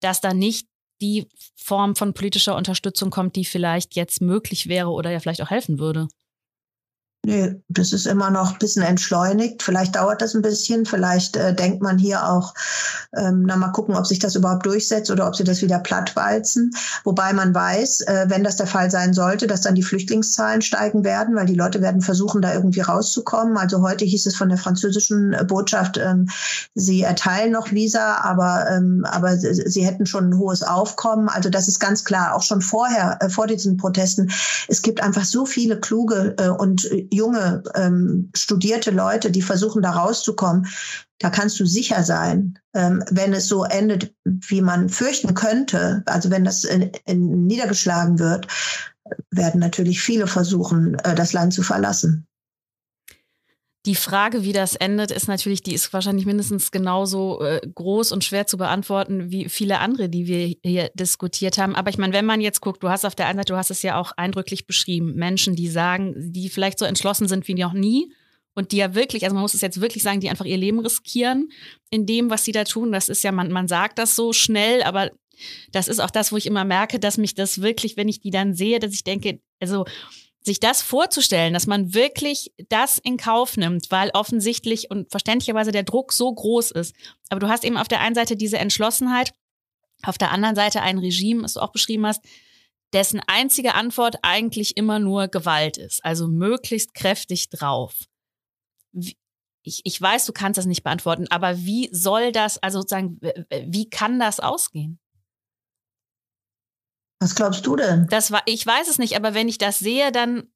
dass 0.00 0.20
da 0.20 0.34
nicht 0.34 0.66
die 1.00 1.28
Form 1.56 1.96
von 1.96 2.14
politischer 2.14 2.56
Unterstützung 2.56 3.10
kommt, 3.10 3.36
die 3.36 3.44
vielleicht 3.44 3.96
jetzt 3.96 4.20
möglich 4.20 4.68
wäre 4.68 4.90
oder 4.90 5.10
ja 5.10 5.20
vielleicht 5.20 5.42
auch 5.42 5.50
helfen 5.50 5.78
würde? 5.78 6.08
Nee, 7.22 7.60
das 7.68 7.92
ist 7.92 8.06
immer 8.06 8.30
noch 8.30 8.54
ein 8.54 8.58
bisschen 8.58 8.82
entschleunigt. 8.82 9.62
Vielleicht 9.62 9.94
dauert 9.96 10.22
das 10.22 10.34
ein 10.34 10.40
bisschen. 10.40 10.86
Vielleicht 10.86 11.36
äh, 11.36 11.54
denkt 11.54 11.82
man 11.82 11.98
hier 11.98 12.26
auch, 12.26 12.54
ähm, 13.14 13.42
na 13.46 13.56
mal 13.56 13.72
gucken, 13.72 13.94
ob 13.94 14.06
sich 14.06 14.18
das 14.18 14.36
überhaupt 14.36 14.64
durchsetzt 14.64 15.10
oder 15.10 15.26
ob 15.28 15.36
sie 15.36 15.44
das 15.44 15.60
wieder 15.60 15.80
plattwalzen. 15.80 16.70
Wobei 17.04 17.34
man 17.34 17.54
weiß, 17.54 18.00
äh, 18.02 18.24
wenn 18.28 18.42
das 18.42 18.56
der 18.56 18.66
Fall 18.66 18.90
sein 18.90 19.12
sollte, 19.12 19.46
dass 19.46 19.60
dann 19.60 19.74
die 19.74 19.82
Flüchtlingszahlen 19.82 20.62
steigen 20.62 21.04
werden, 21.04 21.36
weil 21.36 21.44
die 21.44 21.54
Leute 21.54 21.82
werden 21.82 22.00
versuchen, 22.00 22.40
da 22.40 22.54
irgendwie 22.54 22.80
rauszukommen. 22.80 23.58
Also 23.58 23.82
heute 23.82 24.06
hieß 24.06 24.24
es 24.24 24.36
von 24.36 24.48
der 24.48 24.58
französischen 24.58 25.36
Botschaft, 25.46 25.98
ähm, 25.98 26.26
sie 26.74 27.02
erteilen 27.02 27.52
noch 27.52 27.70
Visa, 27.70 28.16
aber, 28.22 28.64
ähm, 28.70 29.04
aber 29.06 29.36
sie 29.36 29.84
hätten 29.84 30.06
schon 30.06 30.30
ein 30.30 30.38
hohes 30.38 30.62
Aufkommen. 30.62 31.28
Also 31.28 31.50
das 31.50 31.68
ist 31.68 31.80
ganz 31.80 32.02
klar, 32.06 32.34
auch 32.34 32.42
schon 32.42 32.62
vorher, 32.62 33.18
äh, 33.20 33.28
vor 33.28 33.46
diesen 33.46 33.76
Protesten. 33.76 34.32
Es 34.68 34.80
gibt 34.80 35.02
einfach 35.02 35.26
so 35.26 35.44
viele 35.44 35.78
kluge 35.78 36.34
äh, 36.38 36.48
und 36.48 36.88
junge, 37.10 37.62
ähm, 37.74 38.30
studierte 38.36 38.90
Leute, 38.90 39.30
die 39.30 39.42
versuchen, 39.42 39.82
da 39.82 39.90
rauszukommen, 39.90 40.66
da 41.18 41.30
kannst 41.30 41.60
du 41.60 41.66
sicher 41.66 42.02
sein, 42.02 42.58
ähm, 42.74 43.04
wenn 43.10 43.32
es 43.34 43.46
so 43.46 43.64
endet, 43.64 44.14
wie 44.24 44.62
man 44.62 44.88
fürchten 44.88 45.34
könnte, 45.34 46.02
also 46.06 46.30
wenn 46.30 46.44
das 46.44 46.64
in, 46.64 46.90
in 47.04 47.46
niedergeschlagen 47.46 48.18
wird, 48.18 48.46
werden 49.30 49.60
natürlich 49.60 50.00
viele 50.00 50.26
versuchen, 50.26 50.94
äh, 51.00 51.14
das 51.14 51.32
Land 51.32 51.52
zu 51.52 51.62
verlassen. 51.62 52.26
Die 53.90 53.96
Frage, 53.96 54.44
wie 54.44 54.52
das 54.52 54.76
endet, 54.76 55.10
ist 55.10 55.26
natürlich, 55.26 55.64
die 55.64 55.74
ist 55.74 55.92
wahrscheinlich 55.92 56.24
mindestens 56.24 56.70
genauso 56.70 57.42
äh, 57.42 57.60
groß 57.74 58.12
und 58.12 58.22
schwer 58.22 58.46
zu 58.46 58.56
beantworten 58.56 59.32
wie 59.32 59.48
viele 59.48 59.80
andere, 59.80 60.08
die 60.08 60.28
wir 60.28 60.54
hier 60.62 60.92
diskutiert 60.94 61.58
haben. 61.58 61.74
Aber 61.74 61.90
ich 61.90 61.98
meine, 61.98 62.12
wenn 62.12 62.24
man 62.24 62.40
jetzt 62.40 62.60
guckt, 62.60 62.84
du 62.84 62.88
hast 62.88 63.04
auf 63.04 63.16
der 63.16 63.26
einen 63.26 63.40
Seite, 63.40 63.52
du 63.52 63.56
hast 63.56 63.72
es 63.72 63.82
ja 63.82 63.98
auch 63.98 64.12
eindrücklich 64.16 64.68
beschrieben, 64.68 65.16
Menschen, 65.16 65.56
die 65.56 65.66
sagen, 65.66 66.14
die 66.16 66.50
vielleicht 66.50 66.78
so 66.78 66.84
entschlossen 66.84 67.26
sind 67.26 67.48
wie 67.48 67.54
noch 67.54 67.72
nie 67.72 68.12
und 68.54 68.70
die 68.70 68.76
ja 68.76 68.94
wirklich, 68.94 69.24
also 69.24 69.34
man 69.34 69.42
muss 69.42 69.54
es 69.54 69.60
jetzt 69.60 69.80
wirklich 69.80 70.04
sagen, 70.04 70.20
die 70.20 70.30
einfach 70.30 70.44
ihr 70.44 70.56
Leben 70.56 70.78
riskieren 70.78 71.50
in 71.90 72.06
dem, 72.06 72.30
was 72.30 72.44
sie 72.44 72.52
da 72.52 72.62
tun. 72.62 72.92
Das 72.92 73.08
ist 73.08 73.24
ja, 73.24 73.32
man, 73.32 73.50
man 73.50 73.66
sagt 73.66 73.98
das 73.98 74.14
so 74.14 74.32
schnell, 74.32 74.84
aber 74.84 75.10
das 75.72 75.88
ist 75.88 75.98
auch 75.98 76.12
das, 76.12 76.30
wo 76.30 76.36
ich 76.36 76.46
immer 76.46 76.64
merke, 76.64 77.00
dass 77.00 77.18
mich 77.18 77.34
das 77.34 77.60
wirklich, 77.60 77.96
wenn 77.96 78.06
ich 78.06 78.20
die 78.20 78.30
dann 78.30 78.54
sehe, 78.54 78.78
dass 78.78 78.92
ich 78.92 79.02
denke, 79.02 79.40
also 79.58 79.84
sich 80.42 80.60
das 80.60 80.80
vorzustellen, 80.80 81.52
dass 81.52 81.66
man 81.66 81.92
wirklich 81.92 82.52
das 82.68 82.98
in 82.98 83.16
Kauf 83.16 83.56
nimmt, 83.56 83.90
weil 83.90 84.10
offensichtlich 84.14 84.90
und 84.90 85.10
verständlicherweise 85.10 85.72
der 85.72 85.82
Druck 85.82 86.12
so 86.12 86.32
groß 86.32 86.70
ist. 86.70 86.94
Aber 87.28 87.40
du 87.40 87.48
hast 87.48 87.64
eben 87.64 87.76
auf 87.76 87.88
der 87.88 88.00
einen 88.00 88.14
Seite 88.14 88.36
diese 88.36 88.58
Entschlossenheit, 88.58 89.32
auf 90.02 90.16
der 90.16 90.30
anderen 90.30 90.56
Seite 90.56 90.80
ein 90.80 90.98
Regime, 90.98 91.42
das 91.42 91.54
du 91.54 91.60
auch 91.60 91.72
beschrieben 91.72 92.06
hast, 92.06 92.22
dessen 92.92 93.20
einzige 93.26 93.74
Antwort 93.74 94.16
eigentlich 94.22 94.76
immer 94.76 94.98
nur 94.98 95.28
Gewalt 95.28 95.76
ist, 95.76 96.04
also 96.04 96.26
möglichst 96.28 96.94
kräftig 96.94 97.50
drauf. 97.50 97.94
Ich, 99.62 99.82
ich 99.84 100.00
weiß, 100.00 100.24
du 100.26 100.32
kannst 100.32 100.56
das 100.56 100.66
nicht 100.66 100.82
beantworten, 100.82 101.26
aber 101.28 101.58
wie 101.58 101.90
soll 101.92 102.32
das, 102.32 102.58
also 102.58 102.80
sozusagen, 102.80 103.20
wie 103.66 103.90
kann 103.90 104.18
das 104.18 104.40
ausgehen? 104.40 104.98
Was 107.20 107.34
glaubst 107.34 107.66
du 107.66 107.76
denn? 107.76 108.06
Das 108.08 108.30
war, 108.30 108.42
ich 108.46 108.66
weiß 108.66 108.88
es 108.88 108.98
nicht, 108.98 109.14
aber 109.14 109.34
wenn 109.34 109.48
ich 109.48 109.58
das 109.58 109.78
sehe, 109.78 110.10
dann, 110.10 110.50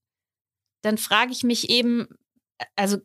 dann 0.82 0.98
frage 0.98 1.30
ich 1.30 1.44
mich 1.44 1.68
eben, 1.68 2.08
also 2.74 2.98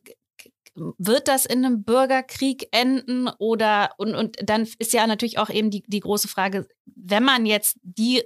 wird 0.75 1.27
das 1.27 1.45
in 1.45 1.65
einem 1.65 1.83
Bürgerkrieg 1.83 2.69
enden 2.71 3.27
oder 3.37 3.91
und, 3.97 4.15
und 4.15 4.37
dann 4.41 4.67
ist 4.77 4.93
ja 4.93 5.05
natürlich 5.07 5.37
auch 5.37 5.49
eben 5.49 5.71
die, 5.71 5.83
die 5.87 5.99
große 5.99 6.29
Frage, 6.29 6.67
wenn 6.85 7.23
man 7.23 7.45
jetzt 7.45 7.77
die 7.81 8.23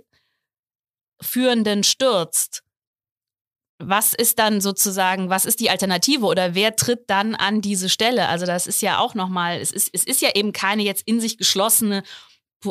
Führenden 1.19 1.83
stürzt, 1.83 2.63
was 3.79 4.13
ist 4.13 4.39
dann 4.39 4.61
sozusagen, 4.61 5.29
was 5.29 5.45
ist 5.45 5.59
die 5.59 5.69
Alternative 5.69 6.25
oder 6.25 6.53
wer 6.53 6.75
tritt 6.75 7.09
dann 7.09 7.35
an 7.35 7.61
diese 7.61 7.89
Stelle? 7.89 8.27
Also 8.27 8.45
das 8.45 8.67
ist 8.67 8.81
ja 8.81 8.99
auch 8.99 9.15
nochmal, 9.15 9.59
es 9.59 9.71
ist, 9.71 9.89
es 9.93 10.03
ist 10.03 10.21
ja 10.21 10.29
eben 10.35 10.53
keine 10.53 10.83
jetzt 10.83 11.03
in 11.07 11.19
sich 11.19 11.37
geschlossene 11.37 12.03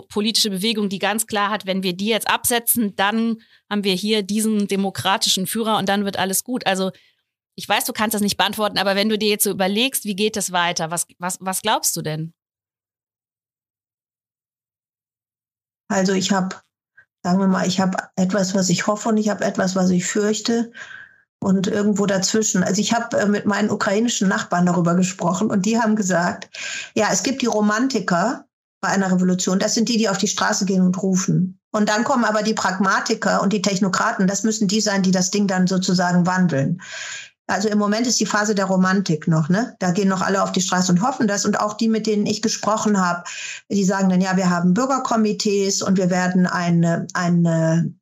politische 0.09 0.50
Bewegung, 0.50 0.88
die 0.88 0.98
ganz 0.98 1.26
klar 1.26 1.50
hat, 1.50 1.66
wenn 1.66 1.83
wir 1.83 1.92
die 1.94 2.07
jetzt 2.07 2.28
absetzen, 2.28 2.96
dann 2.96 3.38
haben 3.70 3.85
wir 3.85 3.94
hier 3.94 4.22
diesen 4.22 4.68
demokratischen 4.68 5.46
Führer 5.46 5.78
und 5.78 5.88
dann 5.88 6.05
wird 6.05 6.18
alles 6.18 6.44
gut. 6.44 6.66
Also 6.66 6.90
ich 7.55 7.68
weiß, 7.68 7.85
du 7.85 7.92
kannst 7.92 8.14
das 8.14 8.22
nicht 8.22 8.37
beantworten, 8.37 8.78
aber 8.78 8.96
wenn 8.96 9.09
du 9.09 9.18
dir 9.18 9.28
jetzt 9.28 9.44
so 9.44 9.50
überlegst, 9.50 10.05
wie 10.05 10.16
geht 10.16 10.37
es 10.37 10.52
weiter, 10.52 10.90
was, 10.90 11.07
was, 11.18 11.38
was 11.40 11.62
glaubst 11.62 11.96
du 11.96 12.02
denn? 12.02 12.33
Also 15.88 16.14
ich 16.14 16.33
habe, 16.33 16.57
sagen 17.22 17.38
wir 17.38 17.48
mal, 17.48 17.66
ich 17.66 17.78
habe 17.78 17.98
etwas, 18.16 18.55
was 18.55 18.70
ich 18.70 18.87
hoffe 18.87 19.11
und 19.11 19.18
ich 19.18 19.28
habe 19.28 19.44
etwas, 19.44 19.76
was 19.76 19.90
ich 19.90 20.07
fürchte 20.07 20.72
und 21.42 21.66
irgendwo 21.66 22.07
dazwischen. 22.07 22.62
Also 22.62 22.81
ich 22.81 22.94
habe 22.94 23.18
äh, 23.18 23.26
mit 23.26 23.44
meinen 23.44 23.70
ukrainischen 23.70 24.28
Nachbarn 24.28 24.66
darüber 24.66 24.94
gesprochen 24.94 25.50
und 25.50 25.66
die 25.66 25.78
haben 25.78 25.96
gesagt, 25.96 26.48
ja, 26.94 27.09
es 27.12 27.22
gibt 27.22 27.42
die 27.42 27.46
Romantiker, 27.46 28.46
bei 28.83 28.88
einer 28.88 29.11
Revolution. 29.11 29.61
Das 29.61 29.75
sind 29.75 29.88
die, 29.88 29.97
die 29.97 30.09
auf 30.09 30.18
die 30.18 30.29
Straße 30.29 30.66
gehen 30.66 30.83
und 30.83 31.01
rufen. 31.03 31.59
Und 31.71 31.88
dann 31.88 32.05
kommen 32.05 32.25
aber 32.25 32.42
die 32.42 32.53
Pragmatiker 32.53 33.40
und 33.40 33.53
die 33.53 33.62
Technokraten. 33.62 34.27
Das 34.27 34.42
müssen 34.42 34.68
die 34.68 34.81
sein, 34.81 35.03
die 35.03 35.12
das 35.12 35.31
Ding 35.31 35.47
dann 35.47 35.66
sozusagen 35.66 36.27
wandeln. 36.27 36.83
Also 37.47 37.68
im 37.68 37.79
Moment 37.79 38.07
ist 38.07 38.21
die 38.21 38.27
Phase 38.27 38.55
der 38.55 38.66
Romantik 38.66 39.29
noch, 39.29 39.49
ne? 39.49 39.77
Da 39.79 39.92
gehen 39.92 40.09
noch 40.09 40.21
alle 40.21 40.42
auf 40.42 40.53
die 40.53 40.61
Straße 40.61 40.90
und 40.90 41.03
hoffen 41.03 41.29
das. 41.29 41.45
Und 41.45 41.61
auch 41.61 41.75
die, 41.75 41.88
mit 41.88 42.07
denen 42.07 42.27
ich 42.27 42.42
gesprochen 42.42 43.01
habe, 43.01 43.25
die 43.71 43.85
sagen 43.85 44.09
dann, 44.09 44.21
ja, 44.21 44.37
wir 44.37 44.51
haben 44.51 44.75
Bürgerkomitees 44.75 45.83
und 45.83 45.97
wir 45.97 46.11
werden 46.11 46.47
eine, 46.47 47.07
eine 47.14 47.95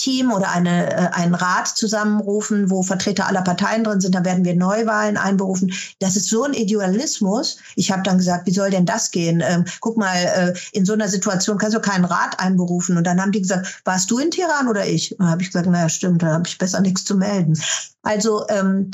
Team 0.00 0.32
oder 0.32 0.50
eine, 0.50 0.92
äh, 0.92 1.10
einen 1.12 1.34
Rat 1.34 1.68
zusammenrufen, 1.68 2.70
wo 2.70 2.82
Vertreter 2.82 3.26
aller 3.26 3.42
Parteien 3.42 3.84
drin 3.84 4.00
sind. 4.00 4.14
Da 4.14 4.24
werden 4.24 4.44
wir 4.44 4.54
Neuwahlen 4.54 5.16
einberufen. 5.16 5.72
Das 5.98 6.16
ist 6.16 6.28
so 6.28 6.44
ein 6.44 6.54
Idealismus. 6.54 7.58
Ich 7.76 7.92
habe 7.92 8.02
dann 8.02 8.18
gesagt, 8.18 8.46
wie 8.46 8.54
soll 8.54 8.70
denn 8.70 8.86
das 8.86 9.10
gehen? 9.10 9.42
Ähm, 9.46 9.64
guck 9.80 9.96
mal, 9.96 10.16
äh, 10.16 10.54
in 10.72 10.84
so 10.84 10.94
einer 10.94 11.08
Situation 11.08 11.58
kannst 11.58 11.76
du 11.76 11.80
keinen 11.80 12.04
Rat 12.04 12.40
einberufen. 12.40 12.96
Und 12.96 13.04
dann 13.04 13.20
haben 13.20 13.32
die 13.32 13.42
gesagt, 13.42 13.82
warst 13.84 14.10
du 14.10 14.18
in 14.18 14.30
Teheran 14.30 14.68
oder 14.68 14.86
ich? 14.86 15.12
Und 15.12 15.20
dann 15.20 15.30
habe 15.30 15.42
ich 15.42 15.48
gesagt, 15.48 15.66
naja, 15.66 15.88
stimmt, 15.88 16.22
da 16.22 16.34
habe 16.34 16.48
ich 16.48 16.58
besser 16.58 16.80
nichts 16.80 17.04
zu 17.04 17.14
melden. 17.14 17.60
Also 18.02 18.46
ähm, 18.48 18.90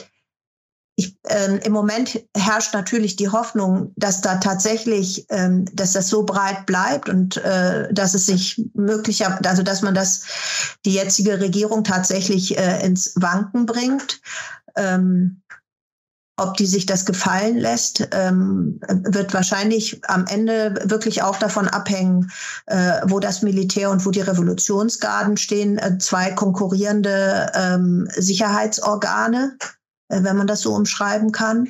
ich, 0.98 1.14
ähm, 1.28 1.60
im 1.62 1.72
Moment 1.72 2.24
herrscht 2.34 2.72
natürlich 2.72 3.16
die 3.16 3.28
Hoffnung, 3.28 3.92
dass 3.96 4.22
da 4.22 4.36
tatsächlich, 4.36 5.26
ähm, 5.28 5.66
dass 5.74 5.92
das 5.92 6.08
so 6.08 6.24
breit 6.24 6.64
bleibt 6.64 7.10
und 7.10 7.36
äh, 7.36 7.92
dass 7.92 8.14
es 8.14 8.24
sich 8.24 8.64
möglicher, 8.72 9.38
also 9.44 9.62
dass 9.62 9.82
man 9.82 9.94
das 9.94 10.22
die 10.86 10.94
jetzige 10.94 11.38
Regierung 11.38 11.84
tatsächlich 11.84 12.58
äh, 12.58 12.84
ins 12.84 13.12
Wanken 13.16 13.66
bringt. 13.66 14.22
Ähm, 14.74 15.42
ob 16.38 16.56
die 16.56 16.66
sich 16.66 16.84
das 16.84 17.06
gefallen 17.06 17.56
lässt, 17.56 18.08
ähm, 18.12 18.78
wird 18.88 19.32
wahrscheinlich 19.32 20.02
am 20.06 20.26
Ende 20.26 20.74
wirklich 20.84 21.22
auch 21.22 21.38
davon 21.38 21.66
abhängen, 21.66 22.30
äh, 22.66 23.00
wo 23.04 23.20
das 23.20 23.40
Militär 23.40 23.90
und 23.90 24.04
wo 24.04 24.10
die 24.10 24.20
Revolutionsgarden 24.20 25.38
stehen. 25.38 25.78
Äh, 25.78 25.96
zwei 25.98 26.32
konkurrierende 26.32 27.50
ähm, 27.54 28.06
Sicherheitsorgane 28.14 29.56
wenn 30.08 30.36
man 30.36 30.46
das 30.46 30.60
so 30.60 30.74
umschreiben 30.74 31.32
kann. 31.32 31.68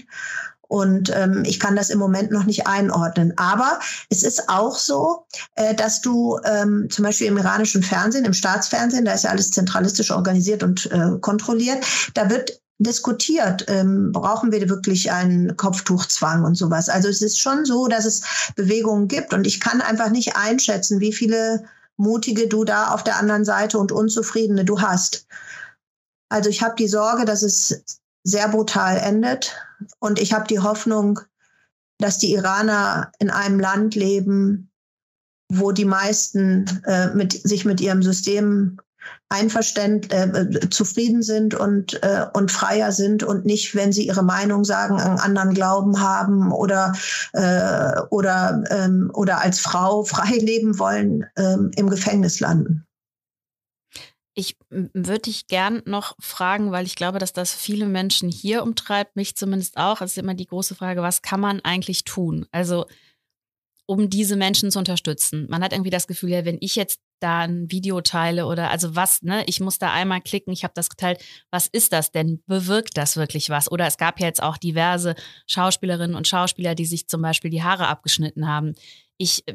Und 0.68 1.14
ähm, 1.14 1.44
ich 1.46 1.61
kann 1.61 1.77
das 1.77 1.90
im 1.90 1.99
Moment 1.99 2.33
noch 2.33 2.44
nicht 2.44 2.66
einordnen. 2.66 3.33
Aber 3.37 3.79
es 4.11 4.22
ist 4.22 4.49
auch 4.49 4.77
so, 4.77 5.27
äh, 5.55 5.75
dass 5.75 6.01
du 6.01 6.38
ähm, 6.44 6.88
zum 6.90 7.05
Beispiel 7.05 7.29
im 7.29 7.38
iranischen 7.38 7.83
Fernsehen, 7.83 8.25
im 8.25 8.33
Staatsfernsehen, 8.33 9.05
da 9.05 9.12
ist 9.12 9.25
ja 9.25 9.31
alles 9.31 9.51
zentralistisch 9.51 10.11
organisiert 10.11 10.62
und 10.62 10.90
äh, 10.90 11.18
kontrolliert, 11.20 11.85
da 12.14 12.29
wird 12.31 12.61
diskutiert, 12.79 13.64
ähm, 13.68 14.12
brauchen 14.12 14.53
wir 14.53 14.68
wirklich 14.68 15.11
einen 15.11 15.57
Kopftuchzwang 15.57 16.44
und 16.44 16.57
sowas. 16.57 16.88
Also 16.88 17.09
es 17.09 17.22
ist 17.22 17.40
schon 17.40 17.64
so, 17.64 17.87
dass 17.87 18.05
es 18.05 18.22
Bewegungen 18.55 19.09
gibt 19.09 19.33
und 19.33 19.46
ich 19.46 19.61
kann 19.61 19.81
einfach 19.81 20.11
nicht 20.11 20.37
einschätzen, 20.37 21.01
wie 21.01 21.12
viele 21.12 21.64
mutige 21.96 22.49
du 22.49 22.64
da 22.64 22.88
auf 22.88 23.03
der 23.03 23.16
anderen 23.16 23.46
Seite 23.46 23.79
und 23.79 23.92
unzufriedene 23.92 24.64
du 24.64 24.81
hast. 24.81 25.27
Also 26.29 26.51
ich 26.51 26.62
habe 26.62 26.75
die 26.77 26.88
Sorge, 26.88 27.25
dass 27.25 27.42
es 27.42 28.01
sehr 28.27 28.49
brutal 28.49 28.99
endet. 28.99 29.55
Und 30.01 30.21
ich 30.21 30.33
habe 30.33 30.47
die 30.49 30.59
Hoffnung, 30.59 31.21
dass 31.99 32.19
die 32.19 32.33
Iraner 32.33 33.12
in 33.19 33.31
einem 33.31 33.61
Land 33.61 33.95
leben, 33.95 34.71
wo 35.51 35.71
die 35.71 35.85
meisten 35.85 36.67
äh, 36.87 37.15
mit, 37.15 37.33
sich 37.33 37.65
mit 37.65 37.81
ihrem 37.81 38.03
System 38.03 38.79
einverständlich 39.29 40.12
äh, 40.12 40.71
zufrieden 40.71 41.23
sind 41.23 41.55
und, 41.55 42.03
äh, 42.03 42.27
und 42.33 42.51
freier 42.51 42.91
sind 42.91 43.23
und 43.23 43.45
nicht, 43.45 43.75
wenn 43.77 43.93
sie 43.93 44.07
ihre 44.07 44.25
Meinung 44.25 44.65
sagen, 44.65 45.01
an 45.01 45.19
anderen 45.19 45.55
Glauben 45.55 46.01
haben 46.01 46.51
oder, 46.51 46.93
äh, 47.33 48.01
oder, 48.11 48.65
ähm, 48.71 49.11
oder 49.15 49.41
als 49.41 49.61
Frau 49.61 50.03
frei 50.05 50.39
leben 50.39 50.79
wollen, 50.81 51.25
ähm, 51.37 51.71
im 51.77 51.89
Gefängnis 51.89 52.41
landen. 52.41 52.86
Ich 54.38 54.57
würde 54.68 55.20
dich 55.20 55.46
gern 55.46 55.83
noch 55.87 56.14
fragen, 56.20 56.70
weil 56.70 56.85
ich 56.85 56.94
glaube, 56.94 57.18
dass 57.18 57.33
das 57.33 57.55
viele 57.55 57.87
Menschen 57.87 58.29
hier 58.29 58.62
umtreibt, 58.62 59.16
mich 59.16 59.35
zumindest 59.35 59.79
auch. 59.79 60.03
Es 60.03 60.11
ist 60.12 60.18
immer 60.18 60.35
die 60.35 60.46
große 60.46 60.75
Frage, 60.75 61.01
was 61.01 61.22
kann 61.22 61.40
man 61.40 61.61
eigentlich 61.61 62.05
tun? 62.05 62.46
Also, 62.53 62.85
um 63.87 64.11
diese 64.11 64.37
Menschen 64.37 64.70
zu 64.70 64.79
unterstützen. 64.79 65.46
Man 65.49 65.62
hat 65.62 65.72
irgendwie 65.72 65.90
das 65.90 66.07
Gefühl, 66.07 66.31
ja, 66.31 66.44
wenn 66.44 66.59
ich 66.61 66.77
jetzt 66.77 67.01
da 67.20 67.40
ein 67.40 67.70
Video 67.70 68.03
teile 68.03 68.46
oder 68.46 68.70
also 68.70 68.94
was, 68.94 69.22
ne, 69.22 69.44
ich 69.46 69.61
muss 69.61 69.79
da 69.79 69.92
einmal 69.92 70.20
klicken, 70.20 70.53
ich 70.53 70.64
habe 70.64 70.75
das 70.75 70.90
geteilt, 70.90 71.25
was 71.51 71.66
ist 71.66 71.94
das 71.94 72.11
denn? 72.12 72.42
Bewirkt 72.46 72.99
das 72.99 73.16
wirklich 73.16 73.49
was? 73.49 73.70
Oder 73.70 73.87
es 73.87 73.96
gab 73.96 74.20
ja 74.20 74.27
jetzt 74.27 74.42
auch 74.42 74.59
diverse 74.59 75.14
Schauspielerinnen 75.46 76.14
und 76.16 76.29
Schauspieler, 76.29 76.75
die 76.75 76.85
sich 76.85 77.09
zum 77.09 77.22
Beispiel 77.22 77.51
die 77.51 77.62
Haare 77.62 77.87
abgeschnitten 77.88 78.46
haben. 78.46 78.75
Ich, 79.16 79.44
äh, 79.49 79.55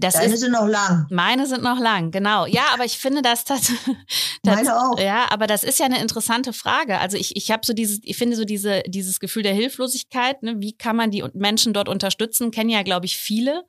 das 0.00 0.14
Deine 0.14 0.34
ist, 0.34 0.40
sind 0.40 0.52
noch 0.52 0.66
lang. 0.66 1.06
Meine 1.10 1.46
sind 1.46 1.62
noch 1.62 1.78
lang, 1.78 2.10
genau. 2.10 2.46
Ja, 2.46 2.64
aber 2.72 2.84
ich 2.84 2.98
finde 2.98 3.22
das, 3.22 3.44
das, 3.44 3.68
das 4.42 4.56
meine 4.56 4.76
auch. 4.76 4.98
Ja, 4.98 5.30
aber 5.30 5.46
das 5.46 5.62
ist 5.62 5.78
ja 5.78 5.86
eine 5.86 6.00
interessante 6.00 6.52
Frage. 6.52 6.98
Also 6.98 7.16
ich, 7.16 7.36
ich 7.36 7.50
habe 7.50 7.64
so 7.64 7.72
dieses, 7.72 8.00
ich 8.02 8.16
finde 8.16 8.36
so 8.36 8.44
diese, 8.44 8.82
dieses 8.86 9.20
Gefühl 9.20 9.42
der 9.42 9.54
Hilflosigkeit. 9.54 10.42
Ne? 10.42 10.56
Wie 10.58 10.72
kann 10.72 10.96
man 10.96 11.10
die 11.10 11.24
Menschen 11.34 11.72
dort 11.72 11.88
unterstützen? 11.88 12.50
Kennen 12.50 12.70
ja, 12.70 12.82
glaube 12.82 13.06
ich, 13.06 13.16
viele. 13.16 13.64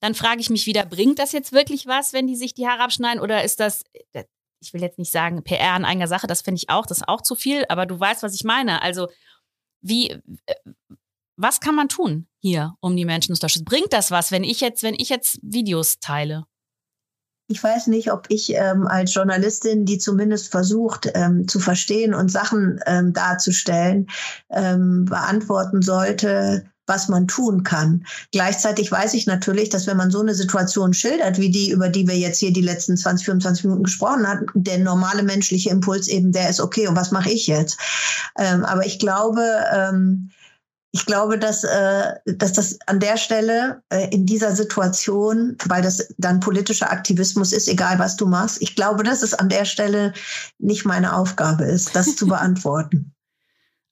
Dann 0.00 0.14
frage 0.14 0.40
ich 0.40 0.50
mich 0.50 0.66
wieder, 0.66 0.86
bringt 0.86 1.18
das 1.18 1.32
jetzt 1.32 1.52
wirklich 1.52 1.86
was, 1.86 2.12
wenn 2.12 2.26
die 2.26 2.36
sich 2.36 2.54
die 2.54 2.66
Haare 2.66 2.82
abschneiden? 2.82 3.20
Oder 3.20 3.44
ist 3.44 3.60
das, 3.60 3.84
ich 4.60 4.72
will 4.72 4.82
jetzt 4.82 4.98
nicht 4.98 5.12
sagen, 5.12 5.42
PR 5.42 5.72
an 5.72 5.84
eigener 5.84 6.08
Sache, 6.08 6.26
das 6.26 6.42
finde 6.42 6.58
ich 6.58 6.70
auch, 6.70 6.86
das 6.86 6.98
ist 6.98 7.08
auch 7.08 7.22
zu 7.22 7.34
viel, 7.34 7.64
aber 7.68 7.86
du 7.86 7.98
weißt, 7.98 8.22
was 8.22 8.34
ich 8.34 8.44
meine. 8.44 8.82
Also, 8.82 9.08
wie, 9.82 10.18
was 11.40 11.60
kann 11.60 11.74
man 11.74 11.88
tun 11.88 12.26
hier, 12.38 12.74
um 12.80 12.96
die 12.96 13.04
Menschen 13.04 13.34
zu 13.34 13.40
unterstützen? 13.40 13.64
Bringt 13.64 13.92
das 13.92 14.10
was, 14.10 14.30
wenn 14.30 14.44
ich 14.44 14.60
jetzt, 14.60 14.82
wenn 14.82 14.94
ich 14.94 15.08
jetzt 15.08 15.38
Videos 15.42 15.98
teile? 16.00 16.44
Ich 17.48 17.62
weiß 17.62 17.88
nicht, 17.88 18.12
ob 18.12 18.26
ich 18.28 18.54
ähm, 18.54 18.86
als 18.86 19.12
Journalistin, 19.12 19.84
die 19.84 19.98
zumindest 19.98 20.52
versucht 20.52 21.10
ähm, 21.14 21.48
zu 21.48 21.58
verstehen 21.58 22.14
und 22.14 22.30
Sachen 22.30 22.78
ähm, 22.86 23.12
darzustellen, 23.12 24.08
ähm, 24.50 25.04
beantworten 25.06 25.82
sollte, 25.82 26.70
was 26.86 27.08
man 27.08 27.26
tun 27.26 27.64
kann. 27.64 28.04
Gleichzeitig 28.30 28.92
weiß 28.92 29.14
ich 29.14 29.26
natürlich, 29.26 29.68
dass 29.68 29.86
wenn 29.88 29.96
man 29.96 30.12
so 30.12 30.20
eine 30.20 30.34
Situation 30.34 30.92
schildert, 30.92 31.38
wie 31.38 31.50
die, 31.50 31.70
über 31.70 31.88
die 31.88 32.06
wir 32.06 32.18
jetzt 32.18 32.38
hier 32.38 32.52
die 32.52 32.62
letzten 32.62 32.96
20, 32.96 33.26
25 33.26 33.64
Minuten 33.64 33.84
gesprochen 33.84 34.28
haben, 34.28 34.46
der 34.54 34.78
normale 34.78 35.22
menschliche 35.24 35.70
Impuls 35.70 36.06
eben 36.06 36.30
der 36.30 36.50
ist, 36.50 36.60
okay, 36.60 36.86
und 36.86 36.96
was 36.96 37.10
mache 37.10 37.30
ich 37.30 37.48
jetzt? 37.48 37.78
Ähm, 38.38 38.64
aber 38.64 38.86
ich 38.86 39.00
glaube, 39.00 39.42
ähm, 39.72 40.30
ich 40.92 41.06
glaube, 41.06 41.38
dass, 41.38 41.62
äh, 41.64 42.14
dass 42.26 42.52
das 42.52 42.78
an 42.86 42.98
der 42.98 43.16
Stelle 43.16 43.82
äh, 43.90 44.08
in 44.12 44.26
dieser 44.26 44.54
Situation, 44.56 45.56
weil 45.66 45.82
das 45.82 46.08
dann 46.18 46.40
politischer 46.40 46.90
Aktivismus 46.90 47.52
ist, 47.52 47.68
egal 47.68 47.98
was 47.98 48.16
du 48.16 48.26
machst, 48.26 48.60
ich 48.60 48.74
glaube, 48.74 49.04
dass 49.04 49.22
es 49.22 49.34
an 49.34 49.48
der 49.48 49.64
Stelle 49.64 50.12
nicht 50.58 50.84
meine 50.84 51.14
Aufgabe 51.14 51.64
ist, 51.64 51.94
das 51.94 52.16
zu 52.16 52.26
beantworten. 52.28 53.14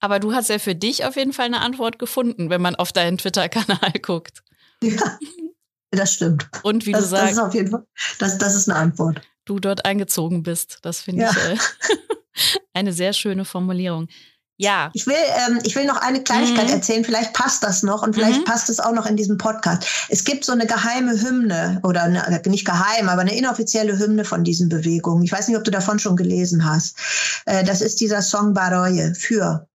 Aber 0.01 0.20
du 0.20 0.33
hast 0.33 0.49
ja 0.49 0.59
für 0.59 0.75
dich 0.75 1.05
auf 1.05 1.16
jeden 1.16 1.33
Fall 1.33 1.47
eine 1.47 1.61
Antwort 1.61 1.99
gefunden, 1.99 2.51
wenn 2.51 2.61
man 2.62 2.75
auf 2.77 2.93
deinen 2.93 3.18
Twitter-Kanal 3.18 3.93
guckt. 4.03 4.43
Ja, 4.83 5.18
das 5.91 6.14
stimmt. 6.14 6.49
Und 6.62 6.87
wie 6.87 6.93
das, 6.93 7.03
du 7.05 7.09
sagst. 7.09 7.25
Das 7.25 7.33
ist 7.33 7.39
auf 7.39 7.55
jeden 7.55 7.70
Fall, 7.70 7.87
das, 8.18 8.39
das 8.39 8.55
ist 8.55 8.68
eine 8.68 8.79
Antwort. 8.79 9.20
Du 9.45 9.59
dort 9.59 9.85
eingezogen 9.85 10.43
bist. 10.43 10.79
Das 10.83 11.01
finde 11.01 11.22
Ja. 11.22 11.31
ich 11.31 11.39
äh, 11.39 11.97
eine 12.75 12.93
sehr 12.93 13.12
schöne 13.12 13.45
Formulierung. 13.45 14.09
Ja, 14.61 14.91
Ich 14.93 15.07
will, 15.07 15.15
ähm, 15.49 15.61
ich 15.63 15.77
will 15.77 15.85
noch 15.87 15.99
eine 15.99 16.21
Kleinigkeit 16.25 16.67
Mhm. 16.67 16.73
erzählen. 16.73 17.05
Vielleicht 17.05 17.33
passt 17.33 17.63
das 17.63 17.85
noch 17.85 18.03
und 18.03 18.15
vielleicht 18.17 18.41
Mhm. 18.41 18.45
passt 18.45 18.69
es 18.71 18.81
auch 18.81 18.91
noch 18.93 19.07
in 19.07 19.17
diesem 19.17 19.39
Podcast. 19.39 19.85
Es 20.09 20.25
gibt 20.25 20.45
so 20.45 20.51
eine 20.51 20.67
geheime 20.67 21.13
Hymne 21.21 21.79
oder 21.85 22.03
eine, 22.03 22.43
nicht 22.47 22.65
geheim, 22.67 23.09
aber 23.09 23.21
eine 23.21 23.37
inoffizielle 23.39 23.97
Hymne 23.99 24.25
von 24.25 24.43
diesen 24.43 24.69
Bewegungen. 24.69 25.23
Ich 25.23 25.31
weiß 25.31 25.47
nicht, 25.47 25.57
ob 25.57 25.63
du 25.63 25.71
davon 25.71 26.01
schon 26.01 26.17
gelesen 26.17 26.65
hast. 26.69 26.97
Äh, 27.47 27.63
das 27.63 27.81
ist 27.81 28.01
dieser 28.01 28.21
Song 28.21 28.53
Baroye 28.53 29.15
für. 29.15 29.68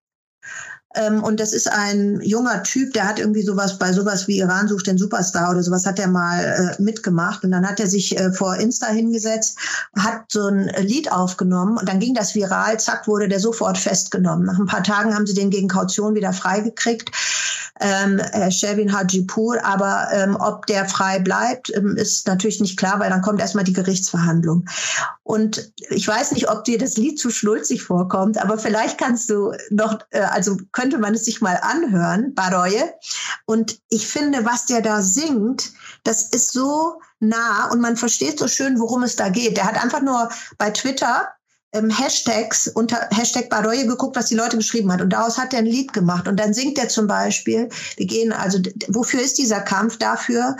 Ähm, 0.94 1.22
und 1.22 1.40
das 1.40 1.52
ist 1.52 1.70
ein 1.70 2.20
junger 2.22 2.62
Typ, 2.62 2.92
der 2.92 3.08
hat 3.08 3.18
irgendwie 3.18 3.42
sowas 3.42 3.78
bei 3.78 3.92
sowas 3.92 4.28
wie 4.28 4.38
Iran 4.38 4.68
sucht 4.68 4.86
den 4.86 4.98
Superstar 4.98 5.50
oder 5.50 5.62
sowas 5.62 5.86
hat 5.86 5.98
er 5.98 6.08
mal 6.08 6.76
äh, 6.78 6.82
mitgemacht. 6.82 7.44
Und 7.44 7.50
dann 7.50 7.68
hat 7.68 7.80
er 7.80 7.86
sich 7.86 8.18
äh, 8.18 8.32
vor 8.32 8.56
Insta 8.56 8.86
hingesetzt, 8.86 9.58
hat 9.98 10.24
so 10.28 10.46
ein 10.46 10.68
äh, 10.68 10.82
Lied 10.82 11.10
aufgenommen 11.10 11.76
und 11.78 11.88
dann 11.88 12.00
ging 12.00 12.14
das 12.14 12.34
viral, 12.34 12.78
zack, 12.78 13.08
wurde 13.08 13.28
der 13.28 13.40
sofort 13.40 13.78
festgenommen. 13.78 14.46
Nach 14.46 14.58
ein 14.58 14.66
paar 14.66 14.82
Tagen 14.82 15.14
haben 15.14 15.26
sie 15.26 15.34
den 15.34 15.50
gegen 15.50 15.68
Kaution 15.68 16.14
wieder 16.14 16.32
freigekriegt, 16.32 17.10
ähm, 17.80 18.20
Herr 18.32 18.50
Shelvin 18.50 18.92
Hajipur. 18.92 19.64
Aber 19.64 20.08
ähm, 20.12 20.36
ob 20.38 20.66
der 20.66 20.86
frei 20.88 21.18
bleibt, 21.18 21.74
ähm, 21.74 21.96
ist 21.96 22.26
natürlich 22.26 22.60
nicht 22.60 22.78
klar, 22.78 23.00
weil 23.00 23.10
dann 23.10 23.22
kommt 23.22 23.40
erstmal 23.40 23.64
die 23.64 23.72
Gerichtsverhandlung. 23.72 24.66
Und 25.24 25.72
ich 25.88 26.06
weiß 26.06 26.32
nicht, 26.32 26.50
ob 26.50 26.64
dir 26.64 26.78
das 26.78 26.96
Lied 26.96 27.18
zu 27.18 27.30
schnulzig 27.30 27.82
vorkommt, 27.82 28.38
aber 28.38 28.58
vielleicht 28.58 28.98
kannst 28.98 29.30
du 29.30 29.52
noch, 29.70 29.98
äh, 30.10 30.20
also 30.20 30.56
könnte 30.84 30.98
man 30.98 31.14
es 31.14 31.24
sich 31.24 31.40
mal 31.40 31.58
anhören, 31.62 32.34
Baroye. 32.34 32.92
Und 33.46 33.80
ich 33.88 34.06
finde, 34.06 34.44
was 34.44 34.66
der 34.66 34.82
da 34.82 35.00
singt, 35.00 35.72
das 36.02 36.28
ist 36.28 36.52
so 36.52 37.00
nah 37.20 37.70
und 37.70 37.80
man 37.80 37.96
versteht 37.96 38.38
so 38.38 38.48
schön, 38.48 38.78
worum 38.78 39.02
es 39.02 39.16
da 39.16 39.30
geht. 39.30 39.56
Der 39.56 39.64
hat 39.64 39.82
einfach 39.82 40.02
nur 40.02 40.28
bei 40.58 40.70
Twitter 40.72 41.30
ähm, 41.72 41.88
Hashtags 41.88 42.68
unter 42.68 43.08
Hashtag 43.10 43.48
Baroye 43.48 43.86
geguckt, 43.86 44.14
was 44.14 44.26
die 44.26 44.34
Leute 44.34 44.58
geschrieben 44.58 44.92
hat. 44.92 45.00
Und 45.00 45.08
daraus 45.08 45.38
hat 45.38 45.54
er 45.54 45.60
ein 45.60 45.64
Lied 45.64 45.94
gemacht. 45.94 46.28
Und 46.28 46.38
dann 46.38 46.52
singt 46.52 46.76
er 46.76 46.90
zum 46.90 47.06
Beispiel, 47.06 47.70
wir 47.96 48.06
gehen, 48.06 48.34
also 48.34 48.58
wofür 48.88 49.22
ist 49.22 49.38
dieser 49.38 49.62
Kampf? 49.62 49.96
Dafür, 49.96 50.54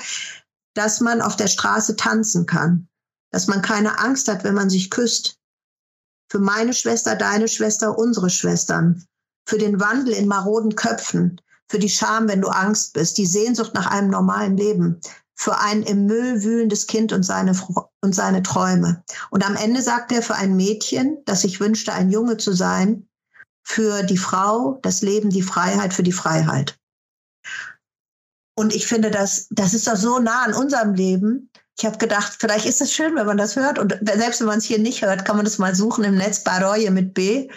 dass 0.72 1.03
man 1.03 1.20
auf 1.20 1.37
der 1.37 1.49
Straße 1.49 1.97
tanzen 1.97 2.47
kann. 2.47 2.89
Dass 3.31 3.47
man 3.47 3.61
keine 3.61 3.99
Angst 3.99 4.29
hat, 4.29 4.43
wenn 4.43 4.55
man 4.55 4.70
sich 4.70 4.89
küsst. 4.89 5.37
Für 6.31 6.39
meine 6.39 6.72
Schwester, 6.72 7.14
deine 7.14 7.47
Schwester, 7.47 7.99
unsere 7.99 8.31
Schwestern. 8.31 9.07
Für 9.47 9.59
den 9.59 9.80
Wandel 9.80 10.14
in 10.14 10.26
maroden 10.26 10.74
Köpfen. 10.74 11.40
Für 11.68 11.78
die 11.78 11.88
Scham, 11.88 12.28
wenn 12.28 12.40
du 12.40 12.49
Angst 12.49 12.92
bist. 12.92 13.18
Die 13.18 13.26
Sehnsucht 13.26 13.74
nach 13.74 13.86
einem 13.86 14.11
normalen 14.11 14.57
Leben. 14.57 15.01
Für 15.34 15.59
ein 15.59 15.82
im 15.82 16.07
Müll 16.07 16.42
wühlendes 16.42 16.86
Kind 16.86 17.12
und 17.12 17.24
seine, 17.24 17.55
und 18.01 18.14
seine 18.14 18.42
Träume. 18.42 19.03
Und 19.30 19.45
am 19.45 19.57
Ende 19.57 19.82
sagt 19.82 20.12
er 20.12 20.22
für 20.22 20.36
ein 20.36 20.57
Mädchen, 20.57 21.18
das 21.24 21.42
sich 21.42 21.61
wünschte, 21.61 21.92
ein 21.92 22.11
Junge 22.11 22.36
zu 22.36 22.53
sein, 22.53 23.09
für 23.64 24.03
die 24.03 24.18
Frau, 24.18 24.78
das 24.82 25.03
Leben, 25.03 25.30
die 25.30 25.42
Freiheit, 25.42 25.92
für 25.95 26.03
die 26.03 26.12
Freiheit. 26.12 26.78
Und 28.57 28.74
ich 28.74 28.86
finde, 28.86 29.11
das, 29.11 29.49
das 29.51 29.74
ist 29.74 29.88
doch 29.88 29.97
so 29.97 30.20
nah 30.20 30.45
an 30.45 30.55
unserem 30.55 30.95
Leben. 30.95 31.51
Ich 31.77 31.85
habe 31.85 31.99
gedacht, 31.99 32.37
vielleicht 32.39 32.66
ist 32.66 32.81
es 32.81 32.93
schön, 32.93 33.16
wenn 33.16 33.27
man 33.27 33.37
das 33.37 33.57
hört. 33.57 33.79
Und 33.79 33.97
selbst 34.03 34.41
wenn 34.41 34.47
man 34.47 34.59
es 34.59 34.64
hier 34.64 34.79
nicht 34.79 35.03
hört, 35.03 35.25
kann 35.25 35.37
man 35.37 35.45
das 35.45 35.59
mal 35.59 35.75
suchen 35.75 36.05
im 36.05 36.14
Netz, 36.16 36.45
Baroye 36.45 36.91
mit 36.91 37.14
B. 37.14 37.49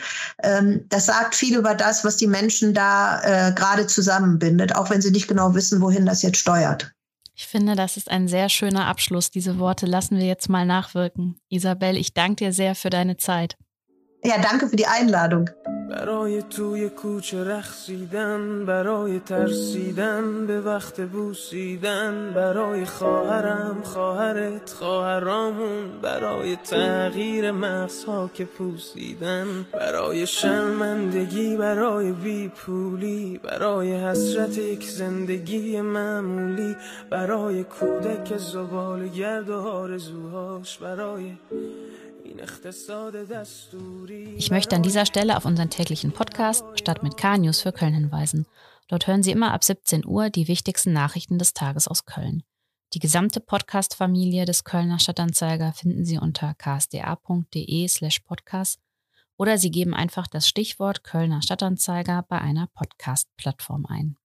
Ähm, 0.42 0.86
das 0.90 1.06
sagt 1.06 1.36
viel 1.36 1.56
über 1.56 1.76
das, 1.76 2.04
was 2.04 2.18
die 2.18 2.26
Menschen 2.26 2.74
da 2.74 3.22
äh, 3.22 3.54
gerade 3.54 3.86
zusammenbindet, 3.86 4.76
auch 4.76 4.90
wenn 4.90 5.02
sie 5.02 5.12
nicht 5.12 5.28
genau 5.28 5.54
wissen, 5.54 5.82
wohin 5.82 6.06
das 6.06 6.24
jetzt 6.24 6.40
steuert. 6.40 6.92
ich 7.36 7.46
finde, 7.46 7.76
das 7.76 7.96
ist 7.98 8.10
ein 8.10 8.28
sehr 8.28 8.50
schöner 8.50 8.88
Abschluss. 8.88 9.30
Diese 9.30 9.60
Worte 9.60 9.86
lassen 9.86 10.18
wir 10.18 10.26
jetzt 10.26 10.50
mal 10.50 10.66
nachwirken. 10.66 11.40
Isabel, 11.50 11.96
ich 11.96 12.16
danke 12.16 12.46
dir 12.46 12.54
sehr 12.54 12.74
für 12.74 12.90
deine 12.90 13.18
Zeit. 13.18 13.56
Ja, 14.24 14.38
danke 14.40 14.68
für 14.68 14.76
die 14.76 14.88
Einladung. 14.88 15.50
برای 15.90 16.42
توی 16.42 16.90
کوچه 16.90 17.44
رقصیدن 17.44 18.66
برای 18.66 19.20
ترسیدن 19.20 20.48
به 20.48 20.62
وقت 20.62 21.02
بوسیدن 21.02 22.34
برای 22.36 22.86
خواهرم 22.86 23.82
خواهرت 23.84 24.70
خواهرامون 24.70 26.02
برای 26.02 26.56
تغییر 26.56 27.52
مغزها 27.52 28.30
که 28.34 28.46
پوسیدن 28.46 29.66
برای 29.74 30.28
شرمندگی 30.28 31.58
برای 31.58 32.12
بیپولی 32.12 33.40
برای 33.44 33.94
حسرت 33.94 34.58
یک 34.58 34.84
زندگی 34.90 35.82
معمولی 35.82 36.76
برای 37.10 37.64
کودک 37.64 38.38
زبال 38.38 39.08
گرد 39.08 39.50
و 39.50 39.60
آرزوهاش 39.62 40.78
برای 40.78 41.32
Ich 44.38 44.52
möchte 44.52 44.76
an 44.76 44.84
dieser 44.84 45.06
Stelle 45.06 45.38
auf 45.38 45.46
unseren 45.46 45.70
täglichen 45.70 46.12
Podcast 46.12 46.66
Stadt 46.76 47.04
mit 47.04 47.18
K 47.18 47.38
News 47.38 47.62
für 47.62 47.72
Köln 47.72 47.94
hinweisen. 47.94 48.46
Dort 48.88 49.08
hören 49.08 49.24
Sie 49.24 49.32
immer 49.32 49.54
ab 49.54 49.64
17 49.64 50.06
Uhr 50.06 50.30
die 50.30 50.48
wichtigsten 50.48 50.94
Nachrichten 50.94 51.38
des 51.38 51.54
Tages 51.54 51.88
aus 51.88 52.06
Köln. 52.06 52.44
Die 52.94 53.00
gesamte 53.00 53.42
Podcast-Familie 53.42 54.46
des 54.46 54.64
Kölner 54.64 55.00
Stadtanzeiger 55.00 55.74
finden 55.74 56.06
Sie 56.06 56.18
unter 56.18 56.54
ksda.de 56.56 57.88
slash 57.88 58.22
podcast 58.22 58.80
oder 59.38 59.58
Sie 59.58 59.72
geben 59.72 59.94
einfach 59.94 60.28
das 60.28 60.48
Stichwort 60.48 61.04
Kölner 61.04 61.42
Stadtanzeiger 61.42 62.24
bei 62.28 62.40
einer 62.40 62.68
Podcast-Plattform 62.68 63.86
ein. 63.86 64.18